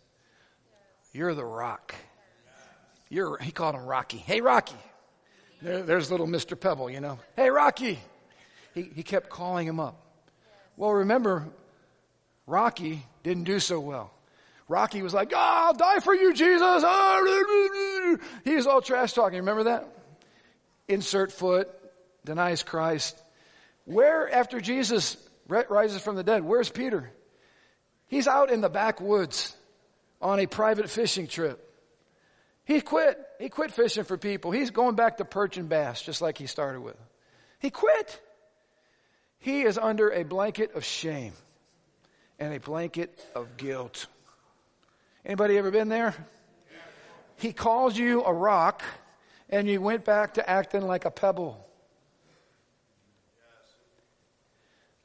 You're 1.19 1.35
the 1.35 1.45
rock. 1.45 1.97
You're, 3.09 3.39
he 3.39 3.51
called 3.51 3.75
him 3.75 3.85
Rocky. 3.85 4.19
Hey, 4.19 4.41
Rocky. 4.41 4.77
There, 5.61 5.83
there's 5.83 6.13
little 6.13 6.29
Mr. 6.29 6.59
Pebble, 6.59 6.89
you 6.91 7.01
know. 7.01 7.19
Hey, 7.35 7.51
Rocky. 7.51 7.99
He, 8.73 8.83
he 8.95 9.03
kept 9.03 9.29
calling 9.29 9.67
him 9.67 9.81
up. 9.81 10.01
Well, 10.77 10.93
remember, 10.93 11.49
Rocky 12.47 13.05
didn't 13.25 13.45
do 13.45 13.59
so 13.59 13.81
well. 13.81 14.13
Rocky 14.69 15.03
was 15.03 15.13
like, 15.13 15.33
oh, 15.35 15.37
I'll 15.37 15.75
die 15.75 15.99
for 15.99 16.15
you, 16.15 16.33
Jesus. 16.33 16.85
He 18.45 18.55
was 18.55 18.69
all 18.69 18.81
trash 18.81 19.13
talking. 19.13 19.41
Remember 19.41 19.65
that? 19.65 19.89
Insert 20.87 21.33
foot, 21.33 21.69
denies 22.25 22.63
Christ. 22.63 23.21
Where, 23.87 24.33
after 24.33 24.61
Jesus 24.61 25.17
rises 25.49 26.01
from 26.01 26.15
the 26.15 26.23
dead, 26.23 26.45
where's 26.45 26.71
Peter? 26.71 27.11
He's 28.07 28.29
out 28.29 28.53
in 28.53 28.61
the 28.61 28.69
backwoods 28.69 29.57
on 30.21 30.41
a 30.41 30.47
private 30.47 30.91
fishing 30.91 31.27
trip. 31.27 31.65
He 32.65 32.81
quit. 32.81 33.19
He 33.39 33.49
quit 33.49 33.73
fishing 33.73 34.05
for 34.05 34.17
people. 34.17 34.51
He's 34.51 34.71
going 34.71 34.95
back 34.95 35.19
to 35.19 35.25
perch 35.25 35.57
and 35.57 35.69
bass, 35.69 36.03
just 36.03 36.21
like 36.21 36.39
he 36.39 36.47
started 36.47 36.81
with. 36.81 36.97
He 37.61 37.71
quit. 37.71 38.21
He 39.39 39.63
is 39.63 39.79
under 39.79 40.11
a 40.11 40.25
blanket 40.25 40.75
of 40.75 40.85
shame 40.85 41.33
and 42.39 42.53
a 42.53 42.61
blanket 42.61 43.19
of 43.35 43.57
guilt. 43.57 44.07
Anybody 45.25 45.57
ever 45.59 45.71
been 45.71 45.89
there? 45.89 46.15
He 47.37 47.53
calls 47.53 47.97
you 47.97 48.25
a 48.25 48.33
rock 48.33 48.83
and 49.49 49.69
you 49.69 49.81
went 49.81 50.05
back 50.05 50.35
to 50.35 50.49
acting 50.49 50.83
like 50.83 51.05
a 51.05 51.11
pebble. 51.11 51.65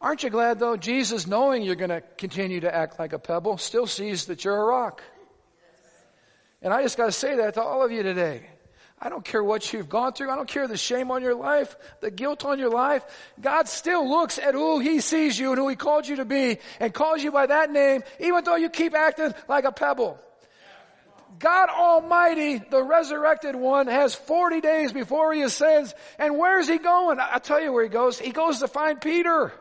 Aren't 0.03 0.21
you 0.21 0.29
glad 0.29 0.59
though? 0.59 0.75
Jesus, 0.75 1.27
knowing 1.27 1.63
you're 1.63 1.75
going 1.75 1.89
to 1.89 2.03
continue 2.17 2.59
to 2.59 2.75
act 2.75 2.99
like 2.99 3.13
a 3.13 3.19
pebble, 3.19 3.57
still 3.57 3.87
sees 3.87 4.25
that 4.25 4.43
you're 4.43 4.61
a 4.61 4.65
rock. 4.65 5.01
And 6.61 6.73
I 6.73 6.83
just 6.83 6.97
got 6.97 7.05
to 7.05 7.11
say 7.13 7.37
that 7.37 7.53
to 7.53 7.61
all 7.61 7.83
of 7.83 7.91
you 7.91 8.03
today. 8.03 8.45
I 8.99 9.07
don't 9.07 9.23
care 9.23 9.41
what 9.41 9.71
you've 9.71 9.87
gone 9.87 10.11
through. 10.11 10.29
I 10.29 10.35
don't 10.35 10.47
care 10.47 10.67
the 10.67 10.75
shame 10.75 11.09
on 11.09 11.21
your 11.21 11.35
life, 11.35 11.77
the 12.01 12.11
guilt 12.11 12.43
on 12.43 12.59
your 12.59 12.69
life. 12.69 13.03
God 13.39 13.69
still 13.69 14.07
looks 14.07 14.37
at 14.37 14.53
who 14.53 14.79
He 14.79 14.99
sees 14.99 15.39
you 15.39 15.51
and 15.51 15.57
who 15.57 15.69
He 15.69 15.77
called 15.77 16.05
you 16.05 16.17
to 16.17 16.25
be 16.25 16.57
and 16.81 16.93
calls 16.93 17.23
you 17.23 17.31
by 17.31 17.45
that 17.45 17.71
name, 17.71 18.03
even 18.19 18.43
though 18.43 18.57
you 18.57 18.69
keep 18.69 18.93
acting 18.93 19.33
like 19.47 19.63
a 19.63 19.71
pebble. 19.71 20.19
God 21.39 21.69
Almighty, 21.69 22.57
the 22.57 22.83
resurrected 22.83 23.55
one, 23.55 23.87
has 23.87 24.15
40 24.15 24.59
days 24.59 24.91
before 24.91 25.33
He 25.33 25.43
ascends. 25.43 25.93
And 26.19 26.37
where's 26.37 26.67
He 26.67 26.77
going? 26.77 27.19
I'll 27.21 27.39
tell 27.39 27.61
you 27.61 27.71
where 27.71 27.83
He 27.83 27.89
goes. 27.89 28.19
He 28.19 28.31
goes 28.31 28.59
to 28.59 28.67
find 28.67 28.99
Peter. 28.99 29.53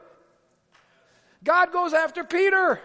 God 1.45 1.73
goes 1.73 1.93
after 1.93 2.25
Peter. 2.25 2.81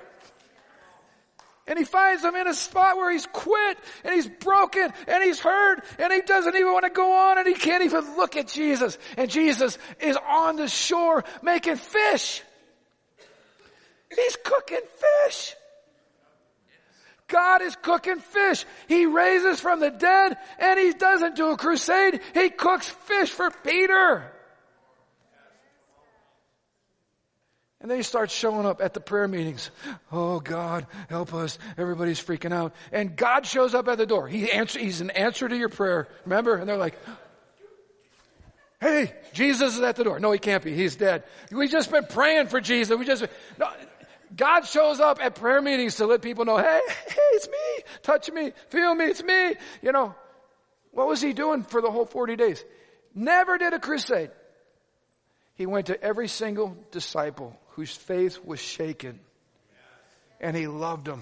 And 1.68 1.78
he 1.78 1.84
finds 1.84 2.24
him 2.24 2.34
in 2.36 2.48
a 2.48 2.54
spot 2.54 2.96
where 2.96 3.12
he's 3.12 3.26
quit 3.26 3.78
and 4.06 4.14
he's 4.14 4.28
broken 4.28 4.94
and 5.06 5.24
he's 5.24 5.40
hurt 5.40 5.84
and 6.00 6.14
he 6.14 6.22
doesn't 6.22 6.56
even 6.56 6.72
want 6.72 6.86
to 6.86 6.90
go 6.90 7.12
on 7.12 7.38
and 7.38 7.46
he 7.46 7.56
can't 7.56 7.84
even 7.84 8.16
look 8.16 8.38
at 8.38 8.48
Jesus. 8.48 8.98
And 9.18 9.30
Jesus 9.30 9.78
is 10.00 10.18
on 10.30 10.56
the 10.56 10.70
shore 10.70 11.26
making 11.42 11.76
fish. 11.76 12.42
He's 14.16 14.38
cooking 14.46 14.80
fish. 15.26 15.56
God 17.28 17.62
is 17.62 17.76
cooking 17.76 18.20
fish. 18.20 18.66
He 18.88 19.06
raises 19.06 19.60
from 19.60 19.82
the 19.82 19.90
dead 19.90 20.38
and 20.60 20.80
he 20.80 20.94
doesn't 20.94 21.36
do 21.36 21.50
a 21.50 21.58
crusade. 21.58 22.22
He 22.34 22.50
cooks 22.50 22.88
fish 22.88 23.30
for 23.30 23.52
Peter. 23.52 24.32
And 27.80 27.92
then 27.92 27.98
he 27.98 28.04
starts 28.04 28.34
showing 28.34 28.66
up 28.66 28.82
at 28.82 28.94
the 28.94 29.00
prayer 29.00 29.28
meetings. 29.28 29.70
Oh 30.12 30.40
God, 30.40 30.88
help 31.10 31.34
us. 31.34 31.60
Everybody's 31.78 32.20
freaking 32.20 32.52
out. 32.52 32.74
And 32.92 33.16
God 33.16 33.46
shows 33.46 33.76
up 33.76 33.88
at 33.88 34.00
the 34.00 34.06
door. 34.06 34.28
He 34.28 34.52
answer, 34.52 34.80
he's 34.80 35.02
an 35.02 35.12
answer 35.12 35.48
to 35.48 35.56
your 35.56 35.70
prayer. 35.70 36.08
Remember? 36.26 36.56
And 36.56 36.68
they're 36.68 36.78
like, 36.78 36.98
Hey, 38.80 39.14
Jesus 39.34 39.76
is 39.76 39.82
at 39.82 39.96
the 39.96 40.04
door. 40.04 40.20
No, 40.20 40.32
he 40.32 40.38
can't 40.38 40.64
be. 40.64 40.74
He's 40.74 40.96
dead. 40.96 41.24
We 41.52 41.68
just 41.68 41.92
been 41.92 42.06
praying 42.06 42.48
for 42.48 42.62
Jesus. 42.62 42.96
We 42.98 43.06
just, 43.06 43.26
no, 43.58 43.68
God 44.36 44.68
shows 44.68 45.00
up 45.00 45.20
at 45.20 45.36
prayer 45.36 45.62
meetings 45.62 45.96
to 45.96 46.06
let 46.06 46.22
people 46.22 46.46
know, 46.46 46.58
hey, 46.58 46.82
hey, 46.88 47.16
it's 47.32 47.48
me. 47.48 47.84
Touch 48.04 48.30
me. 48.30 48.52
Feel 48.70 48.94
me. 48.94 49.06
It's 49.06 49.24
me. 49.24 49.56
You 49.82 49.92
know, 49.92 50.14
what 50.92 51.08
was 51.08 51.22
he 51.22 51.34
doing 51.34 51.64
for 51.64 51.82
the 51.82 51.90
whole 51.90 52.06
40 52.06 52.36
days? 52.36 52.64
Never 53.16 53.58
did 53.58 53.74
a 53.74 53.80
crusade. 53.80 54.30
He 55.56 55.66
went 55.66 55.88
to 55.88 56.00
every 56.00 56.28
single 56.28 56.78
disciple 56.92 57.58
whose 57.78 57.96
faith 57.96 58.44
was 58.44 58.60
shaken. 58.60 59.20
And 60.42 60.58
he 60.58 60.66
loved 60.68 61.06
them. 61.06 61.22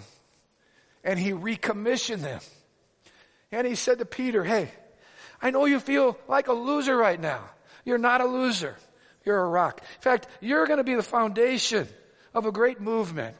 And 1.03 1.19
he 1.19 1.33
recommissioned 1.33 2.23
them. 2.23 2.39
And 3.51 3.67
he 3.67 3.75
said 3.75 3.99
to 3.99 4.05
Peter, 4.05 4.43
Hey, 4.43 4.71
I 5.41 5.51
know 5.51 5.65
you 5.65 5.81
feel 5.81 6.17
like 6.29 6.47
a 6.47 6.53
loser 6.53 6.95
right 6.95 7.19
now. 7.19 7.41
You're 7.83 7.97
not 7.97 8.21
a 8.21 8.25
loser. 8.25 8.77
You're 9.25 9.41
a 9.41 9.49
rock. 9.49 9.81
In 9.81 10.01
fact, 10.01 10.27
you're 10.39 10.65
going 10.65 10.77
to 10.77 10.85
be 10.85 10.95
the 10.95 11.03
foundation 11.03 11.89
of 12.33 12.45
a 12.45 12.53
great 12.53 12.79
movement. 12.79 13.35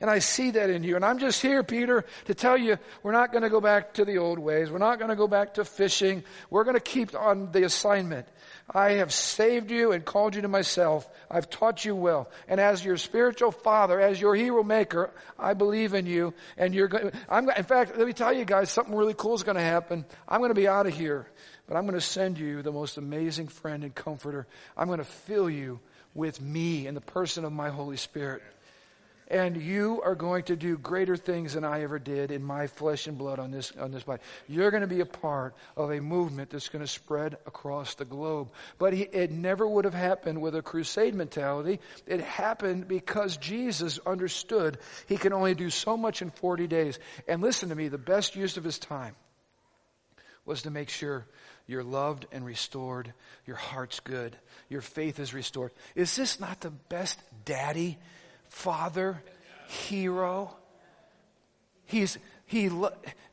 And 0.00 0.10
I 0.10 0.18
see 0.18 0.50
that 0.50 0.68
in 0.68 0.84
you. 0.84 0.94
And 0.94 1.04
I'm 1.04 1.18
just 1.18 1.40
here, 1.40 1.62
Peter, 1.64 2.04
to 2.26 2.34
tell 2.34 2.56
you 2.56 2.78
we're 3.02 3.12
not 3.12 3.32
going 3.32 3.42
to 3.42 3.50
go 3.50 3.62
back 3.62 3.94
to 3.94 4.04
the 4.04 4.18
old 4.18 4.38
ways. 4.38 4.70
We're 4.70 4.78
not 4.78 4.98
going 4.98 5.08
to 5.08 5.16
go 5.16 5.26
back 5.26 5.54
to 5.54 5.64
fishing. 5.64 6.22
We're 6.50 6.64
going 6.64 6.76
to 6.76 6.80
keep 6.80 7.18
on 7.18 7.50
the 7.50 7.64
assignment. 7.64 8.28
I 8.70 8.92
have 8.92 9.12
saved 9.12 9.70
you 9.70 9.92
and 9.92 10.04
called 10.04 10.34
you 10.34 10.42
to 10.42 10.48
myself. 10.48 11.08
I've 11.30 11.48
taught 11.48 11.84
you 11.84 11.96
well. 11.96 12.30
And 12.48 12.60
as 12.60 12.84
your 12.84 12.98
spiritual 12.98 13.50
father, 13.50 13.98
as 13.98 14.20
your 14.20 14.34
hero 14.34 14.62
maker, 14.62 15.10
I 15.38 15.54
believe 15.54 15.94
in 15.94 16.04
you. 16.04 16.34
And 16.56 16.74
you're 16.74 16.88
going, 16.88 17.12
I'm, 17.28 17.48
in 17.48 17.64
fact, 17.64 17.96
let 17.96 18.06
me 18.06 18.12
tell 18.12 18.32
you 18.32 18.44
guys, 18.44 18.70
something 18.70 18.94
really 18.94 19.14
cool 19.14 19.34
is 19.34 19.42
going 19.42 19.56
to 19.56 19.62
happen. 19.62 20.04
I'm 20.28 20.40
going 20.40 20.50
to 20.50 20.54
be 20.54 20.68
out 20.68 20.86
of 20.86 20.94
here, 20.94 21.26
but 21.66 21.76
I'm 21.76 21.84
going 21.84 21.94
to 21.94 22.00
send 22.00 22.38
you 22.38 22.60
the 22.60 22.72
most 22.72 22.98
amazing 22.98 23.48
friend 23.48 23.84
and 23.84 23.94
comforter. 23.94 24.46
I'm 24.76 24.86
going 24.86 24.98
to 24.98 25.04
fill 25.04 25.48
you 25.48 25.80
with 26.14 26.40
me 26.40 26.86
in 26.86 26.94
the 26.94 27.00
person 27.00 27.44
of 27.44 27.52
my 27.52 27.70
Holy 27.70 27.96
Spirit 27.96 28.42
and 29.28 29.60
you 29.60 30.00
are 30.02 30.14
going 30.14 30.42
to 30.44 30.56
do 30.56 30.78
greater 30.78 31.16
things 31.16 31.52
than 31.52 31.64
I 31.64 31.82
ever 31.82 31.98
did 31.98 32.30
in 32.30 32.42
my 32.42 32.66
flesh 32.66 33.06
and 33.06 33.18
blood 33.18 33.38
on 33.38 33.50
this, 33.50 33.72
on 33.78 33.90
this 33.90 34.02
body. 34.02 34.22
You're 34.48 34.70
going 34.70 34.80
to 34.80 34.86
be 34.86 35.00
a 35.00 35.06
part 35.06 35.54
of 35.76 35.90
a 35.90 36.00
movement 36.00 36.50
that's 36.50 36.68
going 36.68 36.84
to 36.84 36.90
spread 36.90 37.36
across 37.46 37.94
the 37.94 38.06
globe. 38.06 38.50
But 38.78 38.94
he, 38.94 39.02
it 39.02 39.30
never 39.30 39.68
would 39.68 39.84
have 39.84 39.94
happened 39.94 40.40
with 40.40 40.54
a 40.54 40.62
crusade 40.62 41.14
mentality. 41.14 41.80
It 42.06 42.20
happened 42.20 42.88
because 42.88 43.36
Jesus 43.36 43.98
understood 44.06 44.78
he 45.06 45.18
can 45.18 45.34
only 45.34 45.54
do 45.54 45.68
so 45.68 45.96
much 45.96 46.22
in 46.22 46.30
40 46.30 46.66
days. 46.66 46.98
And 47.26 47.42
listen 47.42 47.68
to 47.68 47.74
me, 47.74 47.88
the 47.88 47.98
best 47.98 48.34
use 48.34 48.56
of 48.56 48.64
his 48.64 48.78
time 48.78 49.14
was 50.46 50.62
to 50.62 50.70
make 50.70 50.88
sure 50.88 51.26
you're 51.66 51.84
loved 51.84 52.24
and 52.32 52.46
restored, 52.46 53.12
your 53.44 53.56
heart's 53.56 54.00
good, 54.00 54.34
your 54.70 54.80
faith 54.80 55.20
is 55.20 55.34
restored. 55.34 55.70
Is 55.94 56.16
this 56.16 56.40
not 56.40 56.62
the 56.62 56.70
best 56.70 57.20
daddy 57.44 57.98
father, 58.48 59.22
hero. 59.68 60.54
He's, 61.86 62.18
he, 62.46 62.70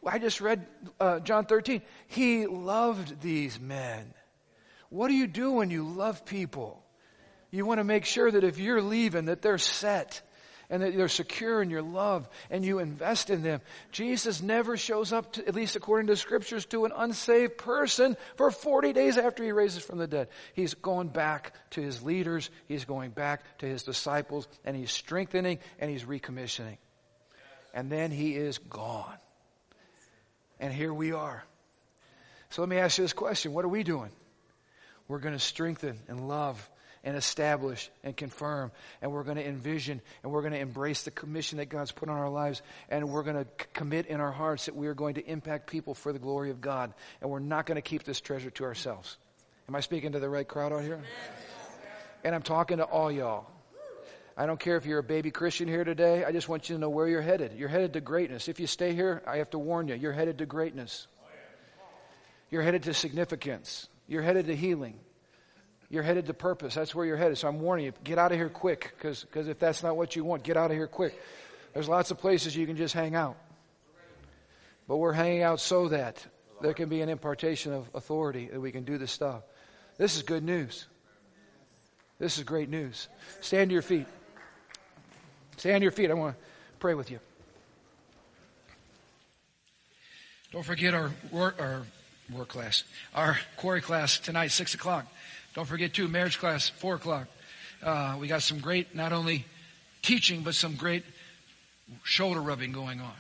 I 0.06 0.20
just 0.20 0.42
read 0.42 0.66
uh, 1.00 1.20
John 1.20 1.46
13. 1.46 1.82
He 2.08 2.46
loved 2.48 3.22
these 3.22 3.60
men. 3.60 4.14
What 4.90 5.08
do 5.08 5.14
you 5.14 5.28
do 5.28 5.52
when 5.52 5.72
you 5.72 5.84
love 5.84 6.26
people? 6.26 6.82
You 7.52 7.66
want 7.66 7.80
to 7.80 7.84
make 7.84 8.06
sure 8.06 8.30
that 8.30 8.44
if 8.44 8.60
you're 8.60 8.82
leaving, 8.82 9.26
that 9.26 9.42
they're 9.42 9.58
set 9.58 10.22
and 10.70 10.82
that 10.82 10.96
they're 10.96 11.08
secure 11.08 11.62
in 11.62 11.70
your 11.70 11.82
love 11.82 12.28
and 12.50 12.66
you 12.66 12.80
invest 12.80 13.30
in 13.30 13.44
them. 13.44 13.62
Jesus 13.92 14.42
never 14.42 14.78
shows 14.78 15.14
up, 15.14 15.34
to, 15.34 15.48
at 15.48 15.56
least 15.56 15.76
according 15.76 16.08
to 16.08 16.16
scriptures, 16.16 16.66
to 16.68 16.86
an 16.86 16.92
unsaved 16.96 17.58
person 17.58 18.18
for 18.36 18.52
40 18.52 18.94
days 18.94 19.18
after 19.18 19.44
he 19.44 19.52
raises 19.52 19.84
from 19.84 19.98
the 19.98 20.08
dead. 20.08 20.30
He's 20.54 20.74
going 20.74 21.10
back 21.10 21.54
to 21.72 21.82
his 21.82 22.02
leaders, 22.04 22.50
he's 22.68 22.86
going 22.86 23.12
back 23.12 23.44
to 23.60 23.66
his 23.66 23.84
disciples, 23.84 24.48
and 24.64 24.76
he's 24.76 24.92
strengthening 24.92 25.60
and 25.80 25.90
he's 25.90 26.04
recommissioning. 26.04 26.78
And 27.74 27.92
then 27.92 28.12
he 28.12 28.36
is 28.36 28.58
gone. 28.58 29.18
And 30.60 30.74
here 30.74 30.94
we 30.94 31.12
are. 31.12 31.44
So 32.50 32.62
let 32.62 32.70
me 32.70 32.78
ask 32.78 32.98
you 32.98 33.04
this 33.04 33.14
question. 33.14 33.54
What 33.54 33.66
are 33.66 33.70
we 33.70 33.84
doing? 33.84 34.12
We're 35.08 35.20
going 35.20 35.34
to 35.36 35.40
strengthen 35.40 36.00
and 36.08 36.28
love 36.28 36.70
and 37.06 37.16
establish 37.16 37.90
and 38.04 38.18
confirm. 38.18 38.72
And 39.02 39.12
we're 39.12 39.24
going 39.24 39.38
to 39.38 39.48
envision 39.48 40.02
and 40.24 40.32
we're 40.32 40.42
going 40.42 40.54
to 40.54 40.60
embrace 40.60 41.04
the 41.04 41.12
commission 41.12 41.60
that 41.60 41.68
God's 41.68 41.92
put 41.92 42.10
on 42.10 42.18
our 42.18 42.30
lives. 42.30 42.62
And 42.90 43.10
we're 43.10 43.24
going 43.24 43.38
to 43.38 43.46
c- 43.46 43.68
commit 43.74 44.08
in 44.08 44.20
our 44.20 44.32
hearts 44.32 44.66
that 44.66 44.76
we 44.76 44.88
are 44.88 44.96
going 44.96 45.14
to 45.14 45.26
impact 45.26 45.68
people 45.68 45.94
for 45.94 46.12
the 46.12 46.20
glory 46.20 46.50
of 46.50 46.60
God. 46.60 46.94
And 47.22 47.30
we're 47.30 47.40
not 47.40 47.68
going 47.68 47.76
to 47.76 47.84
keep 47.84 48.04
this 48.04 48.20
treasure 48.20 48.50
to 48.50 48.64
ourselves. 48.66 49.18
Am 49.70 49.76
I 49.76 49.80
speaking 49.80 50.12
to 50.14 50.20
the 50.20 50.30
right 50.30 50.48
crowd 50.48 50.74
out 50.74 50.82
here? 50.82 51.02
And 52.24 52.34
I'm 52.34 52.42
talking 52.42 52.78
to 52.78 52.84
all 52.84 53.12
y'all. 53.12 53.46
I 54.36 54.48
don't 54.48 54.60
care 54.60 54.76
if 54.76 54.86
you're 54.86 55.00
a 55.00 55.04
baby 55.04 55.32
Christian 55.32 55.68
here 55.68 55.86
today. 55.86 56.26
I 56.26 56.32
just 56.32 56.50
want 56.50 56.70
you 56.70 56.76
to 56.76 56.82
know 56.82 56.90
where 56.90 57.08
you're 57.08 57.22
headed. 57.22 57.54
You're 57.56 57.70
headed 57.70 57.94
to 57.94 58.02
greatness. 58.02 58.50
If 58.50 58.60
you 58.60 58.68
stay 58.68 58.94
here, 58.94 59.24
I 59.26 59.38
have 59.38 59.52
to 59.52 59.60
warn 59.60 59.88
you, 59.88 59.96
you're 59.96 60.12
headed 60.12 60.40
to 60.40 60.46
greatness. 60.46 61.08
You're 62.50 62.64
headed 62.64 62.84
to 62.84 62.94
significance. 62.94 63.88
You're 64.08 64.24
headed 64.24 64.48
to 64.48 64.56
healing. 64.56 65.00
You're 65.96 66.04
headed 66.04 66.26
to 66.26 66.34
purpose. 66.34 66.76
That's 66.76 66.94
where 66.94 67.06
you're 67.06 67.16
headed. 67.16 67.38
So 67.38 67.48
I'm 67.48 67.62
warning 67.62 67.86
you, 67.86 67.94
get 68.04 68.18
out 68.18 68.34
of 68.34 68.38
here 68.38 68.50
quick, 68.50 68.94
because 68.98 69.26
if 69.34 69.60
that's 69.60 69.82
not 69.82 69.96
what 69.96 70.14
you 70.14 70.26
want, 70.26 70.44
get 70.44 70.58
out 70.58 70.70
of 70.70 70.76
here 70.76 70.88
quick. 70.88 71.18
There's 71.74 71.88
lots 71.88 72.12
of 72.12 72.18
places 72.18 72.54
you 72.54 72.68
can 72.68 72.76
just 72.76 72.94
hang 72.94 73.16
out. 73.16 73.38
But 74.90 74.98
we're 74.98 75.14
hanging 75.14 75.42
out 75.42 75.62
so 75.62 75.88
that 75.88 76.26
there 76.62 76.74
can 76.74 76.90
be 76.90 77.00
an 77.00 77.08
impartation 77.08 77.72
of 77.72 77.90
authority 77.94 78.50
that 78.52 78.60
we 78.60 78.74
can 78.74 78.84
do 78.84 78.98
this 78.98 79.10
stuff. 79.10 79.44
This 79.98 80.18
is 80.18 80.24
good 80.24 80.44
news. 80.44 80.86
This 82.20 82.38
is 82.38 82.44
great 82.44 82.68
news. 82.68 83.08
Stand 83.40 83.70
to 83.70 83.74
your 83.74 83.82
feet. 83.82 84.06
Stand 85.56 85.80
to 85.80 85.84
your 85.84 85.94
feet. 85.94 86.12
I 86.12 86.14
want 86.14 86.36
to 86.36 86.44
pray 86.80 86.94
with 86.94 87.10
you. 87.10 87.20
Don't 90.52 90.66
forget 90.66 90.94
our 90.94 91.12
work, 91.32 91.56
our 91.58 91.84
work 92.34 92.50
class, 92.50 92.84
our 93.14 93.40
quarry 93.56 93.80
class 93.80 94.20
tonight, 94.20 94.50
6 94.50 94.74
o'clock. 94.74 95.06
Don't 95.56 95.66
forget, 95.66 95.94
too, 95.94 96.10
marriage 96.10 96.38
class, 96.38 96.68
4 96.68 96.96
o'clock. 96.96 97.28
Uh, 97.82 98.18
we 98.20 98.28
got 98.28 98.42
some 98.42 98.60
great, 98.60 98.94
not 98.94 99.14
only 99.14 99.46
teaching, 100.02 100.44
but 100.44 100.54
some 100.54 100.76
great 100.76 101.04
shoulder 102.04 102.42
rubbing 102.42 102.74
going 102.74 103.00
on. 103.00 103.14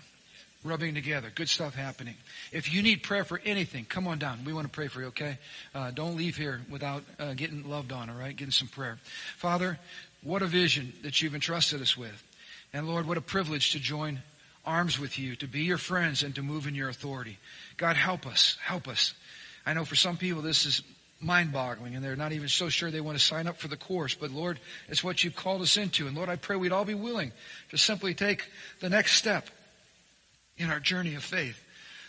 Rubbing 0.63 0.95
together. 0.95 1.31
Good 1.33 1.47
stuff 1.47 1.75
happening. 1.75 2.15
If 2.51 2.73
you 2.73 2.81
need 2.81 3.03
prayer 3.03 3.23
for 3.23 3.39
anything, 3.45 3.86
come 3.86 4.07
on 4.07 4.19
down. 4.19 4.43
We 4.45 4.51
want 4.51 4.65
to 4.65 4.71
pray 4.71 4.88
for 4.88 4.99
you, 4.99 5.07
okay? 5.07 5.38
Uh, 5.73 5.91
don't 5.91 6.17
leave 6.17 6.36
here 6.36 6.59
without 6.69 7.03
uh, 7.19 7.36
getting 7.36 7.69
loved 7.69 7.93
on, 7.93 8.09
all 8.09 8.17
right? 8.17 8.36
Getting 8.36 8.51
some 8.51 8.67
prayer. 8.67 8.97
Father, 9.38 9.79
what 10.21 10.41
a 10.41 10.47
vision 10.47 10.91
that 11.03 11.21
you've 11.21 11.36
entrusted 11.36 11.81
us 11.81 11.95
with. 11.95 12.21
And 12.73 12.88
Lord, 12.88 13.07
what 13.07 13.17
a 13.17 13.21
privilege 13.21 13.71
to 13.71 13.79
join 13.79 14.21
arms 14.65 14.99
with 14.99 15.17
you, 15.17 15.36
to 15.38 15.47
be 15.47 15.61
your 15.61 15.77
friends 15.77 16.23
and 16.23 16.36
to 16.36 16.41
move 16.41 16.67
in 16.67 16.75
your 16.75 16.89
authority. 16.89 17.38
God, 17.77 17.95
help 17.95 18.25
us. 18.25 18.57
Help 18.61 18.88
us. 18.89 19.13
I 19.65 19.73
know 19.73 19.86
for 19.86 19.95
some 19.95 20.17
people 20.17 20.41
this 20.41 20.65
is 20.65 20.81
mind 21.20 21.51
boggling 21.51 21.95
and 21.95 22.03
they're 22.03 22.16
not 22.16 22.34
even 22.34 22.47
so 22.47 22.70
sure 22.70 22.91
they 22.91 23.01
want 23.01 23.18
to 23.18 23.24
sign 23.24 23.47
up 23.47 23.57
for 23.57 23.68
the 23.68 23.78
course. 23.78 24.13
But 24.16 24.32
Lord, 24.32 24.59
it's 24.89 25.03
what 25.03 25.24
you've 25.24 25.36
called 25.36 25.61
us 25.61 25.78
into. 25.78 26.07
And 26.07 26.16
Lord, 26.16 26.30
I 26.30 26.36
pray 26.36 26.55
we'd 26.55 26.72
all 26.72 26.86
be 26.86 26.93
willing 26.93 27.32
to 27.72 27.78
simply 27.78 28.13
take 28.13 28.49
the 28.82 28.89
next 28.89 29.13
step 29.13 29.49
in 30.57 30.70
our 30.70 30.80
journey 30.80 31.16
of 31.16 31.24
faith. 31.24 31.61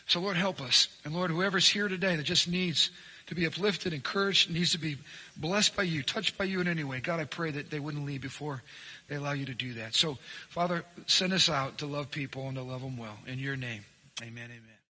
So 0.07 0.20
Lord, 0.20 0.36
help 0.36 0.61
us. 0.61 0.88
And 1.04 1.14
Lord, 1.14 1.30
whoever's 1.30 1.68
here 1.68 1.88
today 1.88 2.16
that 2.16 2.22
just 2.22 2.48
needs 2.48 2.90
to 3.26 3.34
be 3.34 3.46
uplifted, 3.46 3.92
encouraged, 3.92 4.50
needs 4.50 4.72
to 4.72 4.78
be 4.78 4.96
blessed 5.36 5.76
by 5.76 5.82
you, 5.82 6.02
touched 6.02 6.38
by 6.38 6.44
you 6.44 6.61
in 6.61 6.68
any 6.68 6.84
way. 6.84 7.00
God, 7.00 7.18
I 7.18 7.24
pray 7.24 7.50
that 7.50 7.70
they 7.70 7.80
wouldn't 7.80 8.07
leave 8.07 8.22
before 8.22 8.62
they 9.09 9.16
allow 9.16 9.32
you 9.32 9.46
to 9.46 9.54
do 9.54 9.74
that. 9.74 9.94
So, 9.94 10.18
Father, 10.48 10.84
send 11.07 11.32
us 11.32 11.48
out 11.48 11.78
to 11.78 11.86
love 11.86 12.11
people 12.11 12.46
and 12.46 12.57
to 12.57 12.62
love 12.62 12.82
them 12.82 12.96
well. 12.96 13.18
In 13.26 13.38
your 13.38 13.57
name, 13.57 13.84
amen, 14.22 14.44
amen. 14.44 14.75